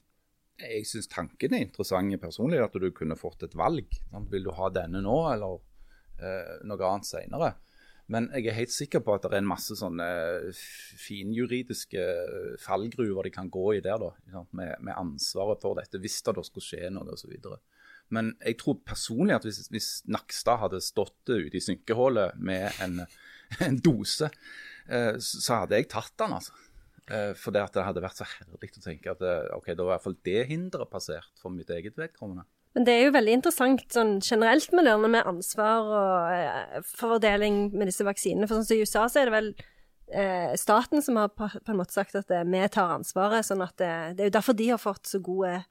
Jeg 0.60 0.86
syns 0.86 1.10
tanken 1.10 1.54
er 1.56 1.64
interessant 1.66 2.14
personlig, 2.22 2.60
at 2.62 2.76
du 2.78 2.86
kunne 2.94 3.18
fått 3.18 3.42
et 3.42 3.56
valg. 3.58 3.90
Vil 4.30 4.46
du 4.46 4.52
ha 4.54 4.70
denne 4.72 5.02
nå, 5.04 5.16
eller 5.32 5.58
uh, 5.58 6.56
noe 6.64 6.88
annet 6.88 7.10
senere? 7.10 7.54
Men 8.12 8.28
jeg 8.36 8.50
er 8.50 8.58
helt 8.58 8.72
sikker 8.72 9.00
på 9.00 9.14
at 9.14 9.24
det 9.24 9.32
er 9.32 9.40
en 9.40 9.48
masse 9.48 9.74
sånne 9.80 10.06
finjuridiske 10.52 12.02
fallgruver 12.60 13.24
de 13.24 13.32
kan 13.32 13.48
gå 13.52 13.78
i 13.78 13.84
der, 13.84 14.02
da, 14.02 14.42
med, 14.52 14.74
med 14.84 14.92
ansvaret 14.92 15.64
for 15.64 15.80
dette 15.80 16.00
hvis 16.02 16.18
det 16.26 16.34
da 16.36 16.44
skulle 16.44 16.66
skje 16.66 16.90
noe 16.92 17.16
osv. 17.16 17.32
Men 18.12 18.34
jeg 18.44 18.58
tror 18.60 18.82
personlig 18.84 19.38
at 19.38 19.48
hvis, 19.48 19.62
hvis 19.72 19.88
Nakstad 20.12 20.60
hadde 20.60 20.84
stått 20.84 21.32
ute 21.32 21.56
i 21.56 21.64
synkehullet 21.64 22.36
med 22.36 22.76
en, 22.84 23.00
en 23.64 23.80
dose 23.80 24.28
Eh, 24.28 24.72
så 24.84 25.62
hadde 25.62 25.78
jeg 25.78 25.88
tatt 25.92 26.12
den, 26.20 26.34
altså. 26.36 26.52
Eh, 27.12 27.34
for 27.36 27.52
det, 27.52 27.60
at 27.60 27.74
det 27.76 27.84
hadde 27.84 28.00
vært 28.00 28.16
så 28.16 28.24
herlig 28.24 28.56
å 28.56 28.82
tenke 28.86 29.12
at 29.12 29.22
eh, 29.24 29.50
ok, 29.52 29.74
da 29.76 29.84
var 29.84 29.90
i 29.90 29.94
hvert 29.98 30.06
fall 30.06 30.16
det 30.24 30.44
hinderet 30.48 30.92
passert 30.92 31.32
for 31.40 31.52
mitt 31.52 31.68
eget 31.72 31.98
vedkommende. 32.00 32.46
Men 32.74 32.86
det 32.88 32.94
er 32.94 33.04
jo 33.04 33.14
veldig 33.14 33.34
interessant 33.36 33.84
sånn 33.92 34.16
generelt 34.24 34.72
med 34.74 34.88
det 34.88 34.94
med 35.04 35.28
ansvar 35.30 35.90
og 35.94 36.88
fordeling 36.88 37.68
med 37.76 37.90
disse 37.90 38.06
vaksinene. 38.06 38.48
For 38.48 38.58
sånn 38.58 38.66
som 38.66 38.78
i 38.78 38.86
USA 38.86 39.04
så 39.06 39.20
er 39.20 39.28
det 39.28 39.34
vel 39.36 39.50
eh, 40.10 40.56
staten 40.58 41.04
som 41.04 41.20
har 41.20 41.30
på, 41.36 41.46
en 41.52 41.78
måte 41.78 41.94
sagt 41.94 42.16
at 42.18 42.32
vi 42.32 42.64
tar 42.72 42.96
ansvaret. 42.96 43.46
sånn 43.46 43.62
at 43.62 43.76
det, 43.78 43.92
det, 44.16 44.24
er 44.24 44.32
jo 44.32 44.36
derfor 44.40 44.58
de 44.58 44.70
har 44.72 44.82
fått 44.82 45.12
så 45.12 45.20
god 45.22 45.68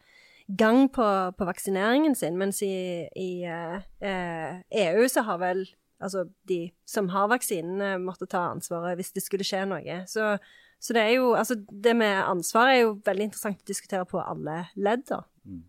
gang 0.48 0.86
på, 0.94 1.10
på 1.34 1.50
vaksineringen 1.50 2.16
sin. 2.16 2.38
Mens 2.40 2.62
i, 2.64 3.10
i 3.20 3.32
eh, 3.50 4.62
EU 4.86 5.10
så 5.10 5.26
har 5.28 5.42
vel 5.42 5.66
altså 6.04 6.28
de 6.50 6.60
som 6.90 7.10
har 7.14 7.30
vaksinene, 7.32 7.96
måtte 8.04 8.28
ta 8.30 8.50
ansvaret 8.52 9.00
hvis 9.00 9.14
det 9.16 9.24
skulle 9.26 9.48
skje 9.48 9.64
noe. 9.70 10.00
Så, 10.10 10.36
så 10.84 10.96
det 10.96 11.04
er 11.04 11.14
jo 11.18 11.34
Altså, 11.40 11.58
det 11.58 11.96
med 12.00 12.24
ansvar 12.24 12.72
er 12.72 12.82
jo 12.84 12.98
veldig 13.06 13.30
interessant 13.32 13.64
å 13.64 13.72
diskutere 13.72 14.08
på 14.10 14.22
alle 14.24 14.66
ledd, 14.76 15.08
da. 15.10 15.24
Mm. 15.48 15.64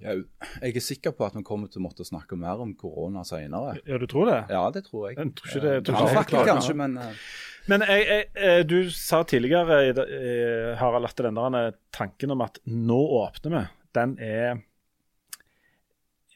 Ja, 0.00 0.14
jeg 0.62 0.78
er 0.80 0.80
sikker 0.80 1.12
på 1.12 1.26
at 1.26 1.34
vi 1.36 1.42
kommer 1.44 1.68
til 1.68 1.82
å 1.82 1.84
måtte 1.84 2.06
snakke 2.08 2.38
mer 2.40 2.62
om 2.62 2.72
korona 2.78 3.20
senere. 3.28 3.74
Ja, 3.84 3.98
du 4.00 4.06
tror 4.08 4.30
det? 4.30 4.38
Ja, 4.48 4.62
det 4.72 4.86
tror 4.86 5.10
jeg. 5.10 5.18
jeg 5.18 5.34
tror 5.36 5.50
ikke 5.50 5.64
det, 5.66 5.74
jeg 5.74 5.84
tror 5.84 5.98
ikke 5.98 6.06
ja, 6.06 6.18
faktisk, 6.22 6.52
kanskje, 6.54 6.76
men 6.80 6.98
uh... 7.00 7.30
Men 7.68 7.84
jeg, 7.84 8.06
jeg, 8.08 8.24
eh, 8.40 8.62
du 8.64 8.78
sa 8.88 9.20
tidligere, 9.28 9.76
Harald, 10.80 11.10
at 11.10 11.20
den 11.20 11.36
der 11.36 11.74
tanken 11.92 12.32
om 12.32 12.40
at 12.40 12.56
nå 12.64 12.96
åpner 13.20 13.52
vi, 13.52 13.60
den 13.98 14.14
er 14.24 14.62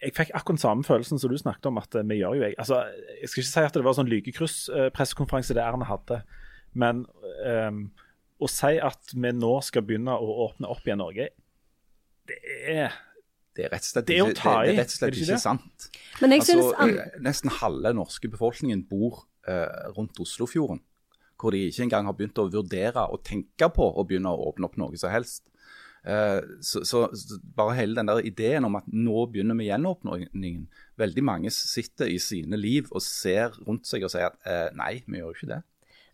jeg 0.05 0.15
fikk 0.17 0.33
akkurat 0.37 0.61
samme 0.61 0.85
følelsen 0.87 1.21
som 1.21 1.33
du 1.33 1.39
snakket 1.41 1.71
om. 1.71 1.79
at 1.81 1.97
vi 1.97 2.21
gjør 2.21 2.37
jo 2.39 2.43
Jeg 2.43 2.59
altså, 2.59 2.83
jeg 3.21 3.29
skal 3.29 3.43
ikke 3.43 3.51
si 3.51 3.65
at 3.65 3.79
det 3.79 3.85
var 3.85 3.97
sånn 3.97 4.11
lykekryss-pressekonferanse 4.13 5.57
det 5.57 5.65
Erna 5.65 5.89
hadde, 5.89 6.21
men 6.75 7.05
um, 7.47 7.81
å 8.43 8.51
si 8.51 8.77
at 8.83 9.15
vi 9.15 9.33
nå 9.33 9.55
skal 9.65 9.87
begynne 9.87 10.15
å 10.15 10.39
åpne 10.49 10.71
opp 10.71 10.87
igjen 10.87 11.01
Norge, 11.01 11.31
det 12.29 12.39
er 12.69 12.95
det 13.55 13.69
er 13.69 13.71
rett 13.71 13.85
og 13.85 13.91
slett, 13.93 14.09
det 14.09 14.15
er 14.17 14.33
ikke, 14.33 14.35
det, 14.35 14.63
det 14.67 14.73
er 14.73 14.81
rett 14.81 14.91
og 14.91 14.97
slett 14.97 15.15
ikke, 15.15 15.27
ikke 15.29 15.39
sant. 15.39 15.85
Men 16.19 16.33
jeg 16.35 16.43
altså, 16.43 16.57
synes, 16.59 16.97
eh, 16.99 17.21
Nesten 17.23 17.53
halve 17.61 17.93
den 17.93 18.01
norske 18.01 18.31
befolkningen 18.33 18.83
bor 18.91 19.21
uh, 19.47 19.93
rundt 19.95 20.19
Oslofjorden. 20.19 20.81
Hvor 21.39 21.55
de 21.55 21.61
ikke 21.69 21.85
engang 21.87 22.09
har 22.09 22.17
begynt 22.19 22.41
å 22.43 22.49
vurdere 22.51 23.05
og 23.15 23.23
tenke 23.27 23.69
på 23.71 23.87
å 23.87 24.05
begynne 24.09 24.33
å 24.33 24.49
åpne 24.49 24.67
opp 24.67 24.79
noe 24.81 24.99
som 24.99 25.13
helst. 25.15 25.45
Eh, 26.05 26.41
så, 26.61 26.83
så, 26.85 27.07
bare 27.57 27.79
hele 27.79 27.97
den 27.97 28.11
der 28.11 28.21
ideen 28.29 28.67
om 28.69 28.77
at 28.77 28.89
nå 28.93 29.23
begynner 29.33 29.57
vi 29.57 29.71
gjenåpningen 29.71 30.67
Veldig 31.01 31.23
mange 31.25 31.53
sitter 31.55 32.11
i 32.13 32.19
sine 32.21 32.59
liv 32.61 32.91
og 32.93 33.01
ser 33.01 33.57
rundt 33.65 33.89
seg 33.89 34.05
og 34.05 34.13
sier 34.13 34.29
at 34.29 34.37
eh, 34.45 34.69
nei, 34.77 34.99
vi 35.07 35.23
gjør 35.23 35.33
jo 35.33 35.39
ikke 35.39 35.53
det. 35.55 35.63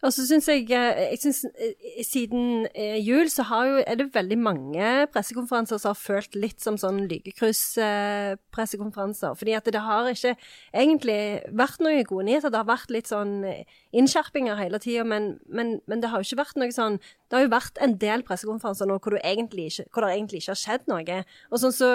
Og 0.01 0.15
så 0.15 0.23
syns 0.25 0.47
jeg, 0.49 0.71
eh, 0.73 1.13
jeg 1.13 1.19
synes, 1.21 1.45
eh, 1.61 1.75
Siden 2.05 2.67
eh, 2.75 2.99
jul 3.05 3.29
så 3.29 3.43
jo, 3.45 3.83
er 3.87 3.95
det 4.01 4.15
veldig 4.15 4.39
mange 4.39 5.07
pressekonferanser 5.13 5.79
som 5.79 5.89
har 5.91 5.95
følt 6.01 6.35
litt 6.35 6.61
som 6.65 6.77
sånn 6.81 7.09
lykekryss-pressekonferanser. 7.11 9.35
Fordi 9.37 9.53
at 9.57 9.65
det 9.65 9.81
har 9.85 10.09
ikke 10.09 10.37
egentlig 10.73 11.41
vært 11.53 11.81
noen 11.85 12.05
gode 12.09 12.25
nyheter. 12.31 12.51
Det 12.51 12.63
har 12.63 12.73
vært 12.73 12.91
litt 12.91 13.09
sånn 13.13 13.45
innskjerpinger 13.93 14.57
hele 14.57 14.79
tida, 14.81 15.05
men, 15.05 15.39
men, 15.49 15.81
men, 15.87 16.01
det 16.01 16.09
har 16.11 16.19
jo 16.21 16.25
ikke 16.29 16.45
vært 16.45 16.57
noe 16.57 16.73
sånn 16.73 16.99
Det 17.29 17.37
har 17.37 17.43
jo 17.45 17.51
vært 17.53 17.79
en 17.83 17.99
del 18.01 18.23
pressekonferanser 18.27 18.87
nå 18.89 18.99
hvor, 18.99 19.15
ikke, 19.21 19.85
hvor 19.93 20.03
det 20.03 20.11
egentlig 20.17 20.39
ikke 20.41 20.55
har 20.57 20.65
skjedd 20.65 20.85
noe. 20.91 21.25
Og 21.51 21.57
sånn 21.61 21.77
så 21.77 21.91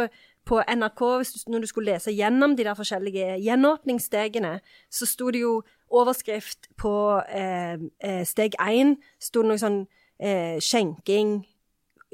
på 0.46 0.62
NRK, 0.62 1.02
når 1.50 1.64
du 1.64 1.68
skulle 1.68 1.94
lese 1.96 2.14
gjennom 2.14 2.56
de 2.58 2.66
der 2.68 2.78
forskjellige 2.78 3.40
gjenåpningsstegene, 3.42 4.60
så 4.92 5.08
sto 5.10 5.32
det 5.34 5.42
jo 5.42 5.56
overskrift 5.90 6.70
på 6.78 6.94
eh, 7.30 7.80
eh 8.04 8.24
steg 8.26 8.58
én 8.62 8.96
sto 9.20 9.42
det 9.42 9.50
noe 9.50 9.62
sånn 9.62 9.80
eh, 10.20 10.58
skjenking, 10.62 11.40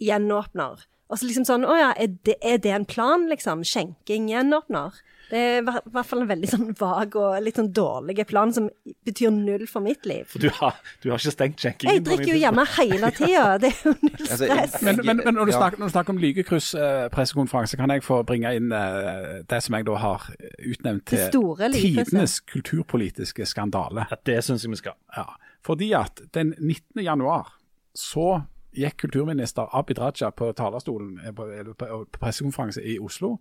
gjenåpner. 0.01 0.87
Og 1.11 1.19
så 1.19 1.27
liksom 1.27 1.47
sånn 1.47 1.67
Å 1.67 1.77
ja, 1.77 1.93
er 1.99 2.13
det, 2.23 2.37
er 2.39 2.61
det 2.63 2.71
en 2.75 2.87
plan, 2.87 3.27
liksom? 3.29 3.65
Skjenking, 3.67 4.29
gjenåpner? 4.31 5.01
Det 5.31 5.39
er 5.39 5.61
i 5.61 5.63
hvert 5.63 6.07
fall 6.09 6.25
en 6.25 6.27
veldig 6.27 6.47
sånn 6.51 6.71
vag 6.75 7.13
og 7.15 7.37
litt 7.39 7.55
sånn 7.55 7.69
dårlig 7.71 8.25
plan 8.27 8.51
som 8.51 8.65
betyr 9.07 9.31
null 9.31 9.63
for 9.71 9.83
mitt 9.83 10.03
liv. 10.07 10.25
For 10.27 10.43
du 10.43 10.49
har, 10.57 10.75
du 10.99 11.07
har 11.07 11.21
ikke 11.21 11.31
stengt 11.31 11.63
skjenkingen? 11.63 12.01
Jeg 12.01 12.03
drikker 12.03 12.33
jo 12.33 12.39
hjemme 12.41 12.65
hele 12.73 13.11
tida. 13.15 13.45
Det 13.61 13.69
er 13.69 13.77
jo 13.79 13.93
null 13.95 14.17
altså, 14.17 14.39
stress. 14.41 14.75
Men, 14.83 14.99
men, 15.05 15.21
men 15.23 15.37
når, 15.39 15.47
du 15.47 15.55
snakker, 15.55 15.79
når, 15.79 15.91
du 15.91 15.95
snakker, 15.95 16.15
om 16.17 16.21
lykekryss-pressekonferanse, 16.25 17.79
kan 17.79 17.95
jeg 17.95 18.03
få 18.03 18.19
bringe 18.27 18.51
inn 18.59 18.75
uh, 18.75 19.39
det 19.47 19.61
som 19.63 19.79
jeg 19.79 19.87
da 19.87 19.95
har 20.03 20.27
utnevnt 20.59 21.07
til 21.13 21.39
tidenes 21.77 22.41
kulturpolitiske 22.51 23.47
skandale. 23.47 24.09
Ja, 24.11 24.19
det 24.27 24.41
syns 24.47 24.67
jeg 24.67 24.75
vi 24.75 24.81
skal. 24.83 24.99
Ja, 25.15 25.29
fordi 25.63 25.93
at 25.95 26.25
den 26.35 26.57
19. 26.59 27.05
januar 27.07 27.55
så 27.95 28.41
gikk 28.77 28.97
kulturminister 29.05 29.69
Abid 29.77 29.99
Raja 29.99 30.31
på 30.31 30.51
talerstolen 30.57 31.19
eh, 31.25 31.35
på, 31.35 31.47
på, 31.75 31.91
på 32.11 32.21
pressekonferanse 32.21 32.83
i 32.83 32.99
Oslo 32.99 33.37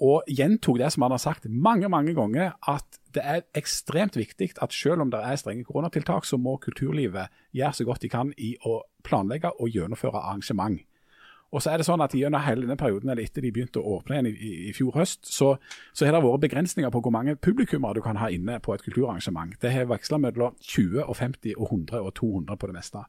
og 0.00 0.28
gjentok 0.30 0.78
det 0.80 0.88
som 0.92 1.04
han 1.04 1.12
har 1.12 1.20
sagt 1.20 1.44
mange 1.46 1.88
mange 1.92 2.14
ganger, 2.16 2.54
at 2.68 2.98
det 3.14 3.22
er 3.24 3.44
ekstremt 3.54 4.16
viktig 4.16 4.54
at 4.62 4.72
selv 4.72 5.04
om 5.04 5.10
det 5.12 5.20
er 5.20 5.36
strenge 5.36 5.64
koronatiltak, 5.68 6.24
så 6.24 6.38
må 6.40 6.56
kulturlivet 6.56 7.28
gjøre 7.52 7.72
så 7.76 7.84
godt 7.84 8.02
de 8.02 8.08
kan 8.08 8.32
i 8.38 8.54
å 8.64 8.80
planlegge 9.04 9.52
og 9.60 9.68
gjennomføre 9.68 10.16
arrangement. 10.16 10.80
Og 11.52 11.62
så 11.62 11.72
er 11.72 11.80
det 11.80 11.86
sånn 11.88 12.00
at 12.00 12.14
Gjennom 12.16 12.44
hele 12.44 12.64
denne 12.64 12.78
perioden, 12.80 13.10
eller 13.12 13.24
etter 13.24 13.44
de 13.44 13.50
begynte 13.52 13.80
å 13.80 13.98
åpne 13.98 14.16
igjen 14.16 14.28
i, 14.30 14.32
i, 14.32 14.52
i 14.68 14.72
fjor 14.76 14.94
høst, 14.96 15.26
så, 15.28 15.54
så, 15.92 16.06
har 16.06 16.16
det 16.16 16.22
vært 16.24 16.44
begrensninger 16.44 16.92
på 16.92 17.02
hvor 17.04 17.14
mange 17.14 17.36
publikummere 17.36 17.98
du 17.98 18.02
kan 18.04 18.20
ha 18.20 18.28
inne 18.32 18.58
på 18.62 18.74
et 18.74 18.84
kulturarrangement. 18.84 19.56
Det 19.62 19.72
har 19.72 19.88
veksla 19.90 20.20
mellom 20.22 20.56
20 20.60 21.04
og 21.06 21.16
50 21.18 21.56
og 21.56 21.68
100 21.70 22.00
og 22.00 22.12
200 22.20 22.60
på 22.60 22.70
det 22.70 22.76
meste. 22.76 23.04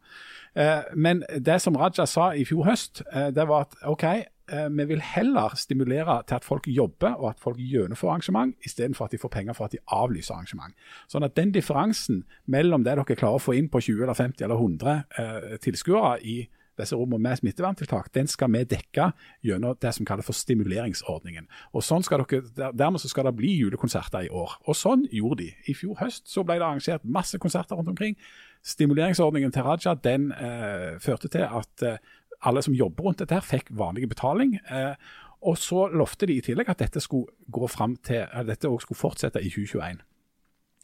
Eh, 0.56 0.94
men 0.96 1.24
det 1.36 1.60
som 1.62 1.78
Raja 1.80 2.08
sa 2.10 2.32
i 2.34 2.46
fjor 2.48 2.68
høst, 2.72 3.04
eh, 3.12 3.30
det 3.36 3.48
var 3.50 3.68
at 3.68 3.78
OK, 3.92 4.08
Eh, 4.52 4.70
vi 4.70 4.86
vil 4.86 5.02
heller 5.02 5.56
stimulere 5.56 6.24
til 6.28 6.36
at 6.36 6.44
folk 6.44 6.68
jobber 6.68 7.14
og 7.14 7.30
at 7.30 7.40
folk 7.40 7.58
gjennomfører 7.58 8.12
arrangement, 8.12 8.56
istedenfor 8.66 9.06
at 9.06 9.12
de 9.12 9.18
får 9.18 9.30
penger 9.30 9.54
for 9.54 9.66
at 9.66 9.72
de 9.72 9.78
avlyser 9.88 10.36
arrangement. 10.36 10.76
Sånn 11.08 11.24
at 11.24 11.38
den 11.40 11.54
differansen 11.56 12.26
mellom 12.46 12.84
det 12.84 12.98
dere 12.98 13.16
klarer 13.16 13.40
å 13.40 13.44
få 13.44 13.56
inn 13.56 13.70
på 13.72 13.80
20 13.80 14.04
eller 14.04 14.20
50 14.20 14.44
eller 14.44 14.60
100 14.60 14.98
eh, 15.20 15.56
tilskuere 15.64 16.18
i 16.28 16.38
disse 16.80 16.98
rommene 16.98 17.22
med 17.22 17.40
smitteverntiltak, 17.40 18.10
den 18.16 18.30
skal 18.30 18.52
vi 18.54 18.64
dekke 18.70 19.12
gjennom 19.46 19.78
det 19.82 19.92
som 19.96 20.08
kalles 20.08 20.26
for 20.28 20.38
stimuleringsordningen. 20.38 21.48
Og 21.74 21.86
sånn 21.86 22.06
skal 22.06 22.24
dere, 22.24 22.72
Dermed 22.74 23.02
så 23.02 23.12
skal 23.12 23.28
det 23.30 23.36
bli 23.38 23.54
julekonserter 23.60 24.28
i 24.28 24.32
år. 24.34 24.58
Og 24.68 24.78
sånn 24.78 25.06
gjorde 25.12 25.44
de. 25.44 25.52
I 25.70 25.78
fjor 25.78 26.00
høst 26.02 26.30
så 26.32 26.46
ble 26.46 26.58
det 26.60 26.68
arrangert 26.68 27.06
masse 27.06 27.40
konserter 27.42 27.78
rundt 27.78 27.92
omkring. 27.94 28.18
Stimuleringsordningen 28.64 29.54
til 29.54 29.68
Raja 29.68 29.96
den 30.00 30.32
eh, 30.34 30.94
førte 31.04 31.30
til 31.32 31.46
at 31.46 31.86
eh, 31.86 32.00
alle 32.44 32.64
som 32.64 32.76
jobber 32.76 33.08
rundt 33.08 33.22
dette, 33.24 33.36
her 33.38 33.46
fikk 33.46 33.72
vanlig 33.76 34.10
betaling. 34.10 34.58
Eh, 34.70 34.96
og 35.44 35.58
så 35.60 35.90
lovte 35.92 36.28
de 36.30 36.38
i 36.40 36.44
tillegg 36.44 36.72
at 36.72 36.80
dette 36.80 37.02
skulle 37.04 37.36
gå 37.52 37.68
frem 37.68 37.98
til, 38.00 38.24
at 38.26 38.48
dette 38.48 38.70
også 38.70 38.88
skulle 38.88 39.02
fortsette 39.02 39.44
i 39.44 39.52
2021. 39.52 40.00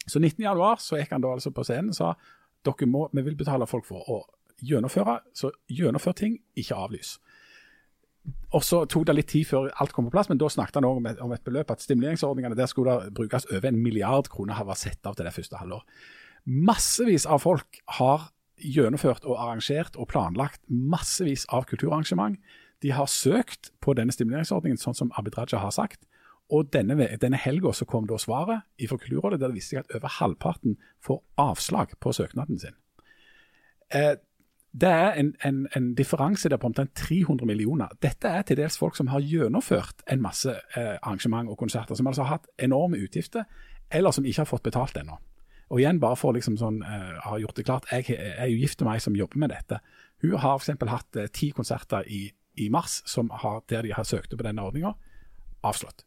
Så 0.09 0.19
19.1 0.19 0.83
så 0.83 0.99
gikk 0.99 1.13
han 1.15 1.23
da 1.23 1.31
altså 1.35 1.51
på 1.53 1.63
scenen 1.67 1.93
og 1.93 1.97
sa 1.97 2.13
dere 2.65 2.89
må, 2.91 3.05
vi 3.13 3.23
vil 3.23 3.37
betale 3.39 3.67
folk 3.69 3.87
for 3.87 4.03
å 4.11 4.19
gjennomføre, 4.65 5.19
så 5.33 5.51
gjennomfør 5.71 6.15
ting, 6.17 6.39
ikke 6.57 6.77
avlys. 6.77 7.17
Og 8.53 8.63
Så 8.63 8.83
tok 8.85 9.05
det 9.07 9.15
litt 9.15 9.29
tid 9.31 9.47
før 9.47 9.69
alt 9.81 9.93
kom 9.93 10.07
på 10.07 10.13
plass, 10.13 10.29
men 10.29 10.39
da 10.41 10.49
snakket 10.49 10.79
han 10.79 10.87
også 10.87 11.21
om 11.25 11.33
et, 11.33 11.43
beløp 11.45 11.71
at 11.71 11.81
stimuleringsordningene 11.81 12.57
der 12.57 12.69
skulle 12.69 12.97
brukes 13.15 13.45
over 13.45 13.69
en 13.69 13.81
milliard 13.81 14.29
kroner 14.29 14.57
har 14.57 14.67
vært 14.67 14.83
sett 14.83 15.05
av 15.05 15.15
til 15.15 15.25
det 15.25 15.33
første 15.33 15.61
halvår. 15.61 15.85
Massevis 16.45 17.25
av 17.29 17.43
folk 17.43 17.81
har 17.99 18.29
gjennomført 18.59 19.25
og 19.25 19.37
arrangert 19.39 19.95
og 19.95 20.09
planlagt 20.11 20.61
massevis 20.67 21.45
av 21.53 21.67
kulturarrangement. 21.69 22.39
De 22.83 22.91
har 22.91 23.07
søkt 23.11 23.71
på 23.83 23.93
denne 23.93 24.13
stimuleringsordningen, 24.15 24.79
sånn 24.81 24.97
som 24.97 25.13
Abid 25.19 25.37
Raja 25.37 25.61
har 25.61 25.75
sagt. 25.75 26.05
Og 26.49 26.71
denne, 26.73 26.97
denne 27.21 27.37
helga 27.37 27.71
kom 27.85 28.07
da 28.09 28.17
svaret 28.17 28.65
fra 28.89 28.97
Kulturrådet, 28.97 29.39
der 29.39 29.51
det 29.51 29.59
viste 29.59 29.75
seg 29.75 29.83
at 29.83 29.95
over 29.99 30.15
halvparten 30.17 30.79
får 31.05 31.21
avslag 31.37 31.93
på 32.01 32.13
søknaden 32.15 32.57
sin. 32.57 32.77
Eh, 33.93 34.15
det 34.71 34.89
er 34.89 35.15
en, 35.17 35.35
en, 35.45 35.67
en, 35.75 35.95
differanse 35.95 36.49
der 36.49 36.57
på 36.57 36.67
omtrent 36.69 36.93
300 36.95 37.45
millioner. 37.45 37.87
Dette 38.01 38.27
er 38.27 38.41
til 38.45 38.57
dels 38.59 38.77
folk 38.77 38.95
som 38.95 39.07
har 39.09 39.23
gjennomført 39.25 40.03
en 40.11 40.21
masse 40.21 40.51
eh, 40.77 40.97
arrangement 41.01 41.49
og 41.49 41.57
konserter, 41.57 41.95
som 41.95 42.07
altså 42.07 42.23
har 42.23 42.37
hatt 42.37 42.51
enorme 42.59 42.99
utgifter, 43.01 43.43
eller 43.91 44.11
som 44.11 44.25
ikke 44.25 44.43
har 44.43 44.49
fått 44.49 44.63
betalt 44.63 44.97
ennå. 44.97 45.17
Og 45.69 45.81
igjen, 45.81 45.99
bare 46.01 46.17
for 46.17 46.33
liksom 46.37 46.57
sånn, 46.57 46.83
eh, 46.85 47.15
har 47.23 47.39
gjort 47.41 47.57
det 47.57 47.65
klart, 47.65 47.89
jeg, 47.91 48.13
er 48.17 48.45
jo 48.49 48.59
gift 48.61 48.81
med 48.81 48.91
meg 48.91 49.01
som 49.01 49.17
jobber 49.17 49.41
med 49.41 49.53
dette. 49.53 49.79
Hun 50.21 50.37
har 50.37 50.61
f.eks. 50.61 50.85
hatt 50.89 51.17
eh, 51.17 51.31
ti 51.33 51.49
konserter 51.55 52.05
i, 52.05 52.27
i 52.57 52.69
mars 52.69 53.01
har, 53.41 53.63
der 53.69 53.81
de 53.85 53.93
har 53.93 54.05
søkt 54.05 54.37
på 54.37 54.45
denne 54.45 54.61
ordninga. 54.61 54.93
Avslått. 55.65 56.05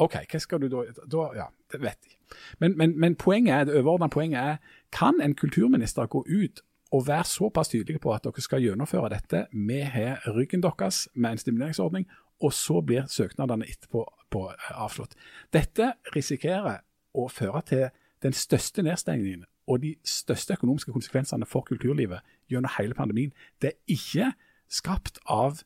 OK, 0.00 0.16
hva 0.28 0.40
skal 0.40 0.60
du 0.60 0.68
da, 0.72 0.84
da 1.04 1.24
Ja, 1.36 1.46
det 1.72 1.80
vet 1.80 2.08
jeg. 2.08 2.18
Men, 2.60 2.76
men, 2.76 2.94
men 3.00 3.16
poenget 3.16 3.54
er, 3.54 3.64
det 3.68 3.80
overordnede 3.80 4.12
poenget 4.12 4.40
er 4.40 4.78
kan 4.92 5.20
en 5.20 5.34
kulturminister 5.36 6.08
gå 6.08 6.24
ut 6.28 6.62
og 6.92 7.06
være 7.06 7.24
såpass 7.24 7.72
tydelige 7.72 8.02
på 8.02 8.12
at 8.14 8.24
dere 8.24 8.44
skal 8.44 8.62
gjennomføre 8.62 9.08
dette. 9.14 9.46
Vi 9.52 9.80
har 9.80 10.20
ryggen 10.36 10.62
deres 10.62 11.08
med 11.14 11.32
en 11.32 11.38
stimuleringsordning, 11.38 12.06
og 12.42 12.52
så 12.52 12.80
blir 12.80 13.06
søknadene 13.08 13.68
etterpå 13.68 14.04
på, 14.30 14.44
uh, 14.48 14.84
avslått. 14.84 15.16
Dette 15.52 15.92
risikerer 16.16 16.82
å 17.14 17.28
føre 17.28 17.62
til 17.68 17.88
den 18.22 18.32
største 18.36 18.82
nedstengningen 18.82 19.44
og 19.66 19.82
de 19.82 19.94
største 20.04 20.56
økonomiske 20.56 20.92
konsekvensene 20.92 21.46
for 21.46 21.64
kulturlivet 21.66 22.22
gjennom 22.50 22.72
hele 22.78 22.96
pandemien, 22.98 23.32
det 23.62 23.72
er 23.72 23.94
ikke 23.94 24.32
skapt 24.72 25.20
av 25.30 25.62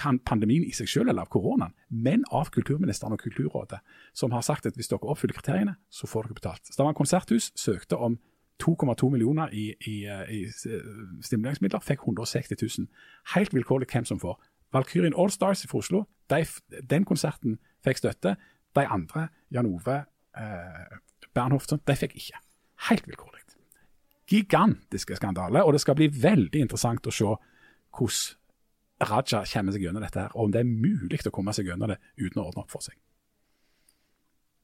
pandemien 0.00 0.64
i 0.64 0.72
seg 0.76 0.88
selv 0.88 1.10
eller 1.10 1.26
av 1.26 1.32
koronaen, 1.32 1.74
men 1.88 2.24
av 2.32 2.52
kulturministeren 2.54 3.16
og 3.16 3.20
Kulturrådet, 3.20 3.80
som 4.14 4.32
har 4.32 4.44
sagt 4.46 4.68
at 4.68 4.76
hvis 4.78 4.88
dere 4.88 5.08
oppfyller 5.10 5.36
kriteriene, 5.36 5.74
så 5.90 6.08
får 6.08 6.28
dere 6.28 6.38
betalt. 6.38 6.70
Stavanger 6.72 7.00
konserthus 7.00 7.50
søkte 7.58 7.98
om 7.98 8.18
2,2 8.62 9.10
millioner 9.10 9.52
i, 9.52 9.74
i, 9.86 9.96
i, 10.06 10.40
stimuleringsmidler, 11.24 11.82
fikk 11.84 12.06
160 12.06 12.56
000. 12.78 12.88
Helt 13.34 13.54
vilkårlig 13.54 13.88
hvem 13.92 14.04
som 14.04 14.20
får. 14.20 14.38
Valkyrien 14.72 15.16
Allstars 15.18 15.66
fra 15.66 15.78
Oslo, 15.78 16.04
de, 16.30 16.44
den 16.90 17.04
konserten 17.04 17.58
fikk 17.84 18.02
støtte. 18.02 18.36
De 18.76 18.86
andre, 18.86 19.28
Jan 19.50 19.66
Ove, 19.66 20.04
eh, 20.38 20.98
Bernhoft, 21.34 21.74
de 21.86 21.96
fikk 21.96 22.14
ikke. 22.14 22.38
Helt 22.88 23.08
vilkårlig. 23.08 23.40
Gigantiske 24.30 25.16
skandaler, 25.16 25.62
og 25.62 25.72
det 25.72 25.80
skal 25.80 25.96
bli 25.98 26.06
veldig 26.22 26.60
interessant 26.62 27.06
å 27.06 27.14
se 27.14 27.26
hvordan 27.26 28.36
Raja 29.00 29.40
kommer 29.48 29.72
seg 29.72 29.86
gjennom 29.86 30.04
dette, 30.04 30.20
her, 30.20 30.34
og 30.36 30.44
om 30.44 30.52
det 30.52 30.60
er 30.60 30.68
mulig 30.68 31.22
å 31.26 31.32
komme 31.32 31.54
seg 31.56 31.70
gjennom 31.70 31.88
det 31.88 31.96
uten 32.20 32.42
å 32.42 32.50
ordne 32.50 32.62
opp 32.62 32.74
for 32.74 32.84
seg. 32.84 32.98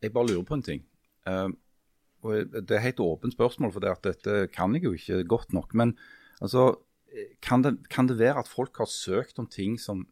Jeg 0.05 0.13
bare 0.13 0.29
lurer 0.29 0.45
på 0.45 0.59
en 0.59 0.65
ting. 0.67 0.83
Uh, 1.27 1.49
og 2.27 2.67
Det 2.69 2.77
er 2.77 2.91
et 2.91 3.03
åpent 3.03 3.35
spørsmål, 3.35 3.73
for 3.75 3.85
det 3.85 3.93
at 3.95 4.05
dette 4.07 4.47
kan 4.55 4.75
jeg 4.77 4.85
jo 4.85 4.95
ikke 4.97 5.23
godt 5.29 5.55
nok. 5.57 5.75
Men 5.75 5.97
altså, 6.41 6.75
kan 7.43 7.65
det, 7.65 7.79
kan 7.93 8.09
det 8.11 8.19
være 8.19 8.43
at 8.43 8.51
folk 8.51 8.83
har 8.83 8.91
søkt 8.91 9.39
om 9.39 9.47
ting 9.47 9.79
som, 9.81 10.07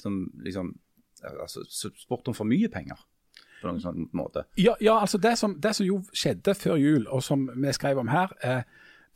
som 0.00 0.26
liksom 0.44 0.74
altså, 1.22 1.64
Spurt 1.96 2.28
om 2.28 2.36
for 2.36 2.48
mye 2.48 2.68
penger? 2.72 2.98
på 3.60 3.70
noen 3.70 3.82
sånn 3.82 4.08
måte. 4.16 4.44
Ja, 4.60 4.74
ja 4.84 4.98
altså 5.00 5.18
det 5.22 5.36
som, 5.40 5.56
det 5.62 5.72
som, 5.78 5.86
jo 5.88 6.00
skjedde 6.12 6.54
før 6.58 6.76
jul, 6.80 7.06
og 7.12 7.22
som 7.24 7.46
vi 7.54 7.72
skrev 7.76 8.00
om 8.02 8.10
her, 8.12 8.34
eh, 8.44 8.62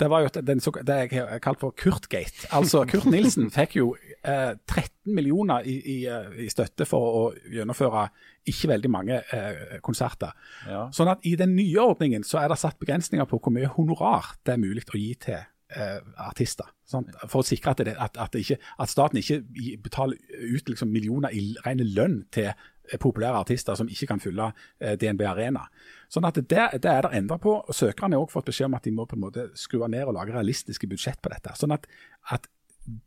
det 0.00 0.08
var 0.10 0.24
jo 0.24 0.30
den, 0.40 0.60
det 0.86 0.96
jeg 0.96 1.12
har 1.28 1.42
kalt 1.44 1.60
for 1.60 1.74
Kurtgate. 1.76 2.48
Altså, 2.56 2.84
Kurt 2.88 3.06
Nilsen 3.10 3.50
fikk 3.58 3.76
jo 3.76 3.92
eh, 4.24 4.56
13 4.56 5.14
millioner 5.14 5.66
i, 5.68 5.76
i, 5.80 5.98
eh, 6.08 6.32
i, 6.46 6.48
støtte 6.52 6.86
for 6.88 7.20
å 7.20 7.22
gjennomføre 7.52 8.06
ikke 8.50 8.72
veldig 8.72 8.90
mange 8.92 9.20
eh, 9.36 9.78
konserter. 9.84 10.32
Ja. 10.68 10.86
Sånn 10.96 11.12
at 11.12 11.24
i 11.28 11.36
den 11.38 11.54
nye 11.58 11.84
ordningen 11.84 12.24
så 12.26 12.40
er 12.42 12.50
det 12.50 12.60
satt 12.62 12.80
begrensninger 12.80 13.28
på 13.28 13.40
hvor 13.40 13.54
mye 13.54 13.70
honorar 13.76 14.34
det 14.44 14.56
er 14.56 14.62
mulig 14.62 14.86
å 14.88 15.00
gi 15.00 15.12
til 15.26 15.38
eh, 15.38 15.98
artister. 16.24 16.72
Sånn, 16.88 17.06
for 17.26 17.42
å 17.42 17.46
sikre 17.46 17.74
at, 17.74 17.84
det, 17.86 17.94
at, 18.00 18.18
at, 18.20 18.40
ikke, 18.40 18.58
at, 18.80 18.90
staten 18.90 19.20
ikke 19.20 19.42
betaler 19.84 20.18
ut 20.40 20.72
liksom, 20.72 20.90
millioner 20.92 21.34
i 21.36 21.52
ren 21.66 21.84
lønn 21.94 22.22
til 22.34 22.50
populære 22.98 23.42
artister 23.44 23.78
som 23.78 23.88
ikke 23.90 24.08
kan 24.10 24.22
fylle 24.22 24.50
eh, 24.80 24.96
DNB 24.98 25.22
Arena. 25.30 25.66
Sånn 26.10 26.26
at 26.26 26.40
det, 26.40 26.64
det 26.82 26.90
er 26.90 27.06
det 27.06 27.12
endra 27.20 27.38
på. 27.38 27.58
og 27.60 27.76
Søkerne 27.76 28.16
har 28.18 28.24
også 28.24 28.40
fått 28.40 28.50
beskjed 28.50 28.70
om 28.70 28.78
at 28.78 28.86
de 28.88 28.94
må 28.94 29.06
på 29.06 29.18
en 29.18 29.26
måte 29.26 29.50
skru 29.58 29.84
ned 29.86 30.08
og 30.08 30.16
lage 30.18 30.34
realistiske 30.34 30.88
budsjett 30.90 31.20
på 31.22 31.30
dette. 31.32 31.54
Sånn 31.58 31.76
at, 31.76 31.86
at 32.34 32.48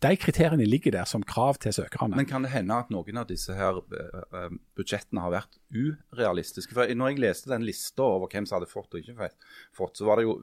de 0.04 0.12
kriteriene 0.20 0.66
ligger 0.68 0.94
der 0.96 1.08
som 1.10 1.24
krav 1.26 1.58
til 1.62 1.74
søkerne. 1.76 2.16
Men 2.16 2.28
kan 2.30 2.46
det 2.46 2.54
hende 2.54 2.78
at 2.80 2.92
noen 2.94 3.20
av 3.20 3.28
disse 3.28 3.56
her 3.58 3.80
uh, 3.82 4.54
budsjettene 4.78 5.24
har 5.24 5.34
vært 5.34 5.58
urealistiske? 5.74 6.76
For 6.78 6.94
når 6.96 7.12
jeg 7.12 7.24
leste 7.24 7.52
den 7.52 7.66
lista 7.68 8.06
over 8.06 8.32
hvem 8.32 8.48
som 8.48 8.60
hadde 8.60 8.72
fått 8.72 8.94
og 8.94 9.02
ikke 9.02 9.32
fått, 9.76 9.98
så 10.00 10.08
var 10.08 10.22
det 10.22 10.28
jo 10.28 10.38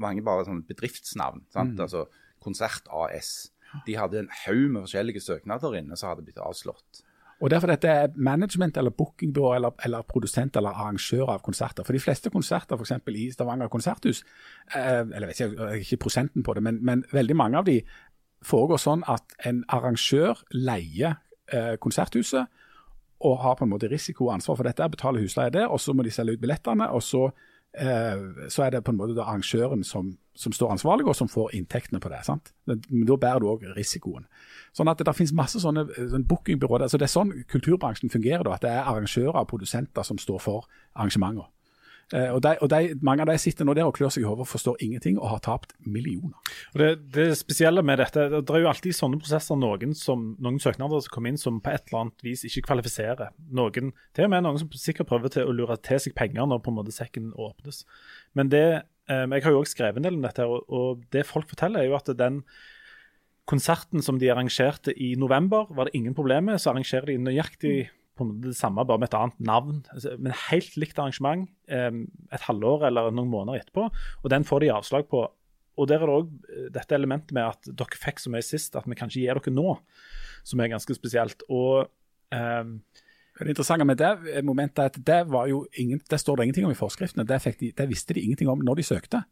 mange 0.00 0.24
bare 0.26 0.48
sånne 0.48 0.66
bedriftsnavn. 0.66 1.44
sant? 1.52 1.76
Mm. 1.76 1.84
Altså 1.86 2.08
Konsert 2.40 2.88
AS. 2.88 3.50
De 3.86 3.94
hadde 3.94 4.24
en 4.24 4.32
haug 4.46 4.66
med 4.72 4.82
forskjellige 4.86 5.22
søknader 5.22 5.76
inne 5.78 5.98
som 5.98 6.10
hadde 6.10 6.24
blitt 6.26 6.40
avslått. 6.42 7.04
Og 7.40 7.50
derfor 7.50 7.72
dette 7.72 7.88
er 7.88 8.12
management 8.16 8.76
eller 8.76 8.92
bookingbyrå 8.92 9.54
eller, 9.56 9.72
eller, 9.84 10.04
produsent 10.08 10.56
eller 10.56 10.76
arrangør 10.76 11.32
av 11.34 11.42
konserter. 11.44 11.86
For 11.86 11.96
de 11.96 12.02
fleste 12.02 12.30
konserter 12.30 12.76
f.eks. 12.76 12.92
i 13.16 13.30
Stavanger 13.32 13.70
konserthus, 13.72 14.22
eh, 14.76 15.00
eller 15.00 15.30
vet 15.30 15.40
ikke, 15.40 15.70
ikke 15.80 16.02
prosenten 16.04 16.44
på 16.44 16.54
det, 16.54 16.62
men, 16.62 16.82
men, 16.84 17.04
veldig 17.12 17.36
mange 17.36 17.58
av 17.58 17.68
de 17.68 17.80
foregår 18.44 18.80
sånn 18.80 19.04
at 19.08 19.36
en 19.48 19.62
arrangør 19.72 20.42
leier 20.52 21.16
eh, 21.52 21.76
konserthuset 21.80 22.60
og 23.20 23.40
har 23.42 23.56
på 23.56 23.66
en 23.66 23.72
måte 23.72 23.88
risiko 23.88 24.28
og 24.28 24.34
ansvar 24.38 24.56
for 24.56 24.68
dette, 24.68 24.92
betaler 24.92 25.24
husleie 25.24 25.52
der, 25.52 25.68
og 25.68 25.80
så 25.80 25.92
må 25.92 26.04
de 26.04 26.12
selge 26.12 26.36
ut 26.36 26.44
billettene. 26.44 26.88
og 26.88 27.02
så 27.04 27.26
eh, 27.72 28.48
så 28.48 28.64
er 28.64 28.70
det 28.70 28.84
på 28.84 28.92
en 28.92 29.00
måte 29.00 29.20
arrangøren 29.20 29.84
som, 29.84 30.16
som, 30.40 30.54
står 30.56 30.72
ansvarlig, 30.74 31.06
og 31.08 31.16
som 31.18 31.28
får 31.28 31.54
inntektene 31.58 32.00
på 32.00 32.10
det. 32.12 32.22
sant? 32.24 32.52
Men 32.66 32.80
Da 33.06 33.16
bærer 33.20 33.40
du 33.42 33.50
òg 33.52 33.68
risikoen. 33.76 34.26
Sånn 34.72 34.88
at 34.88 34.98
Det 34.98 35.16
finnes 35.16 35.36
masse 35.36 35.60
sånne, 35.60 35.86
sånne 35.94 36.26
bookingbyråer. 36.26 36.86
Altså 36.88 36.98
det 36.98 37.08
er 37.08 37.14
sånn 37.18 37.32
kulturbransjen 37.50 38.10
fungerer. 38.10 38.44
da, 38.44 38.56
At 38.56 38.62
det 38.62 38.70
er 38.70 38.84
arrangører 38.88 39.40
og 39.40 39.48
produsenter 39.48 40.02
som 40.02 40.18
står 40.18 40.40
for 40.40 40.68
arrangementer. 40.96 41.48
Eh, 42.10 42.30
og, 42.34 42.40
de, 42.42 42.56
og 42.58 42.70
de, 42.70 42.98
Mange 43.06 43.22
av 43.22 43.30
de 43.30 43.36
sitter 43.38 43.66
nå 43.66 43.74
der 43.78 43.86
og 43.86 43.94
klør 43.94 44.10
seg 44.10 44.24
i 44.24 44.26
hodet 44.26 44.48
forstår 44.50 44.80
ingenting 44.82 45.18
og 45.20 45.28
har 45.30 45.42
tapt 45.46 45.76
millioner. 45.86 46.34
Og 46.74 46.82
det, 46.82 46.90
det, 47.14 47.26
spesielle 47.38 47.84
med 47.86 48.00
dette, 48.02 48.26
det 48.34 48.50
er 48.50 48.64
jo 48.64 48.70
alltid 48.70 48.90
i 48.90 48.98
sånne 48.98 49.20
prosesser 49.22 49.58
noen, 49.58 49.94
som, 49.94 50.32
noen 50.42 50.58
søknader 50.62 51.04
som 51.04 51.14
kommer 51.14 51.32
inn 51.32 51.40
som 51.40 51.60
på 51.62 51.70
et 51.70 51.86
eller 51.86 52.06
annet 52.06 52.26
vis 52.26 52.42
ikke 52.48 52.66
kvalifiserer. 52.70 53.34
Noen, 53.54 53.92
Til 54.16 54.26
og 54.26 54.32
med 54.34 54.46
noen 54.46 54.58
som 54.62 54.72
sikkert 54.74 55.10
prøver 55.12 55.36
til 55.36 55.46
å 55.46 55.54
lure 55.54 55.78
til 55.86 56.02
seg 56.02 56.16
penger 56.18 56.50
når 56.50 56.64
på 56.64 56.74
en 56.74 56.80
måte 56.80 56.94
sekken 56.94 57.30
åpnes. 57.38 57.84
Men 58.34 58.50
det, 58.50 58.64
eh, 59.10 59.26
Jeg 59.26 59.44
har 59.44 59.54
jo 59.54 59.62
også 59.62 59.76
skrevet 59.76 60.00
en 60.00 60.06
del 60.06 60.18
om 60.18 60.26
dette, 60.26 60.46
og, 60.46 60.68
og 60.70 61.02
det 61.12 61.26
folk 61.28 61.50
forteller, 61.50 61.82
er 61.82 61.90
jo 61.90 61.98
at 61.98 62.12
den 62.18 62.44
konserten 63.50 64.04
som 64.04 64.20
de 64.20 64.30
arrangerte 64.30 64.94
i 64.94 65.16
november, 65.18 65.66
var 65.74 65.88
det 65.88 65.98
ingen 65.98 66.14
problem 66.14 66.50
med. 66.52 66.60
Så 66.62 66.70
arrangerer 66.70 67.10
de 67.10 67.18
nøyaktig 67.18 67.90
på 68.20 68.26
det 68.44 68.54
samme, 68.58 68.84
bare 68.86 69.00
med 69.00 69.10
et 69.10 69.18
annet 69.18 69.42
navn. 69.42 69.82
Altså, 69.94 70.14
men 70.20 70.36
helt 70.50 70.76
likt 70.78 70.98
arrangement 71.00 71.48
et 71.66 72.46
halvår 72.46 72.86
eller 72.90 73.10
noen 73.14 73.32
måneder 73.32 73.62
etterpå. 73.62 73.88
Og 74.22 74.30
den 74.30 74.46
får 74.46 74.62
de 74.62 74.72
avslag 74.74 75.08
på. 75.10 75.24
Og 75.80 75.88
der 75.88 76.02
er 76.02 76.10
det 76.10 76.16
òg 76.18 76.32
eh, 76.52 76.66
dette 76.74 76.96
elementet 76.96 77.32
med 77.36 77.46
at 77.54 77.70
dere 77.70 78.00
fikk 78.00 78.20
så 78.20 78.32
mye 78.32 78.44
sist 78.44 78.76
at 78.76 78.88
vi 78.88 78.98
kan 78.98 79.10
ikke 79.10 79.22
gi 79.22 79.28
dere 79.30 79.54
nå, 79.54 79.76
som 80.46 80.60
er 80.60 80.72
ganske 80.74 80.96
spesielt. 80.96 81.44
Og 81.48 81.88
um, 82.34 82.74
det 83.46 83.54
interessante 83.54 83.86
med 83.88 84.00
det 84.00 84.44
momentet 84.44 84.82
er 84.82 84.90
at 84.90 84.98
det, 85.06 85.20
var 85.32 85.48
jo 85.48 85.64
ingen, 85.78 86.00
det 86.10 86.20
står 86.20 86.36
det 86.36 86.48
ingenting 86.48 86.66
om 86.68 86.74
i 86.74 86.78
forskriftene. 86.78 87.24
Det, 87.28 87.40
de, 87.60 87.70
det, 87.76 87.88
visste 87.88 88.14
de 88.14 88.24
ingenting 88.24 88.50
om 88.52 88.60
når 88.64 88.80
de 88.80 88.86
søkte. 88.90 89.22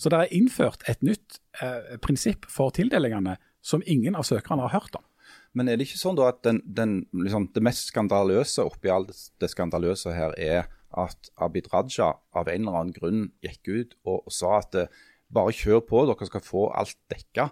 Så 0.00 0.08
det 0.08 0.18
er 0.18 0.34
innført 0.36 0.84
et 0.88 1.02
nytt 1.04 1.40
eh, 1.60 1.96
prinsipp 2.00 2.48
for 2.48 2.72
tildelingene 2.72 3.36
som 3.60 3.84
ingen 3.86 4.16
av 4.16 4.24
søkerne 4.24 4.64
har 4.64 4.80
hørt 4.80 4.96
om. 4.96 5.04
Men 5.52 5.68
er 5.68 5.76
det 5.76 5.88
ikke 5.88 6.00
sånn 6.00 6.20
at 6.24 6.40
den, 6.46 6.62
den, 6.64 6.94
liksom, 7.12 7.50
det 7.54 7.62
mest 7.66 7.90
skandaløse 7.90 8.64
oppi 8.64 8.90
alt 8.92 9.12
det 9.42 9.50
skandaløse 9.50 10.14
her 10.14 10.34
er 10.38 10.70
at 10.98 11.30
Abid 11.42 11.68
Raja 11.72 12.14
av 12.34 12.48
en 12.48 12.64
eller 12.64 12.78
annen 12.80 12.94
grunn 12.94 13.26
gikk 13.44 13.68
ut 13.68 13.96
og, 14.04 14.24
og 14.24 14.34
sa 14.34 14.56
at 14.60 14.78
eh, 14.78 15.02
bare 15.30 15.54
kjør 15.54 15.84
på, 15.86 16.04
dere 16.08 16.26
skal 16.26 16.42
få 16.42 16.64
alt 16.74 16.96
dekka, 17.12 17.50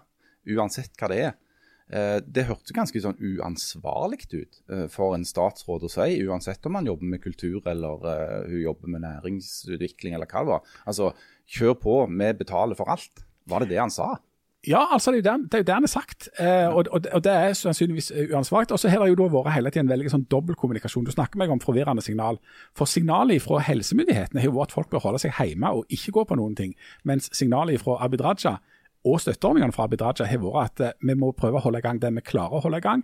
uansett 0.49 0.95
hva 0.99 1.11
det 1.11 1.21
er. 1.29 1.37
Eh, 1.89 2.19
det 2.21 2.45
hørtes 2.45 2.75
ganske 2.75 3.01
sånn 3.01 3.17
uansvarlig 3.17 4.21
ut 4.29 4.59
eh, 4.69 4.85
for 4.93 5.15
en 5.17 5.25
statsråd 5.25 5.87
å 5.87 5.91
si, 5.91 6.19
uansett 6.27 6.65
om 6.69 6.77
han 6.77 6.89
jobber 6.89 7.15
med 7.15 7.23
kultur 7.23 7.65
eller 7.69 8.05
uh, 8.05 8.45
hun 8.45 8.61
jobber 8.61 8.93
med 8.93 9.05
næringsutvikling 9.07 10.13
eller 10.13 10.29
hva 10.29 10.43
det 10.45 10.53
var. 10.53 10.73
Altså, 10.85 11.11
kjør 11.49 11.77
på, 11.81 11.99
vi 12.13 12.31
betaler 12.37 12.77
for 12.77 12.93
alt. 12.93 13.25
Var 13.49 13.65
det 13.65 13.71
det 13.73 13.81
han 13.81 13.93
sa? 13.93 14.13
Ja, 14.67 14.81
altså 14.91 15.11
det 15.11 15.25
er 15.25 15.37
jo 15.37 15.45
det, 15.51 15.59
det 15.67 15.73
han 15.73 15.87
er 15.87 15.91
sagt. 15.91 16.27
Eh, 16.39 16.67
og, 16.67 16.89
og, 16.91 17.05
og, 17.13 17.21
det 17.23 17.31
er 17.31 17.53
sannsynligvis 17.55 18.11
eh, 18.11 18.33
uansvarlig. 18.33 18.73
Og 18.75 18.79
så 18.79 18.89
har 18.91 19.05
det 19.05 19.13
jo 19.13 19.19
da 19.21 19.27
vært 19.31 19.53
hele 19.55 19.71
tiden 19.71 19.91
veldig 19.91 20.11
sånn 20.11 20.25
dobbeltkommunikasjon. 20.31 21.05
Du 21.07 21.13
snakker 21.15 21.39
meg 21.39 21.53
om 21.53 21.61
forvirrende 21.63 22.03
signal. 22.03 22.41
For 22.75 22.89
signalet 22.89 23.39
fra 23.45 23.61
helsemyndighetene 23.63 24.43
har 24.43 24.51
jo 24.51 24.57
vært 24.57 24.73
at 24.73 24.75
folk 24.75 24.91
bør 24.91 25.05
holde 25.05 25.21
seg 25.23 25.37
hjemme 25.39 25.71
og 25.77 25.95
ikke 25.95 26.11
gå 26.17 26.25
på 26.27 26.39
noen 26.41 26.57
ting. 26.59 26.75
Mens 27.07 27.31
signalet 27.31 27.79
fra 27.79 28.01
Abid 28.03 28.25
Raja 28.25 28.57
og 29.07 29.21
støtteordningene 29.23 29.75
fra 29.75 29.87
Abid 29.87 30.03
Raja 30.03 30.27
har 30.27 30.43
vært 30.43 30.79
at 30.81 30.85
eh, 30.89 31.07
vi 31.07 31.15
må 31.15 31.31
prøve 31.37 31.59
å 31.59 31.65
holde 31.67 31.79
i 31.79 31.85
gang 31.85 32.01
det 32.01 32.11
vi 32.17 32.25
klarer 32.33 32.59
å 32.59 32.63
holde 32.65 32.81
i 32.81 32.87
gang 32.87 33.03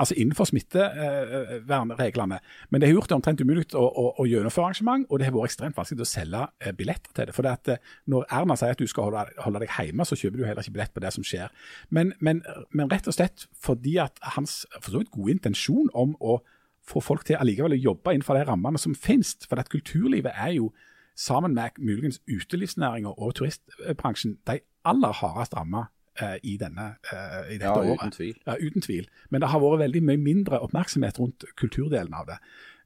altså 0.00 0.14
innenfor 0.16 0.48
smittevernreglene. 0.48 2.38
Men 2.70 2.80
det 2.80 2.88
har 2.88 2.94
gjort 2.94 3.10
det 3.10 3.16
omtrent 3.18 3.42
umulig 3.44 3.66
å, 3.76 3.82
å, 3.84 4.04
å, 4.20 4.26
gjennomføre 4.28 4.70
arrangement, 4.70 5.06
og 5.10 5.20
det 5.20 5.28
har 5.28 5.34
vært 5.34 5.52
ekstremt 5.52 5.78
vanskelig 5.78 6.04
å 6.04 6.08
selge 6.08 6.42
eh, 6.60 6.72
billetter 6.76 7.12
til 7.12 7.28
det. 7.28 7.36
For 7.36 7.50
eh, 7.50 7.92
Når 8.12 8.26
Erna 8.38 8.56
sier 8.60 8.74
at 8.74 8.80
du 8.80 8.88
skal 8.90 9.10
holde, 9.10 9.26
holde, 9.44 9.62
deg 9.64 9.74
hjemme, 9.76 10.06
så 10.08 10.18
kjøper 10.18 10.40
du 10.40 10.46
heller 10.48 10.64
ikke 10.64 10.76
billett 10.78 10.96
på 10.96 11.04
det 11.04 11.12
som 11.16 11.26
skjer. 11.26 11.52
Men, 11.94 12.14
men, 12.24 12.42
men 12.72 12.90
rett 12.92 13.08
og 13.10 13.16
slett 13.16 13.46
fordi 13.64 13.98
at 14.02 14.20
hans 14.36 14.62
for 14.80 14.94
så 14.94 15.02
vidt 15.02 15.12
gode 15.14 15.36
intensjon 15.36 15.92
om 15.92 16.16
å 16.20 16.40
få 16.84 17.00
folk 17.00 17.24
til 17.24 17.38
allikevel 17.40 17.76
å 17.76 17.80
jobbe 17.80 18.12
innenfor 18.12 18.38
de 18.38 18.48
rammene 18.48 18.80
som 18.80 18.96
finnes. 18.96 19.36
For 19.48 19.60
at 19.60 19.72
kulturlivet 19.72 20.34
er 20.36 20.56
jo, 20.58 20.72
sammen 21.16 21.54
med 21.54 21.78
muligens 21.78 22.20
utelivsnæringa 22.28 23.08
og 23.08 23.34
turistbransjen, 23.34 24.38
de 24.46 24.60
aller 24.84 25.12
hardest 25.12 25.56
ramma 25.56 25.86
uh, 26.22 26.36
i, 26.42 26.56
denne, 26.56 26.94
uh, 27.12 27.42
i 27.50 27.58
dette 27.58 27.66
ja, 27.66 27.78
året. 27.78 28.00
Uten 28.00 28.10
tvil. 28.10 28.34
Ja, 28.46 28.54
uten 28.60 28.82
tvil. 28.82 29.08
Men 29.30 29.40
det 29.40 29.50
har 29.50 29.62
vært 29.62 29.84
veldig 29.84 30.02
mye 30.02 30.20
mindre 30.20 30.60
oppmerksomhet 30.60 31.20
rundt 31.20 31.44
kulturdelen 31.56 32.14
av 32.14 32.30
det. 32.32 32.40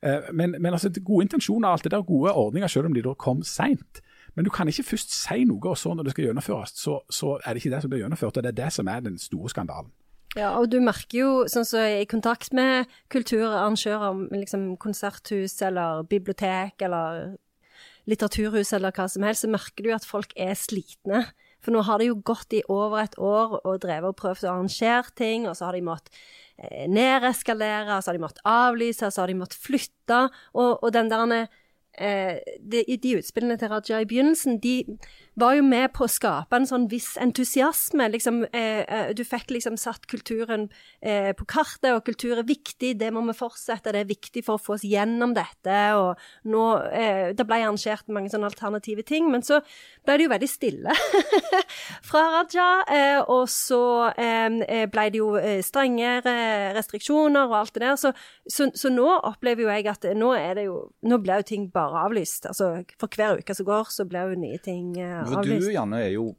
Uh, 0.07 0.33
men, 0.33 0.57
men 0.59 0.73
altså, 0.73 0.93
gode 1.01 1.29
intensjoner 1.29 1.69
og 1.69 1.79
alt 1.79 1.85
det 1.89 1.93
der, 1.93 2.03
gode 2.03 2.33
ordninger, 2.33 2.69
selv 2.69 2.91
om 2.91 2.95
de 2.95 3.05
da 3.05 3.15
kom 3.15 3.43
seint. 3.43 4.03
Men 4.37 4.45
du 4.45 4.51
kan 4.55 4.69
ikke 4.69 4.87
først 4.87 5.15
si 5.17 5.45
noe, 5.49 5.65
og 5.67 5.79
så 5.79 5.95
når 5.95 6.07
det 6.07 6.13
skal 6.15 6.29
gjennomføres, 6.29 6.77
så, 6.79 7.01
så 7.11 7.39
er 7.43 7.55
det 7.55 7.65
ikke 7.65 7.75
det 7.75 7.83
som 7.83 7.91
blir 7.91 8.05
gjennomført. 8.05 8.37
og 8.37 8.45
Det 8.45 8.53
er 8.53 8.61
det 8.65 8.73
som 8.73 8.89
er 8.89 9.01
den 9.01 9.19
store 9.19 9.51
skandalen. 9.51 9.91
Ja, 10.37 10.53
og 10.61 10.69
du 10.71 10.77
merker 10.85 11.19
jo, 11.19 11.31
sånn 11.49 11.65
som 11.67 11.81
så 11.81 12.03
i 12.03 12.07
kontakt 12.07 12.53
med 12.55 12.87
kulturarrangører, 13.11 14.29
liksom 14.37 14.77
konserthus 14.79 15.57
eller 15.65 16.05
bibliotek 16.07 16.85
eller 16.85 17.39
litteraturhus 18.09 18.73
eller 18.77 18.95
hva 18.95 19.07
som 19.11 19.27
helst, 19.27 19.45
så 19.45 19.53
merker 19.53 19.85
du 19.85 19.93
at 19.95 20.07
folk 20.09 20.33
er 20.39 20.57
slitne. 20.59 21.27
For 21.65 21.75
nå 21.75 21.83
har 21.87 22.01
det 22.01 22.09
jo 22.11 22.21
gått 22.23 22.55
i 22.55 22.65
over 22.71 23.03
et 23.03 23.17
år 23.19 23.59
og 23.59 23.81
drevet 23.83 24.13
og 24.13 24.19
prøvd 24.19 24.47
å 24.47 24.53
arrangere 24.55 25.15
ting, 25.19 25.49
og 25.49 25.57
så 25.59 25.69
har 25.69 25.77
de 25.77 25.85
måttet 25.85 26.15
eh, 26.57 26.87
nereskalere, 26.91 27.99
så 27.99 28.13
har 28.13 28.19
de 28.19 28.25
måttet 28.25 28.45
avlyse, 28.47 29.11
så 29.11 29.25
har 29.25 29.33
de 29.33 29.39
måttet 29.41 29.59
flytte. 29.61 30.21
Og, 30.55 30.71
og 30.79 30.93
den 30.95 31.11
der 31.11 31.35
eh, 31.35 32.39
de, 32.63 32.85
de, 32.87 33.17
utspillene 33.19 33.59
til 33.59 33.73
Raja 33.75 34.01
i 34.01 34.09
begynnelsen, 34.09 34.61
de 34.63 34.79
var 35.39 35.55
jo 35.59 35.65
med 35.67 35.93
på 35.95 36.07
å 36.07 36.11
skape 36.11 36.57
en 36.59 36.67
sånn 36.69 36.87
viss 36.91 37.13
entusiasme. 37.21 38.09
Liksom, 38.13 38.43
eh, 38.53 38.83
eh, 38.83 39.11
du 39.15 39.23
fikk 39.27 39.53
liksom 39.55 39.77
satt 39.81 40.07
kulturen 40.11 40.69
eh, 41.01 41.31
på 41.37 41.47
kartet, 41.49 41.91
og 41.95 42.05
kultur 42.07 42.39
er 42.39 42.49
viktig, 42.49 42.95
det 42.99 43.11
må 43.15 43.23
vi 43.29 43.37
fortsette, 43.37 43.93
det 43.95 44.03
er 44.03 44.11
viktig 44.11 44.43
for 44.47 44.59
å 44.59 44.63
få 44.63 44.77
oss 44.77 44.87
gjennom 44.87 45.35
dette. 45.37 45.79
Og 45.99 46.51
nå 46.51 46.65
eh, 46.91 47.35
Det 47.39 47.47
ble 47.47 47.61
arrangert 47.63 48.09
mange 48.09 48.33
sånne 48.33 48.51
alternative 48.51 49.05
ting, 49.07 49.31
men 49.31 49.45
så 49.47 49.61
ble 50.07 50.19
det 50.19 50.27
jo 50.27 50.33
veldig 50.35 50.51
stille 50.51 50.97
fra 52.09 52.25
Raja. 52.35 52.69
Eh, 52.89 53.21
og 53.23 53.47
så 53.53 53.83
eh, 54.19 54.87
ble 54.91 55.07
det 55.13 55.23
jo 55.23 55.31
strengere 55.65 56.75
restriksjoner 56.77 57.47
og 57.47 57.59
alt 57.63 57.75
det 57.77 57.85
der. 57.85 57.97
Så, 58.01 58.13
så, 58.49 58.71
så, 58.75 58.93
nå 58.93 59.07
opplever 59.19 59.67
jo 59.67 59.73
jeg 59.73 59.87
at 59.91 60.09
nå 60.17 60.35
jo 60.59 60.79
Nå 61.09 61.19
blir 61.23 61.41
jo 61.41 61.47
ting 61.47 61.67
bare 61.73 62.05
avlyst. 62.07 62.47
Altså 62.49 62.83
for 62.99 63.13
hver 63.15 63.39
uke 63.41 63.55
som 63.55 63.67
går, 63.67 63.91
så 63.93 64.05
blir 64.09 64.33
jo 64.33 64.41
nye 64.41 64.59
ting 64.63 64.97
for 65.33 65.49
du 65.49 65.71
Janne, 65.73 66.03
er 66.07 66.15
jo 66.17 66.31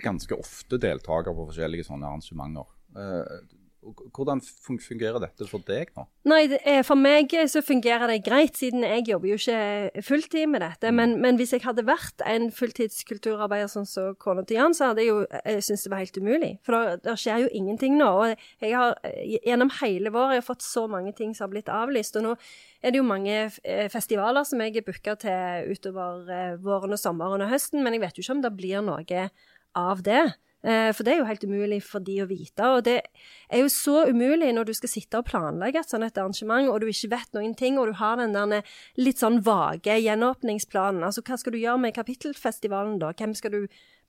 ganske 0.00 0.36
ofte 0.38 0.78
deltaker 0.80 1.36
på 1.36 1.48
forskjellige 1.50 1.86
sånne 1.88 2.08
arrangementer. 2.08 2.68
Eh, 3.80 4.00
hvordan 4.14 4.40
fungerer 4.80 5.20
dette 5.22 5.46
for 5.48 5.64
deg 5.66 5.92
nå? 5.96 6.04
Nei, 6.28 6.42
For 6.86 6.98
meg 6.98 7.32
så 7.50 7.62
fungerer 7.64 8.10
det 8.10 8.20
greit, 8.26 8.58
siden 8.58 8.84
jeg 8.84 9.06
jobber 9.08 9.30
jo 9.30 9.38
ikke 9.38 10.02
fulltid 10.04 10.50
med 10.52 10.64
dette. 10.64 10.90
Mm. 10.90 10.98
Men, 11.00 11.14
men, 11.22 11.38
hvis 11.40 11.54
jeg 11.56 11.64
hadde 11.64 11.86
vært 11.88 12.24
en 12.28 12.50
fulltidskulturarbeider 12.54 13.70
sånn 13.72 13.88
som 13.88 14.14
kona 14.20 14.44
til 14.44 14.60
Jan, 14.60 14.76
så 14.76 14.90
hadde 14.90 15.04
jeg 15.04 15.12
jo 15.12 15.22
jeg 15.30 15.64
syntes 15.64 15.86
det 15.86 15.92
var 15.92 16.04
helt 16.04 16.20
umulig. 16.20 16.52
For 16.66 16.98
det 17.04 17.16
skjer 17.20 17.44
jo 17.44 17.52
ingenting 17.60 17.96
nå. 18.00 18.10
Og 18.10 18.64
jeg 18.64 18.76
har 18.76 18.98
gjennom 19.46 19.72
hele 19.80 20.12
våret 20.14 20.46
fått 20.46 20.66
så 20.66 20.86
mange 20.90 21.14
ting 21.16 21.32
som 21.34 21.46
har 21.46 21.54
blitt 21.54 21.72
avlyst. 21.72 22.18
Og 22.20 22.28
nå 22.28 22.36
er 22.82 22.92
det 22.92 23.00
jo 23.00 23.06
mange 23.06 23.36
eh, 23.48 23.88
festivaler 23.92 24.46
som 24.48 24.60
jeg 24.64 24.80
er 24.80 24.86
booka 24.86 25.16
til 25.20 25.72
utover 25.72 26.30
eh, 26.32 26.60
våren 26.60 26.96
og 26.96 27.00
sommeren 27.00 27.44
og 27.44 27.52
høsten, 27.52 27.82
men 27.84 27.96
jeg 27.96 28.04
vet 28.04 28.20
jo 28.20 28.24
ikke 28.24 28.38
om 28.38 28.44
det 28.44 28.54
blir 28.56 28.84
noe 28.84 29.26
av 29.78 30.04
det. 30.04 30.22
Eh, 30.60 30.90
for 30.92 31.06
det 31.06 31.14
er 31.14 31.20
jo 31.22 31.28
helt 31.28 31.44
umulig 31.48 31.80
for 31.84 32.04
de 32.04 32.18
å 32.20 32.28
vite. 32.28 32.66
Og 32.68 32.84
det 32.84 32.98
er 33.48 33.62
jo 33.62 33.70
så 33.72 34.04
umulig 34.10 34.50
når 34.56 34.68
du 34.68 34.74
skal 34.76 34.92
sitte 34.92 35.20
og 35.20 35.28
planlegge 35.30 35.80
et 35.80 35.92
sånt 35.92 36.04
et 36.04 36.18
arrangement, 36.20 36.68
og 36.68 36.82
du 36.82 36.90
ikke 36.90 37.14
vet 37.14 37.36
noen 37.36 37.54
ting, 37.56 37.78
og 37.80 37.88
du 37.88 37.96
har 38.00 38.20
den 38.20 38.36
der 38.36 38.66
litt 39.00 39.22
sånn 39.22 39.40
vage 39.46 39.96
gjenåpningsplanen. 40.04 41.04
Altså 41.06 41.24
hva 41.24 41.40
skal 41.40 41.56
du 41.56 41.62
gjøre 41.62 41.86
med 41.86 41.96
kapittelfestivalen 41.96 43.00
da? 43.00 43.14
Hvem 43.16 43.34
skal 43.38 43.56
du 43.56 43.60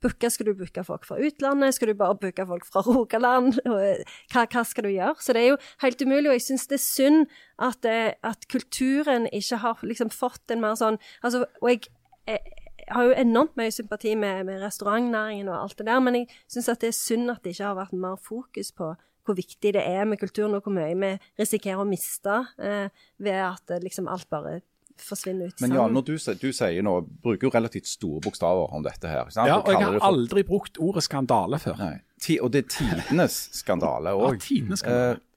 booke? 0.01 0.29
Skal 0.33 0.49
du 0.49 0.55
booke 0.57 0.83
folk 0.83 1.07
fra 1.07 1.19
utlandet? 1.21 1.77
Skal 1.77 1.91
du 1.91 1.99
bare 1.99 2.19
booke 2.19 2.45
folk 2.49 2.67
fra 2.67 2.83
Rogaland? 2.87 3.61
Hva, 3.63 4.43
hva, 4.43 4.65
skal 4.67 4.87
du 4.87 4.91
gjøre? 4.91 5.15
Så 5.23 5.37
det 5.37 5.45
er 5.45 5.53
jo 5.53 5.61
helt 5.85 6.03
umulig, 6.03 6.31
og 6.31 6.35
jeg 6.35 6.47
syns 6.49 6.67
det 6.67 6.79
er 6.81 6.85
synd 6.85 7.37
at, 7.61 7.85
at 7.87 8.47
kulturen 8.51 9.29
ikke 9.31 9.61
har 9.63 9.85
liksom 9.85 10.11
fått 10.11 10.51
en 10.51 10.63
mer 10.63 10.75
sånn 10.79 10.99
altså, 11.21 11.45
Og 11.61 11.71
jeg, 11.71 11.87
jeg 12.27 12.60
har 12.89 13.07
jo 13.07 13.13
enormt 13.17 13.55
mye 13.59 13.71
sympati 13.73 14.15
med, 14.15 14.45
med 14.47 14.61
restaurantnæringen 14.63 15.49
og 15.51 15.61
alt 15.61 15.77
det 15.77 15.87
der, 15.87 16.01
men 16.03 16.21
jeg 16.21 16.27
syns 16.51 16.69
at 16.71 16.81
det 16.81 16.91
er 16.91 16.97
synd 16.97 17.31
at 17.33 17.43
det 17.43 17.55
ikke 17.55 17.69
har 17.69 17.79
vært 17.79 17.93
mer 17.93 18.19
fokus 18.21 18.71
på 18.75 18.93
hvor 19.25 19.37
viktig 19.37 19.73
det 19.75 19.81
er 19.85 20.05
med 20.09 20.17
kulturen, 20.17 20.55
og 20.57 20.65
hvor 20.65 20.73
mye 20.73 20.95
vi 20.97 21.11
risikerer 21.39 21.83
å 21.83 21.87
miste 21.87 22.39
eh, 22.57 22.89
ved 23.21 23.37
at 23.37 23.73
eh, 23.73 23.81
liksom 23.83 24.09
alt 24.09 24.25
bare 24.33 24.59
forsvinner 25.01 25.51
ut. 25.51 25.61
Men 25.61 25.75
Jan, 25.77 25.93
når 25.93 26.05
du, 26.07 26.13
du 26.41 26.47
sier 26.53 26.85
nå, 26.85 26.95
bruker 27.23 27.47
jo 27.47 27.51
relativt 27.53 27.89
store 27.89 28.21
bokstaver 28.23 28.73
om 28.75 28.85
dette 28.85 29.09
her. 29.09 29.29
Ja, 29.35 29.59
og 29.59 29.69
jeg 29.71 29.81
har 29.81 29.97
for... 29.97 30.07
aldri 30.09 30.43
brukt 30.47 30.79
ordet 30.81 31.05
skandale 31.05 31.61
før. 31.61 31.79
Nei. 31.81 32.37
Og 32.41 32.51
det 32.53 32.65
er 32.65 32.71
tidenes 32.77 33.37
skandale 33.57 34.15
òg. 34.17 34.35
Ja, 34.41 34.45
tidenes 34.45 34.83
skandale. 34.83 35.21
Eh, 35.21 35.27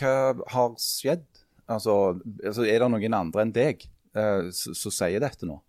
hva 0.00 0.16
har 0.50 0.74
skjedd? 0.80 1.28
Altså, 1.70 2.18
altså, 2.44 2.64
er 2.68 2.82
det 2.82 2.90
noen 2.92 3.16
andre 3.16 3.44
enn 3.44 3.54
deg 3.54 3.86
eh, 3.86 4.50
som 4.52 4.92
sier 4.92 5.22
dette 5.22 5.48
nå? 5.48 5.60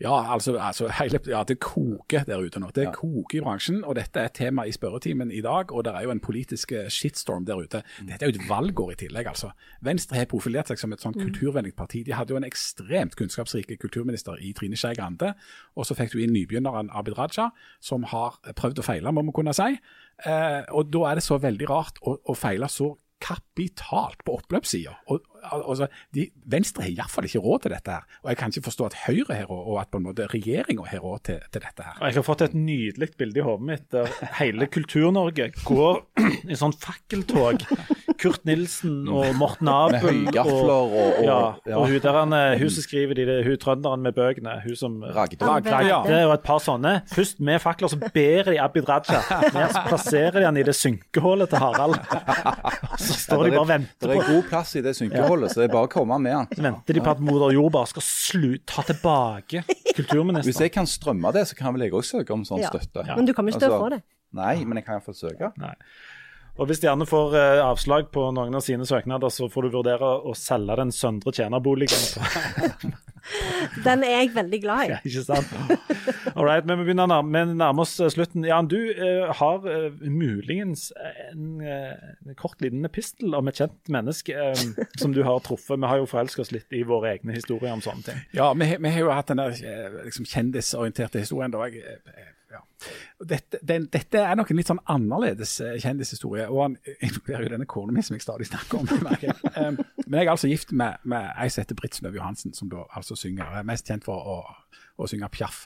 Ja, 0.00 0.32
altså, 0.32 0.56
altså 0.62 0.86
hele, 1.00 1.18
ja, 1.26 1.42
det 1.42 1.58
koker 1.58 2.22
der 2.26 2.38
ute 2.38 2.60
nå. 2.62 2.70
Det 2.74 2.84
ja. 2.86 2.92
koker 2.94 3.38
i 3.38 3.42
bransjen, 3.42 3.80
og 3.84 3.96
dette 3.98 4.20
er 4.20 4.30
et 4.30 4.36
tema 4.38 4.62
i 4.68 4.72
spørretimen 4.74 5.32
i 5.34 5.40
dag. 5.42 5.72
Og 5.74 5.84
det 5.84 5.94
er 5.94 6.06
jo 6.06 6.12
en 6.14 6.22
politisk 6.22 6.72
eh, 6.72 6.86
shitstorm 6.92 7.46
der 7.48 7.58
ute. 7.58 7.82
Dette 8.06 8.22
er 8.22 8.30
jo 8.30 8.36
et 8.36 8.48
valgår 8.48 8.92
i 8.94 8.98
tillegg, 9.02 9.26
altså. 9.32 9.50
Venstre 9.82 10.20
har 10.20 10.30
profilert 10.30 10.70
seg 10.70 10.78
som 10.78 10.94
et 10.94 11.02
sånt 11.02 11.18
mm. 11.18 11.24
kulturvennlig 11.26 11.74
parti. 11.78 12.04
De 12.06 12.14
hadde 12.14 12.34
jo 12.34 12.38
en 12.38 12.46
ekstremt 12.46 13.18
kunnskapsrik 13.18 13.74
kulturminister 13.80 14.38
i 14.38 14.52
Trine 14.54 14.78
Skei 14.78 14.94
Grande. 14.98 15.32
Og 15.74 15.88
så 15.88 15.98
fikk 15.98 16.14
du 16.14 16.22
inn 16.22 16.34
nybegynneren 16.36 16.92
Abid 16.94 17.18
Raja, 17.18 17.50
som 17.82 18.06
har 18.12 18.38
prøvd 18.54 18.78
å 18.78 18.86
feile, 18.86 19.12
må 19.12 19.26
man 19.26 19.34
kunne 19.34 19.56
si. 19.56 19.72
Eh, 20.26 20.62
og 20.70 20.94
da 20.94 21.08
er 21.10 21.18
det 21.18 21.26
så 21.26 21.42
veldig 21.42 21.70
rart 21.70 21.98
å, 22.06 22.20
å 22.22 22.38
feile 22.38 22.70
så 22.70 22.92
kapitalt 23.18 24.22
på 24.22 24.36
oppløpssida. 24.38 24.94
Altså, 25.48 25.88
Venstre 26.48 26.84
har 26.86 26.90
iallfall 26.92 27.28
ikke 27.28 27.42
råd 27.44 27.64
til 27.64 27.74
dette. 27.74 27.90
her, 27.90 28.18
og 28.22 28.30
Jeg 28.30 28.40
kan 28.40 28.52
ikke 28.54 28.66
forstå 28.68 28.86
at 28.86 28.96
Høyre 29.06 29.34
har 29.34 29.44
råd, 29.50 29.64
og 29.66 29.80
at 29.80 29.90
på 29.92 30.00
en 30.00 30.06
måte 30.08 30.26
regjeringa 30.32 30.86
har 30.90 31.04
råd 31.04 31.24
til, 31.24 31.38
til, 31.52 31.62
dette. 31.62 31.82
her. 31.84 32.00
Jeg 32.06 32.18
har 32.18 32.26
fått 32.26 32.42
et 32.42 32.54
nydelig 32.54 33.10
bilde 33.18 33.40
i 33.40 33.46
hodet 33.46 33.66
mitt 33.68 33.86
der 33.94 34.10
hele 34.38 34.66
Kultur-Norge 34.66 35.52
går 35.64 36.02
i 36.52 36.58
sånn 36.58 36.74
fakkeltog. 36.76 37.64
Kurt 38.18 38.42
Nilsen 38.48 39.06
og 39.14 39.30
Morten 39.38 39.68
Abel. 39.70 39.94
Med 39.94 40.02
høygafler 40.02 40.72
og, 40.74 40.94
og, 40.98 41.18
ja, 41.22 41.76
og 41.76 41.84
hun, 41.86 41.98
der 42.02 42.16
han, 42.18 42.34
hun 42.58 42.72
som 42.74 42.82
skriver 42.82 43.14
de, 43.14 43.26
hun 43.46 43.58
trønderen 43.62 44.02
med 44.02 44.16
bøkene. 44.16 44.56
Hun 44.64 44.78
som 44.78 44.96
Ragde. 45.02 45.38
Ragde 45.46 46.18
og 46.26 46.34
et 46.34 46.44
par 46.46 46.62
sånne. 46.62 46.96
Først 47.12 47.38
med 47.44 47.62
fakler, 47.62 47.92
så 47.92 48.10
ber 48.14 48.50
de 48.50 48.58
Abid 48.62 48.88
Raja. 48.88 49.22
Så 49.22 49.84
plasserer 49.86 50.40
de 50.40 50.46
han 50.48 50.58
i 50.58 50.64
det 50.66 50.74
synkehullet 50.76 51.52
til 51.52 51.62
Harald. 51.62 51.94
Så 52.98 53.14
står 53.22 53.46
de 53.46 53.54
bare 53.54 53.62
og 53.62 53.70
venter 53.70 54.08
på 54.08 54.10
Det 54.10 54.18
er 54.18 54.32
god 54.32 54.48
plass 54.50 54.74
i 54.78 54.82
det 54.84 54.94
synkehullet, 54.98 55.27
så 55.28 55.60
det 55.60 55.66
er 55.68 55.72
bare 55.74 55.88
å 55.88 55.92
komme 55.92 56.18
med 56.24 56.34
den. 56.34 56.66
Venter 56.68 56.98
de 56.98 57.02
på 57.04 57.12
at 57.14 57.22
moder 57.24 57.54
jord 57.56 57.72
bare 57.76 57.90
skal 57.92 58.04
slu, 58.04 58.50
ta 58.68 58.84
tilbake 58.88 59.64
kulturministeren. 59.68 60.46
Hvis 60.48 60.62
jeg 60.64 60.74
kan 60.74 60.88
strømme 60.88 61.32
det, 61.36 61.46
så 61.50 61.58
kan 61.58 61.76
vel 61.76 61.86
jeg 61.86 61.96
også 61.98 62.22
søke 62.22 62.36
om 62.36 62.46
sånn 62.48 62.64
støtte. 62.64 63.04
Ja. 63.06 63.16
Men 63.18 63.28
du 63.28 63.34
kan 63.36 63.48
ikke 63.48 63.60
støtte 63.60 63.76
å 63.76 63.82
få 63.86 63.90
det. 63.96 64.02
Nei, 64.38 64.54
men 64.68 64.80
jeg 64.80 64.88
kan 64.88 64.98
iallfall 64.98 65.16
søke. 65.16 65.52
Nei. 65.60 65.74
Og 66.58 66.66
Hvis 66.66 66.82
gjerne 66.82 67.06
får 67.06 67.36
eh, 67.38 67.60
avslag 67.62 68.08
på 68.14 68.28
noen 68.34 68.58
av 68.58 68.64
sine 68.66 68.86
søknader, 68.88 69.30
så 69.30 69.46
får 69.52 69.68
du 69.68 69.76
vurdere 69.78 70.14
å 70.26 70.34
selge 70.34 70.78
den 70.80 70.90
søndre 70.94 71.30
tjenerboligen. 71.34 72.98
den 73.86 74.02
er 74.06 74.14
jeg 74.22 74.32
veldig 74.34 74.60
glad 74.62 74.82
i. 74.84 74.90
Ja, 74.92 74.98
ikke 75.06 75.22
sant? 75.26 75.52
All 76.34 76.46
right, 76.46 76.66
men 76.66 76.80
vi 76.80 76.88
begynner 76.88 77.08
nærme, 77.10 77.44
vi 77.50 77.58
nærmer 77.58 77.84
oss 77.84 77.96
eh, 78.00 78.10
slutten. 78.12 78.46
Jan, 78.46 78.68
du 78.70 78.78
eh, 78.90 79.30
har 79.38 79.68
eh, 79.70 79.88
muligens 80.02 80.88
en, 81.30 81.60
en, 81.62 82.34
kort 82.38 82.60
liten 82.64 82.86
epistel 82.88 83.34
om 83.38 83.50
et 83.50 83.58
kjent 83.58 83.92
menneske 83.92 84.52
som 85.00 85.14
du 85.14 85.22
har 85.26 85.42
truffet. 85.46 85.78
Vi 85.78 85.90
har 85.90 86.02
jo 86.02 86.08
forelska 86.10 86.44
oss 86.44 86.52
litt 86.54 86.74
i 86.74 86.84
våre 86.86 87.14
egne 87.16 87.36
historier 87.36 87.74
om 87.74 87.84
sånne 87.84 88.06
ting. 88.06 88.22
Ja, 88.36 88.52
vi, 88.54 88.70
vi 88.78 88.94
har 88.94 89.06
jo 89.06 89.14
hatt 89.14 89.32
den 89.32 89.42
der 89.42 89.56
liksom, 90.04 90.28
kjendisorienterte 90.28 91.22
historien. 91.22 91.54
da. 91.54 91.66
Jeg, 91.68 91.98
ja. 92.52 92.62
Dette, 93.28 93.58
den, 93.66 93.88
dette, 93.92 94.20
er 94.22 94.36
nok 94.38 94.52
en 94.52 94.60
litt 94.60 94.70
sånn 94.70 94.82
annerledes 94.92 95.56
eh, 95.64 95.78
kjendishistorie, 95.82 96.46
og 96.46 96.60
han 96.62 96.76
involverer 96.94 97.46
jo 97.46 97.52
denne 97.56 97.66
kona 97.70 97.94
mi 97.94 98.04
som 98.06 98.14
jeg 98.14 98.22
stadig 98.22 98.46
snakker 98.46 98.78
om. 98.78 98.86
um, 98.88 99.80
men 100.06 100.20
jeg 100.20 100.28
er 100.28 100.34
altså 100.34 100.50
gift 100.50 100.72
med, 100.72 101.00
med 101.08 101.32
ei 101.34 101.48
som 101.50 101.64
heter 101.64 101.78
Britt 101.78 101.98
Snøv 101.98 102.18
Johansen, 102.18 102.54
som 102.54 102.70
da 102.70 102.84
altså 102.94 103.18
synger, 103.18 103.50
er 103.58 103.66
mest 103.66 103.90
kjent 103.90 104.06
for 104.06 104.22
å, 104.22 104.38
å 104.98 105.10
synge 105.10 105.30
pjaff. 105.34 105.64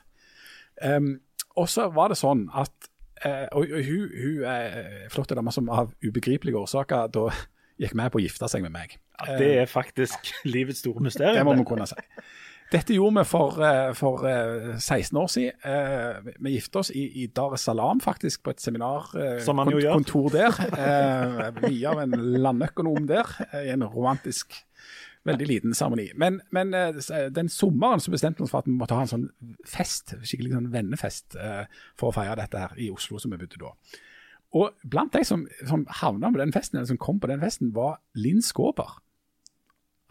Um, 0.80 1.18
og 1.60 1.68
så 1.68 1.90
var 1.92 2.12
det 2.12 2.16
sånn 2.16 2.46
at 2.56 2.72
uh, 3.26 3.44
Og, 3.58 3.68
og 3.68 3.82
hun, 3.84 4.06
hun 4.08 4.44
er 4.48 5.10
flott 5.12 5.34
dame 5.36 5.52
som 5.52 5.68
av 5.70 5.92
ubegripelige 6.00 6.58
årsaker 6.58 7.12
da 7.12 7.28
gikk 7.82 7.96
med 7.98 8.12
på 8.12 8.20
å 8.20 8.24
gifte 8.24 8.48
seg 8.50 8.64
med 8.64 8.72
meg. 8.74 8.96
Ja, 9.20 9.36
det 9.38 9.50
er 9.60 9.68
faktisk 9.70 10.32
livets 10.48 10.82
store 10.82 11.04
mysterium. 11.06 11.42
Det 11.42 11.46
må 11.46 11.56
vi 11.60 11.68
kunne 11.68 11.88
si. 11.90 11.98
Dette 12.72 12.94
gjorde 12.96 13.20
vi 13.20 13.24
for, 13.28 13.58
eh, 13.60 13.92
for 13.94 14.24
16 14.78 15.16
eh, 15.16 15.22
år 15.22 15.28
siden. 15.28 15.52
Eh, 15.64 16.32
vi 16.40 16.54
gifta 16.54 16.78
oss 16.80 16.90
i, 16.90 17.04
i 17.22 17.26
Dar 17.26 17.54
es 17.54 17.66
Salaam, 17.68 18.00
faktisk, 18.00 18.42
på 18.42 18.50
et 18.54 18.60
seminarkontor 18.60 20.30
der. 20.32 20.56
Via 21.60 21.92
av 21.92 22.00
en 22.06 22.16
landøkonom 22.40 23.06
der, 23.10 23.28
i 23.62 23.72
en 23.74 23.84
romantisk 23.84 24.64
Veldig 25.22 25.46
liten 25.46 25.70
seremoni. 25.70 26.08
Men, 26.18 26.40
men, 26.50 26.72
den 27.30 27.46
sommeren 27.46 28.00
så 28.02 28.10
bestemte 28.10 28.40
vi 28.40 28.48
oss 28.48 28.50
for 28.50 28.58
at 28.64 28.66
vi 28.66 28.72
måtte 28.74 28.96
ha 28.98 29.04
en 29.04 29.10
sånn 29.12 29.28
fest, 29.70 30.16
skikkelig 30.18 30.50
sånn 30.50 30.72
vennefest, 30.72 31.36
for 31.94 32.10
å 32.10 32.16
feire 32.16 32.34
dette 32.40 32.58
her 32.58 32.74
i 32.82 32.88
Oslo, 32.90 33.20
som 33.22 33.30
vi 33.30 33.38
bodde 33.38 33.60
da. 33.62 33.70
Og 34.58 34.74
blant 34.82 35.14
de 35.14 35.22
som, 35.22 35.44
som 35.62 35.86
havna 36.02 36.32
på 36.34 36.42
den 36.42 36.50
festen, 36.50 36.80
eller 36.80 36.90
som 36.90 36.98
kom 36.98 37.22
på 37.22 37.30
den 37.30 37.38
festen, 37.44 37.70
var 37.76 38.00
Linn 38.18 38.42
Skåber. 38.42 38.98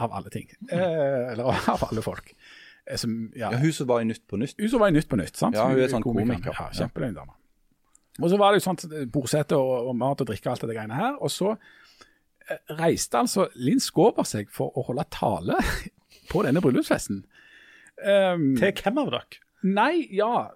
Av 0.01 0.13
alle 0.17 0.31
ting. 0.33 0.49
Eh, 0.71 1.31
eller 1.31 1.43
av 1.43 1.83
alle 1.89 2.01
folk. 2.01 2.33
Eh, 2.87 2.97
som, 2.97 3.13
ja. 3.35 3.51
ja, 3.51 3.59
Hun 3.61 3.73
som 3.73 3.87
var 3.87 4.01
i 4.01 4.07
Nytt 4.09 4.23
på 4.27 4.39
Nytt. 4.41 4.55
Hun 4.59 4.69
som 4.69 4.83
var 4.83 4.91
i 4.91 4.95
Nytt 4.95 5.09
på 5.09 5.19
Nytt. 5.19 5.37
sant? 5.37 5.57
Ja, 5.57 5.67
hun 5.69 5.79
er 5.79 5.91
sånn 5.91 6.05
komiker. 6.05 6.53
Ja, 6.53 6.69
Kjempeløgn 6.81 7.17
dame. 7.19 7.37
Og 8.19 8.29
så 8.29 8.37
var 8.37 8.51
det 8.51 8.61
jo 8.61 8.67
sånt 8.67 8.85
bordsete 9.11 9.57
og, 9.57 9.89
og, 9.89 9.93
mat 9.97 10.21
og 10.21 10.27
drikke 10.27 10.49
og 10.49 10.55
alt 10.55 10.65
det 10.67 10.75
greiene 10.75 10.97
her. 10.97 11.19
Og 11.23 11.31
så 11.31 11.53
eh, 11.55 12.57
reiste 12.79 13.21
altså 13.21 13.47
Linn 13.55 13.81
Skåber 13.83 14.27
seg 14.27 14.51
for 14.53 14.75
å 14.75 14.85
holde 14.89 15.07
tale 15.13 15.59
på 16.31 16.43
denne 16.47 16.63
bryllupsfesten. 16.63 17.23
Um, 18.01 18.51
Til 18.57 18.73
hvem 18.73 18.99
av 19.03 19.13
dere? 19.13 19.41
Nei, 19.61 20.07
ja 20.15 20.49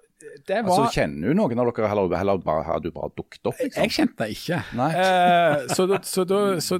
det 0.48 0.62
var 0.64 0.72
Altså, 0.72 1.02
Kjenner 1.02 1.30
du 1.30 1.38
noen 1.38 1.60
av 1.62 1.70
dere, 1.70 1.90
eller, 1.92 2.14
eller 2.18 2.40
bare, 2.42 2.64
har 2.66 2.82
du 2.82 2.90
bare 2.96 3.12
dukket 3.18 3.50
opp? 3.52 3.60
liksom? 3.60 3.84
Jeg 3.84 3.94
kjente 3.94 4.24
deg 4.24 4.36
ikke. 4.36 4.60
Nei. 4.80 4.90
Eh, 5.02 5.66
så, 5.70 5.86
så, 6.14 6.80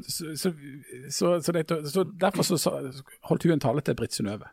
så, 1.12 1.34
så, 1.92 2.06
derfor 2.22 2.48
så, 2.48 2.76
holdt 3.30 3.46
hun 3.46 3.58
en 3.58 3.64
tale 3.64 3.84
til 3.86 3.98
Britt 4.00 4.16
Synnøve. 4.16 4.50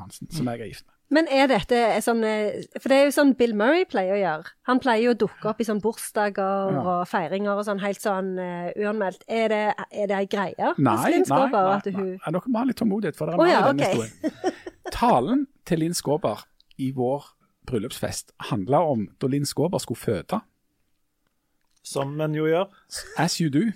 Johansen, 0.00 0.30
som 0.32 0.48
jeg 0.48 0.64
er 0.64 0.72
gift 0.72 0.86
med. 0.86 0.96
Men 1.10 1.26
er 1.26 1.48
dette 1.50 1.78
sånn 2.04 2.20
eh, 2.22 2.60
For 2.78 2.86
det 2.90 2.96
er 2.96 3.08
jo 3.08 3.14
sånn 3.16 3.32
Bill 3.38 3.52
Murray 3.58 3.82
pleier 3.90 4.14
å 4.14 4.20
gjøre. 4.20 4.52
Han 4.70 4.80
pleier 4.82 5.08
jo 5.08 5.14
å 5.14 5.18
dukke 5.24 5.48
opp 5.50 5.62
i 5.62 5.66
sånn 5.66 5.80
bursdager 5.82 6.76
ja. 6.76 6.84
og 6.84 7.00
feiringer 7.10 7.58
og 7.58 7.66
sånn 7.66 7.82
helt 7.82 8.02
sånn 8.02 8.36
uh, 8.38 8.70
uanmeldt. 8.78 9.26
Er 9.26 9.50
det, 9.50 9.64
er 9.90 10.10
det 10.10 10.20
ei 10.20 10.28
greie? 10.30 10.70
Nei, 10.78 10.94
nei, 11.18 11.24
nei, 11.26 11.40
nei, 11.50 12.06
Dere 12.22 12.44
må 12.46 12.62
ha 12.62 12.68
litt 12.68 12.78
tålmodighet, 12.78 13.18
for 13.18 13.26
det 13.26 13.34
er 13.34 13.42
oh, 13.42 13.50
ja, 13.50 13.64
i 13.64 13.72
denne 13.72 13.90
historien. 13.90 14.56
Talen 14.94 15.44
til 15.66 15.82
Linn 15.82 15.98
Skåber 15.98 16.46
i 16.80 16.92
vår 16.94 17.26
bryllupsfest 17.68 18.32
handla 18.50 18.84
om 18.92 19.08
da 19.20 19.30
Linn 19.30 19.48
Skåber 19.48 19.82
skulle 19.82 20.00
føde. 20.00 20.40
Som 21.86 22.14
en 22.22 22.38
jo 22.38 22.46
gjør. 22.46 22.70
As 23.18 23.40
you 23.42 23.50
do. 23.50 23.66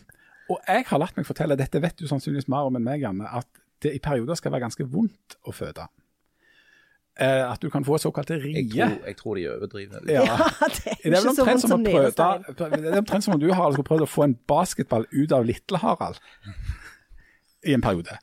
Og 0.53 0.61
jeg 0.69 0.87
har 0.87 1.01
latt 1.01 1.19
meg 1.19 1.27
fortelle, 1.27 1.59
dette 1.59 1.83
vet 1.83 1.99
du 1.99 2.07
sannsynligvis 2.07 2.51
mer 2.53 2.69
om 2.69 2.79
enn 2.79 2.85
meg, 2.85 3.03
Janne, 3.03 3.27
at 3.27 3.49
det 3.83 3.95
i 3.97 4.01
perioder 4.03 4.39
skal 4.39 4.53
være 4.55 4.69
ganske 4.69 4.87
vondt 4.89 5.39
å 5.49 5.55
føde. 5.57 5.87
Eh, 7.21 7.53
at 7.53 7.63
du 7.63 7.69
kan 7.71 7.85
få 7.87 7.99
såkalte 8.03 8.41
rie. 8.43 8.65
Jeg, 8.75 8.99
jeg 9.07 9.17
tror, 9.17 9.35
de 9.39 9.47
overdriver. 9.51 10.01
Ja. 10.09 10.23
ja, 10.27 10.67
det 10.67 10.97
er 11.05 11.21
ikke 11.21 11.35
så 11.37 11.45
vondt 11.47 11.69
som. 11.69 11.85
Det 11.85 11.95
er 11.95 12.99
omtrent 12.99 13.25
som 13.25 13.35
om 13.37 13.41
du 13.41 13.53
har 13.55 13.83
prøvd 13.87 14.03
å 14.03 14.11
få 14.11 14.27
en 14.27 14.35
basketball 14.51 15.07
ut 15.13 15.33
av 15.33 15.47
Litle-Harald 15.47 16.19
i 17.65 17.77
en 17.77 17.85
periode. 17.85 18.19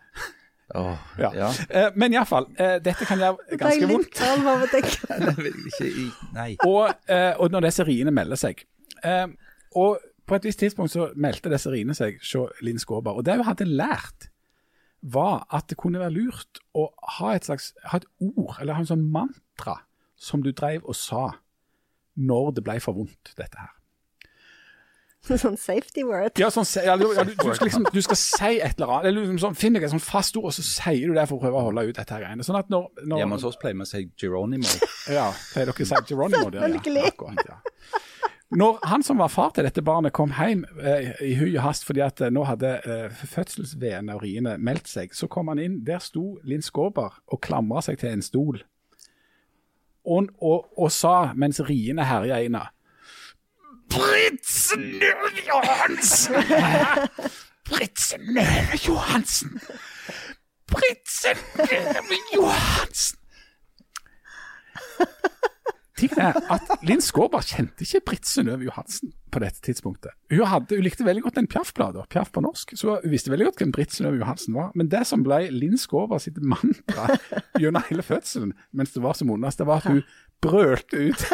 Oh, 0.76 0.96
ja. 1.20 1.32
ja. 1.36 1.50
Eh, 1.70 1.88
men 1.96 2.14
iallfall, 2.16 2.48
eh, 2.56 2.78
dette 2.84 3.08
kan 3.08 3.20
gjøre 3.20 3.58
ganske 3.60 3.88
vondt. 3.90 4.22
og, 6.68 6.94
eh, 7.12 7.34
og 7.36 7.52
når 7.52 7.68
disse 7.68 7.88
riene 7.88 8.14
melder 8.16 8.40
seg. 8.40 8.64
Eh, 9.04 9.28
og 9.80 10.00
på 10.28 10.38
et 10.38 10.48
visst 10.48 10.62
tidspunkt 10.64 10.94
så 10.94 11.10
meldte 11.20 11.52
disse 11.52 11.72
riene 11.72 11.96
seg 11.98 12.20
hos 12.24 12.64
Linn 12.64 12.80
Skåber. 12.80 13.16
Og 13.16 13.26
det 13.28 13.36
hun 13.40 13.48
hadde 13.48 13.68
lært, 13.68 14.31
var 15.02 15.46
at 15.50 15.70
det 15.70 15.80
kunne 15.82 16.02
være 16.02 16.14
lurt 16.14 16.62
å 16.78 16.90
ha 17.18 17.34
et 17.36 17.48
slags 17.48 17.72
ha 17.90 18.02
et 18.02 18.08
ord, 18.22 18.58
eller 18.62 18.78
ha 18.78 18.84
en 18.84 18.92
sånn 18.94 19.08
mantra, 19.14 19.82
som 20.16 20.44
du 20.46 20.52
drev 20.54 20.86
og 20.86 20.98
sa 20.98 21.32
når 22.22 22.58
det 22.58 22.66
ble 22.66 22.78
for 22.84 22.98
vondt, 22.98 23.34
dette 23.38 23.58
her. 23.58 23.72
Sånn 25.42 25.58
safety 25.60 26.02
word. 26.02 26.34
Ja, 26.42 26.48
sånn, 26.50 26.66
ja, 26.82 26.96
du, 26.98 27.06
ja, 27.14 27.24
du, 27.28 27.36
du, 27.38 27.50
skal 27.54 27.68
liksom, 27.68 27.84
du 27.94 28.00
skal 28.02 28.18
si 28.18 28.56
et 28.58 28.80
eller 28.80 28.94
annet. 28.96 29.10
Eller 29.12 29.22
liksom 29.28 29.42
sånn, 29.44 29.58
Finn 29.60 29.78
deg 29.78 29.86
et 29.86 29.94
sånn 29.94 30.02
fast 30.02 30.38
ord, 30.40 30.48
og 30.50 30.56
så 30.56 30.66
sier 30.66 31.12
du 31.12 31.18
det 31.18 31.28
for 31.30 31.38
å 31.38 31.44
prøve 31.44 31.60
å 31.60 31.68
holde 31.68 31.84
ut 31.92 31.94
dette 31.94 32.16
her 32.16 32.24
greiene. 32.26 32.46
Sånn 32.48 32.58
at 32.58 32.72
når, 32.74 32.88
når 33.06 33.22
Hjemme 33.22 33.38
hos 33.38 33.46
oss 33.52 33.60
pleier 33.62 33.78
vi 33.78 33.86
å 33.86 33.90
si 33.90 34.02
Geronimo. 34.18 34.80
Ja, 35.06 35.28
pleier 35.54 35.70
dere 35.70 35.86
å 35.86 35.90
si 35.92 36.02
Geronimo 36.10 36.50
der? 36.50 36.66
Selvfølgelig. 36.66 37.06
Ja, 37.06 37.14
akkurat, 37.14 37.54
ja. 37.54 38.02
Når 38.52 38.80
han 38.84 39.04
som 39.04 39.18
var 39.18 39.30
far 39.32 39.54
til 39.56 39.64
dette 39.64 39.82
barnet 39.82 40.12
kom 40.12 40.34
hjem 40.36 40.66
eh, 40.84 41.14
i 41.24 41.36
hui 41.40 41.54
og 41.54 41.64
hast 41.64 41.86
fordi 41.88 42.02
at 42.04 42.20
eh, 42.20 42.32
nå 42.36 42.44
hadde 42.50 42.72
eh, 42.84 43.22
fødselsveden 43.32 44.12
og 44.12 44.26
riene 44.26 44.58
meldt 44.60 44.92
seg, 44.92 45.16
så 45.16 45.30
kom 45.32 45.48
han 45.48 45.62
inn. 45.62 45.78
Der 45.88 46.04
sto 46.04 46.36
Linn 46.44 46.66
Skåber 46.66 47.16
og 47.32 47.40
klamra 47.40 47.80
seg 47.86 48.02
til 48.02 48.12
en 48.12 48.26
stol. 48.26 48.60
Og, 50.04 50.28
og, 50.42 50.68
og 50.76 50.92
sa, 50.92 51.32
mens 51.38 51.62
riene 51.64 52.04
herja 52.10 52.42
inn 52.44 52.60
Britt 53.92 54.52
Johansen! 55.48 56.36
Britt 57.70 58.04
Johansen! 58.84 59.60
Britt 60.68 61.24
Johansen! 62.36 63.18
Tingen 66.02 66.40
at 66.52 66.72
Linn 66.88 67.04
Skåber 67.04 67.44
kjente 67.46 67.86
ikke 67.86 68.02
Britt 68.12 68.30
Synnøve 68.30 68.66
Johansen 68.66 69.14
på 69.32 69.42
dette 69.44 69.62
tidspunktet. 69.64 70.16
Hun, 70.34 70.44
hadde, 70.50 70.78
hun 70.78 70.86
likte 70.86 71.06
veldig 71.08 71.24
godt 71.28 71.38
den 71.40 71.50
Piaf-bladet, 71.52 72.08
Piaf 72.12 72.34
på 72.34 72.44
norsk, 72.44 72.74
så 72.80 72.98
hun 73.04 73.14
visste 73.14 73.32
veldig 73.32 73.52
godt 73.52 73.62
hvem 73.62 73.76
Britt 73.76 73.96
Synnøve 73.96 74.20
Johansen 74.22 74.58
var. 74.58 74.74
Men 74.76 74.90
det 74.92 75.06
som 75.10 75.24
ble 75.26 75.44
Linn 75.54 75.80
Skåber 75.80 76.22
sitt 76.24 76.42
mantra 76.42 77.08
gjennom 77.62 77.86
hele 77.90 78.06
fødselen 78.06 78.56
mens 78.76 78.96
det 78.96 79.06
var 79.06 79.18
som 79.18 79.32
vondest, 79.32 79.62
det 79.62 79.70
var 79.70 79.84
at 79.84 79.92
hun 79.92 80.04
brølte 80.42 81.06
ut 81.12 81.28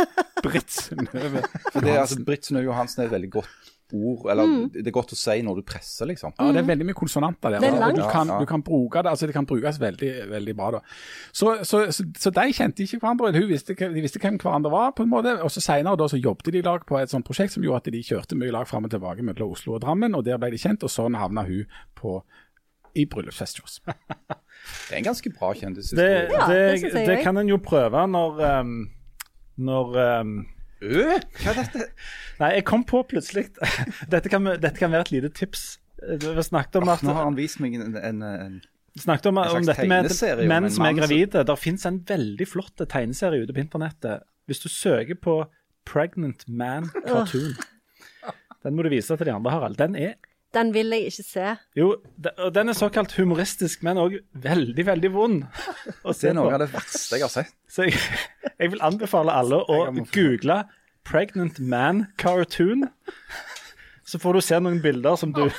Britt 0.46 0.74
Synnøve 0.74 1.42
altså, 1.46 1.88
Johansen. 1.88 2.28
Britt 2.28 2.50
Synnøve 2.50 2.72
Johansen 2.72 3.06
er 3.06 3.14
veldig 3.16 3.34
godt 3.40 3.74
ord, 3.94 4.26
eller 4.32 4.68
det 4.74 4.88
er 4.88 4.96
godt 4.96 5.14
å 5.16 5.18
si 5.18 5.38
når 5.46 5.60
du 5.60 5.66
presser, 5.68 6.10
liksom. 6.10 6.34
Ja, 6.38 6.50
det 6.56 6.62
er 6.64 6.68
veldig 6.68 6.88
mye 6.90 6.98
konsonanter 6.98 7.56
der. 7.56 7.64
Det 7.64 7.70
er 7.70 7.78
og 7.78 7.84
langt. 7.84 8.00
Du 8.00 8.06
kan, 8.12 8.32
du 8.42 8.48
kan 8.50 8.64
bruke 8.66 9.04
det, 9.04 9.14
altså 9.14 9.30
det 9.30 9.36
kan 9.38 9.48
brukes 9.48 9.80
veldig, 9.82 10.12
veldig 10.32 10.56
bra. 10.58 10.72
da. 10.78 10.82
Så, 11.32 11.54
så, 11.68 11.86
så, 11.96 12.08
så 12.18 12.34
de 12.36 12.48
kjente 12.56 12.84
ikke 12.84 13.00
hverandre, 13.04 13.30
eller 13.30 13.46
hun 13.46 13.52
visste, 13.54 13.76
de 13.78 14.04
visste 14.04 14.22
hvem 14.24 14.40
hverandre 14.42 14.74
var. 14.74 14.92
på 14.98 15.06
en 15.06 15.14
måte, 15.14 15.38
og 15.44 15.54
så 15.54 15.64
Senere 15.64 16.00
da, 16.00 16.08
så 16.08 16.20
jobbet 16.20 16.52
de 16.54 16.62
i 16.62 16.66
lag 16.66 16.84
på 16.88 17.00
et 17.00 17.12
sånt 17.12 17.28
prosjekt 17.28 17.56
som 17.56 17.64
gjorde 17.64 17.84
at 17.86 17.94
de 17.94 18.04
kjørte 18.04 18.40
mye 18.40 18.52
i 18.52 18.56
lag 18.56 18.68
fram 18.68 18.88
og 18.88 18.92
tilbake 18.92 19.24
mellom 19.26 19.56
Oslo 19.56 19.78
og 19.78 19.86
Drammen, 19.86 20.16
og 20.16 20.26
der 20.28 20.40
ble 20.42 20.52
de 20.54 20.62
kjent, 20.62 20.84
og 20.84 20.92
sånn 20.92 21.18
havna 21.20 21.46
hun 21.48 21.66
på 21.98 22.20
i 22.98 23.06
bryllupsfest 23.06 23.62
hos. 23.62 23.80
Det 23.86 24.96
er 24.96 24.98
en 24.98 25.06
ganske 25.06 25.30
bra 25.32 25.54
Det, 25.54 25.60
kjendishistorie. 25.62 26.28
Det, 26.28 26.46
det 26.48 27.00
jeg 27.00 27.08
det 27.08 27.18
kan 27.24 27.38
en 27.38 27.50
jo 27.50 27.60
prøve 27.64 28.08
når 28.10 28.42
um, 28.60 28.78
Når 29.58 29.98
um, 30.22 30.34
Øh, 30.82 31.18
hva 31.42 31.52
er 31.54 31.60
dette? 31.64 31.90
Nei, 32.38 32.52
jeg 32.60 32.66
kom 32.70 32.84
på 32.88 33.02
plutselig 33.10 33.48
dette, 34.14 34.30
kan, 34.30 34.46
dette 34.46 34.78
kan 34.78 34.94
være 34.94 35.08
et 35.08 35.14
lite 35.16 35.32
tips. 35.34 35.68
Vi 35.98 36.44
snakket 36.46 36.82
om 36.82 36.92
at 36.94 37.02
Nå 37.06 37.16
har 37.18 37.26
han 37.26 37.38
vist 37.38 37.62
meg 37.64 37.80
en, 37.80 37.96
en, 37.98 38.22
en 38.22 38.60
snakket 39.02 39.32
om, 39.32 39.40
En 39.42 39.58
om 39.58 39.66
dette 39.66 39.88
med 39.90 40.12
menn 40.50 40.70
som 40.74 40.86
er 40.86 40.98
gravide. 41.00 41.46
Der 41.50 41.60
fins 41.60 41.88
en 41.90 42.02
veldig 42.06 42.48
flott 42.50 42.86
tegneserie 42.86 43.42
ute 43.42 43.56
på 43.56 43.64
internettet. 43.66 44.28
Hvis 44.48 44.62
du 44.64 44.70
søker 44.70 45.18
på 45.18 45.42
'Pregnant 45.88 46.44
Man 46.48 46.92
Cartoon'. 47.08 47.58
Den 48.64 48.76
må 48.76 48.84
du 48.84 48.90
vise 48.92 49.16
til 49.16 49.30
de 49.30 49.34
andre, 49.34 49.52
Harald. 49.52 49.78
Den 49.80 49.96
er 49.96 50.18
Den 50.54 50.70
vil 50.74 50.90
jeg 50.96 51.10
ikke 51.12 51.24
se. 51.28 51.56
jo, 51.76 51.90
og 52.38 52.54
den 52.56 52.70
er 52.70 52.74
såkalt 52.74 53.12
humoristisk, 53.18 53.84
men 53.84 53.98
òg 54.00 54.16
veldig, 54.34 54.86
veldig 54.86 55.12
vond 55.14 55.44
å 56.08 56.14
Det 56.16 56.30
er 56.30 56.34
noe 56.38 56.48
på. 56.48 56.54
av 56.56 56.60
det 56.64 56.70
verste 56.74 57.16
jeg 57.20 57.26
har 57.26 57.34
sett. 57.34 57.52
Så 57.70 57.84
jeg, 57.90 58.00
jeg 58.60 58.72
vil 58.72 58.82
anbefale 58.82 59.32
alle 59.36 59.60
å 59.68 59.82
google 60.14 60.64
'Pregnant 61.04 61.60
Man 61.60 62.06
Cartoon'. 62.18 62.88
Så 64.08 64.20
får 64.20 64.34
du 64.34 64.42
se 64.42 64.60
noen 64.60 64.82
bilder 64.82 65.16
som 65.20 65.34
du 65.36 65.50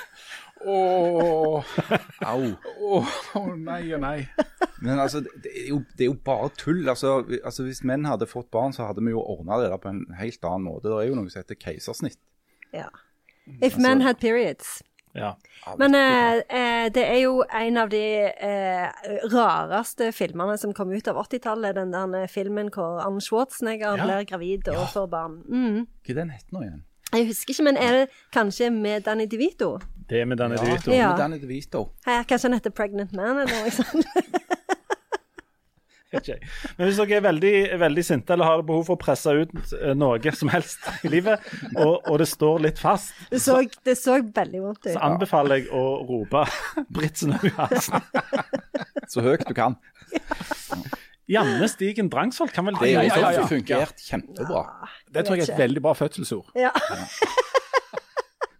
Åh, 0.66 1.64
Au. 2.26 2.46
åh, 2.82 3.10
nei 3.56 3.92
og 3.94 4.00
nei. 4.02 4.26
Men 4.82 4.98
altså, 4.98 5.20
det 5.20 5.42
det 5.44 5.52
er 5.54 5.68
jo, 5.68 5.82
det 5.96 6.04
er 6.06 6.10
jo 6.10 6.16
bare 6.24 6.48
tull. 6.58 6.88
Altså, 6.88 7.24
altså, 7.44 7.62
Hvis 7.62 7.84
menn 7.84 8.04
hadde 8.08 8.26
fått 8.26 8.50
barn, 8.50 8.72
så 8.72 8.86
hadde 8.88 9.04
vi 9.04 9.10
jo 9.14 9.20
ordna 9.22 9.60
det 9.62 9.70
der 9.70 9.78
på 9.78 9.88
en 9.92 10.04
helt 10.18 10.42
annen 10.44 10.66
måte. 10.66 10.88
Det 10.90 10.96
er 11.04 11.08
jo 11.12 11.14
noe 11.18 11.30
som 11.30 11.42
heter 11.42 11.54
keisersnitt. 11.62 12.18
Ja. 12.74 12.88
If 13.62 13.76
men 13.78 14.00
had 14.00 14.20
periods. 14.20 14.82
Ja. 15.14 15.36
Men 15.78 15.94
eh, 15.94 16.34
eh, 16.48 16.88
det 16.94 17.02
er 17.04 17.18
jo 17.24 17.42
en 17.42 17.76
av 17.76 17.88
de 17.90 18.02
eh, 18.30 19.08
rareste 19.32 20.12
filmene 20.14 20.56
som 20.60 20.72
kom 20.76 20.92
ut 20.94 21.08
av 21.10 21.16
80-tallet. 21.24 21.74
Den 21.76 21.92
der 21.92 22.26
filmen 22.30 22.70
hvor 22.74 23.00
Arne 23.02 23.20
Schwarzenegger 23.24 23.96
Ja. 23.98 24.04
blir 24.04 24.28
gravid 24.30 24.68
og 24.68 24.88
får 24.94 25.08
barn. 25.10 25.40
Mm. 25.48 25.86
Hva 26.06 26.14
er 26.14 26.20
den 26.22 26.30
het 26.36 26.52
nå 26.52 26.62
igjen? 26.62 26.84
Jeg 27.12 27.26
husker 27.30 27.54
ikke, 27.54 27.64
men 27.64 27.76
er 27.80 27.92
det 27.96 28.08
kanskje 28.36 28.70
med 28.70 29.06
Danny 29.06 29.24
DeVito? 29.26 29.78
Det 30.08 30.20
er 30.20 30.24
med 30.28 30.36
Danny 30.36 30.56
DeVito. 30.60 30.92
Ja. 30.92 31.08
Med 31.10 31.18
Danny 31.18 31.40
DeVito. 31.40 31.86
Her, 32.06 32.22
kanskje 32.28 32.48
han 32.50 32.58
heter 32.58 32.70
Pregnant 32.70 33.12
Man 33.16 33.38
eller 33.44 33.64
noe 33.64 33.72
sånt? 33.72 34.06
Jeg. 36.28 36.40
Men 36.78 36.88
hvis 36.88 36.98
dere 37.00 37.18
er 37.18 37.24
veldig, 37.26 37.52
veldig 37.80 38.04
sinte 38.06 38.32
eller 38.32 38.48
har 38.48 38.62
behov 38.66 38.86
for 38.88 38.96
å 38.96 39.00
presse 39.00 39.32
ut 39.42 39.72
eh, 39.76 39.94
noe 39.98 40.32
som 40.36 40.50
helst 40.52 40.86
i 41.04 41.10
livet, 41.12 41.42
og, 41.74 41.98
og 42.08 42.18
det 42.22 42.28
står 42.30 42.62
litt 42.64 42.80
fast, 42.80 43.12
Det 43.30 43.40
så, 43.44 43.58
det 43.84 43.96
så 44.00 44.16
veldig 44.22 44.62
vondt 44.64 44.86
ut. 44.86 44.92
så 44.94 45.02
anbefaler 45.04 45.60
jeg 45.62 45.68
å 45.74 45.84
rope 46.08 46.46
Britt 46.96 47.20
Johansen. 47.26 48.00
Så 49.08 49.22
høyt 49.24 49.40
du 49.48 49.54
kan. 49.56 49.78
Janne 51.32 51.64
Stigen 51.72 52.10
Drangsvold 52.12 52.52
kan 52.52 52.66
vel 52.68 52.76
Det 52.76 52.90
har 52.92 53.06
jo 53.06 53.12
ja, 53.14 53.20
ja, 53.22 53.30
ja. 53.38 53.46
fungert 53.48 54.02
kjempebra. 54.04 54.64
Det 55.08 55.24
tror 55.24 55.38
jeg 55.38 55.46
er 55.46 55.54
et 55.54 55.62
veldig 55.62 55.82
bra 55.84 55.94
fødselsord. 55.96 56.50
Ja. 56.56 56.74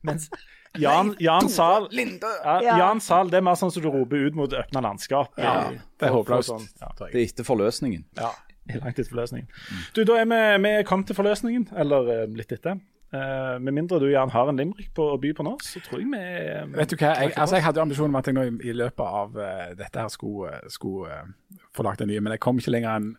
Mens 0.09 0.31
Jan, 0.79 1.15
Jan 1.21 1.49
Ja. 1.49 2.77
Jan 2.79 3.01
Zahl, 3.01 3.31
det 3.31 3.41
er 3.41 3.47
mer 3.47 3.59
sånn 3.59 3.73
som 3.75 3.85
du 3.85 3.89
roper 3.93 4.29
ut 4.29 4.37
mot 4.39 4.53
åpna 4.53 4.83
landskap. 4.85 5.33
Ja, 5.41 5.71
det 5.71 6.09
er 6.09 6.15
håpløst. 6.15 6.53
sånn, 6.53 6.69
ja. 6.81 6.93
Det 7.01 7.11
er 7.13 7.25
etter 7.25 7.47
forløsningen. 7.47 8.05
Ja, 8.19 8.33
langt 8.75 8.99
etter 8.99 9.11
forløsningen. 9.11 9.49
Du, 9.97 10.05
da 10.05 10.21
er 10.21 10.29
vi, 10.31 10.45
vi 10.65 10.77
er 10.81 10.87
kommet 10.89 11.11
til 11.11 11.19
forløsningen, 11.19 11.69
eller 11.77 12.13
eh, 12.15 12.25
litt 12.39 12.55
etter. 12.55 12.79
Uh, 13.09 13.57
med 13.65 13.73
mindre 13.73 13.97
du, 14.03 14.11
Jan, 14.13 14.29
har 14.29 14.51
en 14.51 14.59
limerick 14.61 14.91
på 14.93 15.07
å 15.15 15.21
by 15.21 15.31
på 15.33 15.45
nå, 15.47 15.55
så 15.65 15.81
tror 15.81 16.03
jeg 16.03 16.11
vi 16.13 16.19
um, 16.61 16.75
Vet 16.77 16.91
du 16.93 16.99
hva, 17.01 17.15
jeg, 17.17 17.33
altså 17.41 17.57
jeg 17.57 17.65
hadde 17.65 17.81
jo 17.81 17.85
ambisjonen 17.87 18.13
om 18.13 18.19
at 18.21 18.29
jeg 18.29 18.37
nå 18.37 18.43
i, 18.45 18.51
i 18.69 18.75
løpet 18.77 19.01
av 19.01 19.39
uh, 19.41 19.71
dette 19.79 20.03
her 20.03 20.13
skulle, 20.13 20.59
skulle 20.69 21.09
uh, 21.09 21.63
få 21.73 21.87
lagt 21.89 22.05
en 22.05 22.13
ny, 22.13 22.19
men 22.21 22.35
jeg 22.37 22.43
kom 22.45 22.61
ikke 22.61 22.75
lenger 22.75 22.99
enn 22.99 23.15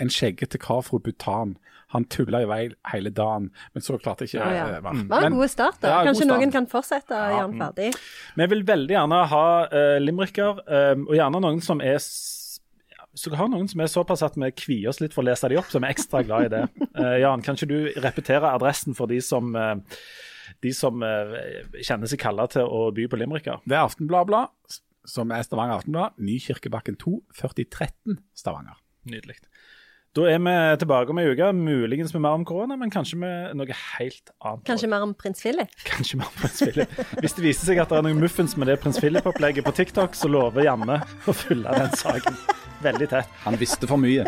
en 0.00 0.10
skjeggete 0.10 0.58
kar 0.58 0.80
fra 0.82 0.98
Bhutan. 0.98 1.58
Han 1.92 2.04
tulla 2.10 2.40
i 2.42 2.46
vei 2.48 2.60
hele 2.92 3.10
dagen, 3.14 3.50
men 3.74 3.82
så 3.84 3.98
klarte 4.02 4.24
jeg 4.24 4.34
ikke 4.34 4.40
ja, 4.40 4.52
ja. 4.56 4.66
eh. 4.66 4.74
Det 4.74 4.82
var 4.84 4.94
en 4.94 5.32
Men- 5.32 5.38
god 5.38 5.48
start. 5.52 5.80
da. 5.80 5.88
Ja, 5.88 6.04
Kanskje 6.08 6.24
start. 6.24 6.40
noen 6.40 6.52
kan 6.52 6.66
fortsette, 6.66 7.14
Jan 7.34 7.58
Ferdig. 7.58 7.90
Vi 8.36 8.46
vil 8.46 8.64
veldig 8.66 8.96
gjerne 8.96 9.26
ha 9.30 9.44
uh, 9.68 9.98
limericker, 10.02 10.62
um, 10.66 11.06
og 11.08 11.14
gjerne 11.14 11.40
noen 11.40 11.60
som 11.62 11.80
er 11.80 11.98
så 13.14 13.30
Hvis 13.30 13.38
har 13.38 13.46
noen 13.46 13.68
som 13.70 13.78
er 13.80 13.86
såpass 13.86 14.24
at 14.26 14.34
vi 14.34 14.48
kvier 14.50 14.88
oss 14.90 14.98
litt 14.98 15.12
for 15.14 15.22
å 15.22 15.28
lese 15.28 15.46
de 15.48 15.54
opp, 15.60 15.68
så 15.70 15.78
er 15.78 15.92
ekstra 15.92 16.24
glad 16.26 16.48
i 16.48 16.48
det. 16.56 16.62
Uh, 16.98 17.14
Jan, 17.22 17.42
kan 17.46 17.54
ikke 17.54 17.68
du 17.70 18.00
repetere 18.02 18.50
adressen 18.50 18.96
for 18.98 19.06
de 19.06 19.20
som, 19.22 19.54
uh, 19.54 19.76
de 20.64 20.72
som 20.74 20.98
eh, 21.06 21.62
kjenner 21.78 22.10
seg 22.10 22.18
kalla 22.18 22.48
til 22.50 22.66
å 22.66 22.88
by 22.90 23.06
på 23.06 23.20
limericker? 23.20 23.60
Det 23.68 23.76
er 23.76 23.84
Aftenbladet, 23.86 24.48
som 25.06 25.30
er 25.30 25.44
Stavanger 25.46 25.78
Aftenblad, 25.78 26.18
Nykirkebakken 26.18 26.96
2, 26.98 27.14
4013 27.38 28.18
Stavanger. 28.34 28.80
Nydelig. 29.06 29.36
Da 30.14 30.28
er 30.30 30.38
vi 30.38 30.52
tilbake 30.78 31.10
om 31.10 31.18
ei 31.18 31.24
uke, 31.26 31.48
muligens 31.58 32.12
med 32.14 32.22
mer 32.22 32.36
om 32.38 32.44
korona, 32.46 32.76
men 32.78 32.90
kanskje 32.94 33.16
med 33.18 33.56
noe 33.58 33.74
helt 33.74 34.30
annet. 34.46 34.62
Kanskje 34.68 34.86
mer 34.92 35.02
om 35.02 35.10
prins 35.18 35.42
Philip. 35.42 35.72
Kanskje 35.90 36.20
mer 36.20 36.28
om 36.28 36.36
prins 36.38 36.60
Philip. 36.62 36.92
Hvis 37.18 37.34
det 37.34 37.42
viser 37.42 37.66
seg 37.66 37.80
at 37.82 37.90
det 37.90 37.98
er 37.98 38.06
noen 38.06 38.22
muffins 38.22 38.54
med 38.54 38.70
det 38.70 38.76
prins 38.82 39.00
Philip-opplegget 39.02 39.66
på 39.66 39.74
TikTok, 39.74 40.14
så 40.14 40.30
lover 40.30 40.62
Janne 40.68 41.00
å 41.02 41.34
følge 41.34 41.66
den 41.66 41.90
saken 41.98 42.38
veldig 42.84 43.08
tett. 43.10 43.28
Han 43.42 43.58
visste 43.58 43.88
for 43.90 43.98
mye. 43.98 44.22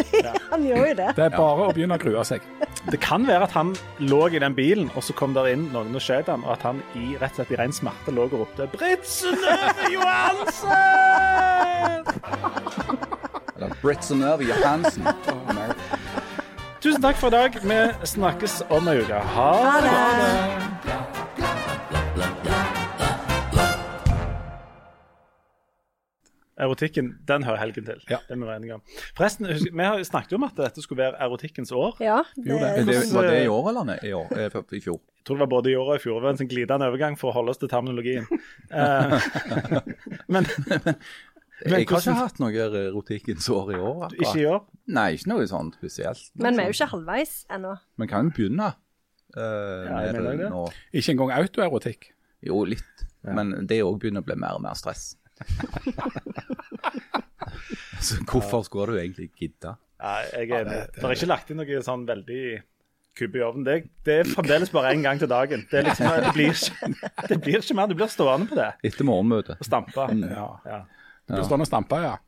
Han 0.51 0.67
gjør 0.67 0.91
jo 0.91 0.95
det. 0.99 1.11
Det 1.21 1.25
er 1.29 1.35
bare 1.37 1.69
å 1.69 1.73
begynne 1.77 1.99
å 2.01 2.03
grue 2.03 2.25
seg. 2.27 2.41
Det 2.91 2.99
kan 3.05 3.23
være 3.29 3.47
at 3.47 3.55
han 3.55 3.71
lå 4.03 4.27
i 4.27 4.43
den 4.43 4.55
bilen, 4.59 4.91
og 4.99 5.03
så 5.07 5.15
kom 5.15 5.39
der 5.39 5.47
inn 5.53 5.71
noen 5.75 5.95
og 5.95 6.03
skjøt 6.03 6.27
ham, 6.33 6.43
og 6.49 6.57
at 6.57 6.67
han 6.67 6.83
i, 6.99 7.15
rett 7.21 7.31
og 7.37 7.45
slett 7.45 7.55
i 7.55 7.61
ren 7.63 7.75
smerte 7.75 8.11
lå 8.17 8.27
og 8.27 8.35
ropte 8.41 8.67
'Britt 8.75 9.07
Synnøve 9.07 9.87
Johansen!' 9.95 10.73
Eller 13.57 13.73
Britt 13.83 14.05
Synnøve 14.05 14.45
Johansen. 14.49 15.07
Tusen 16.83 17.03
takk 17.03 17.17
for 17.17 17.29
i 17.33 17.37
dag. 17.37 17.57
Vi 17.63 18.07
snakkes 18.07 18.61
om 18.71 18.89
ei 18.93 18.99
uke. 19.03 19.21
Ha 19.37 19.51
det. 19.87 21.07
Erotikken, 26.57 27.11
den 27.29 27.43
hører 27.45 27.59
helgen 27.61 27.85
til. 27.85 27.99
Ja. 28.09 28.17
Det 28.31 28.37
må 28.39 28.47
vi 28.47 28.49
være 28.49 28.61
enige 28.63 28.77
om. 28.79 28.83
Forresten, 29.19 29.45
husk, 29.51 29.67
vi 29.77 29.85
har 29.85 30.01
snakket 30.09 30.33
jo 30.33 30.39
om 30.39 30.47
at 30.47 30.57
dette 30.57 30.81
skulle 30.85 31.03
være 31.03 31.19
erotikkens 31.27 31.73
år. 31.77 31.99
Ja, 32.01 32.23
det- 32.35 32.47
Er 32.57 32.77
det, 32.79 32.87
det, 32.87 33.13
var 33.15 33.23
det 33.29 33.43
i 33.45 33.49
år 33.53 33.69
eller 33.69 33.85
nei? 33.85 33.99
i, 34.03 34.13
år, 34.13 34.27
eh, 34.39 34.47
i 34.73 34.81
fjor? 34.81 34.97
Jeg 35.19 35.25
tror 35.27 35.37
det 35.37 35.41
var 35.41 35.47
både 35.53 35.71
i 35.71 35.75
år 35.77 35.91
og 35.91 35.97
i 35.97 35.99
fjor. 35.99 36.15
Det 36.15 36.23
var 36.23 36.31
en 36.31 36.39
sånn 36.39 36.49
glidende 36.49 36.89
overgang 36.89 37.19
for 37.19 37.29
å 37.31 37.35
holde 37.35 37.51
oss 37.51 37.59
til 37.59 37.69
terminologien. 37.69 38.27
Eh, 38.71 39.21
men 41.65 41.73
Jeg 41.73 41.89
har 41.89 42.01
ikke 42.03 42.17
hatt 42.19 42.41
noe 42.43 42.65
erotikkens 42.83 43.47
år 43.49 43.71
i 43.73 43.79
år. 43.81 44.03
akkurat. 44.09 44.27
Ikke 44.27 44.41
i 44.43 44.49
år? 44.51 44.65
Nei, 44.97 45.07
ikke 45.17 45.31
noe 45.33 45.47
sånn 45.49 45.71
spesielt. 45.77 46.27
Men 46.35 46.59
vi 46.59 46.65
er 46.67 46.69
jo 46.69 46.77
ikke 46.77 46.91
halvveis 46.93 47.33
ennå. 47.57 47.73
Vi 48.03 48.09
kan 48.11 48.29
jo 48.29 48.35
begynne 48.37 48.69
eh, 49.37 49.41
jeg 49.41 49.95
med 49.95 50.21
mener 50.21 50.43
det 50.43 50.51
nå. 50.53 50.67
Ikke 50.93 51.15
engang 51.15 51.33
autoerotikk. 51.39 52.11
Jo, 52.45 52.65
litt. 52.69 53.07
Men 53.27 53.55
det 53.67 53.81
òg 53.83 53.97
begynner 54.03 54.23
å 54.23 54.29
bli 54.29 54.37
mer 54.39 54.59
og 54.59 54.63
mer 54.67 54.77
stress. 54.79 55.15
Så 58.01 58.21
hvorfor 58.29 58.63
skulle 58.67 58.93
du 58.93 59.01
egentlig 59.01 59.31
gidde? 59.39 59.75
Nei, 60.03 60.23
jeg 60.33 60.51
er 60.51 60.67
enig. 60.67 60.81
Det 60.95 61.05
er 61.05 61.15
ikke 61.17 61.31
lagt 61.31 61.51
inn 61.51 61.61
noe 61.61 61.83
sånn 61.85 62.05
veldig 62.09 62.43
kubbe 63.17 63.41
i 63.41 63.45
ovnen. 63.47 63.65
Det, 63.67 63.77
det 64.07 64.19
er 64.21 64.29
fremdeles 64.29 64.73
bare 64.75 64.93
én 64.93 65.05
gang 65.05 65.21
til 65.21 65.31
dagen. 65.31 65.65
Det, 65.71 65.81
er 65.81 65.89
liksom, 65.89 66.11
det, 66.21 66.33
blir 66.37 66.53
ikke, 66.53 66.91
det 67.31 67.39
blir 67.43 67.59
ikke 67.63 67.77
mer. 67.79 67.89
Du 67.91 67.97
blir 67.97 68.13
stående 68.13 68.51
på 68.51 68.59
det 68.59 68.69
Etter 68.87 69.09
morgenmøtet. 69.09 69.57
og 69.57 69.69
stampe. 69.69 70.07
Ja. 70.29 70.49
Ja. 70.69 70.81
Du 71.29 71.45
står 71.45 71.65
og 71.65 71.67
stamper, 71.67 71.99
ja. 72.07 72.17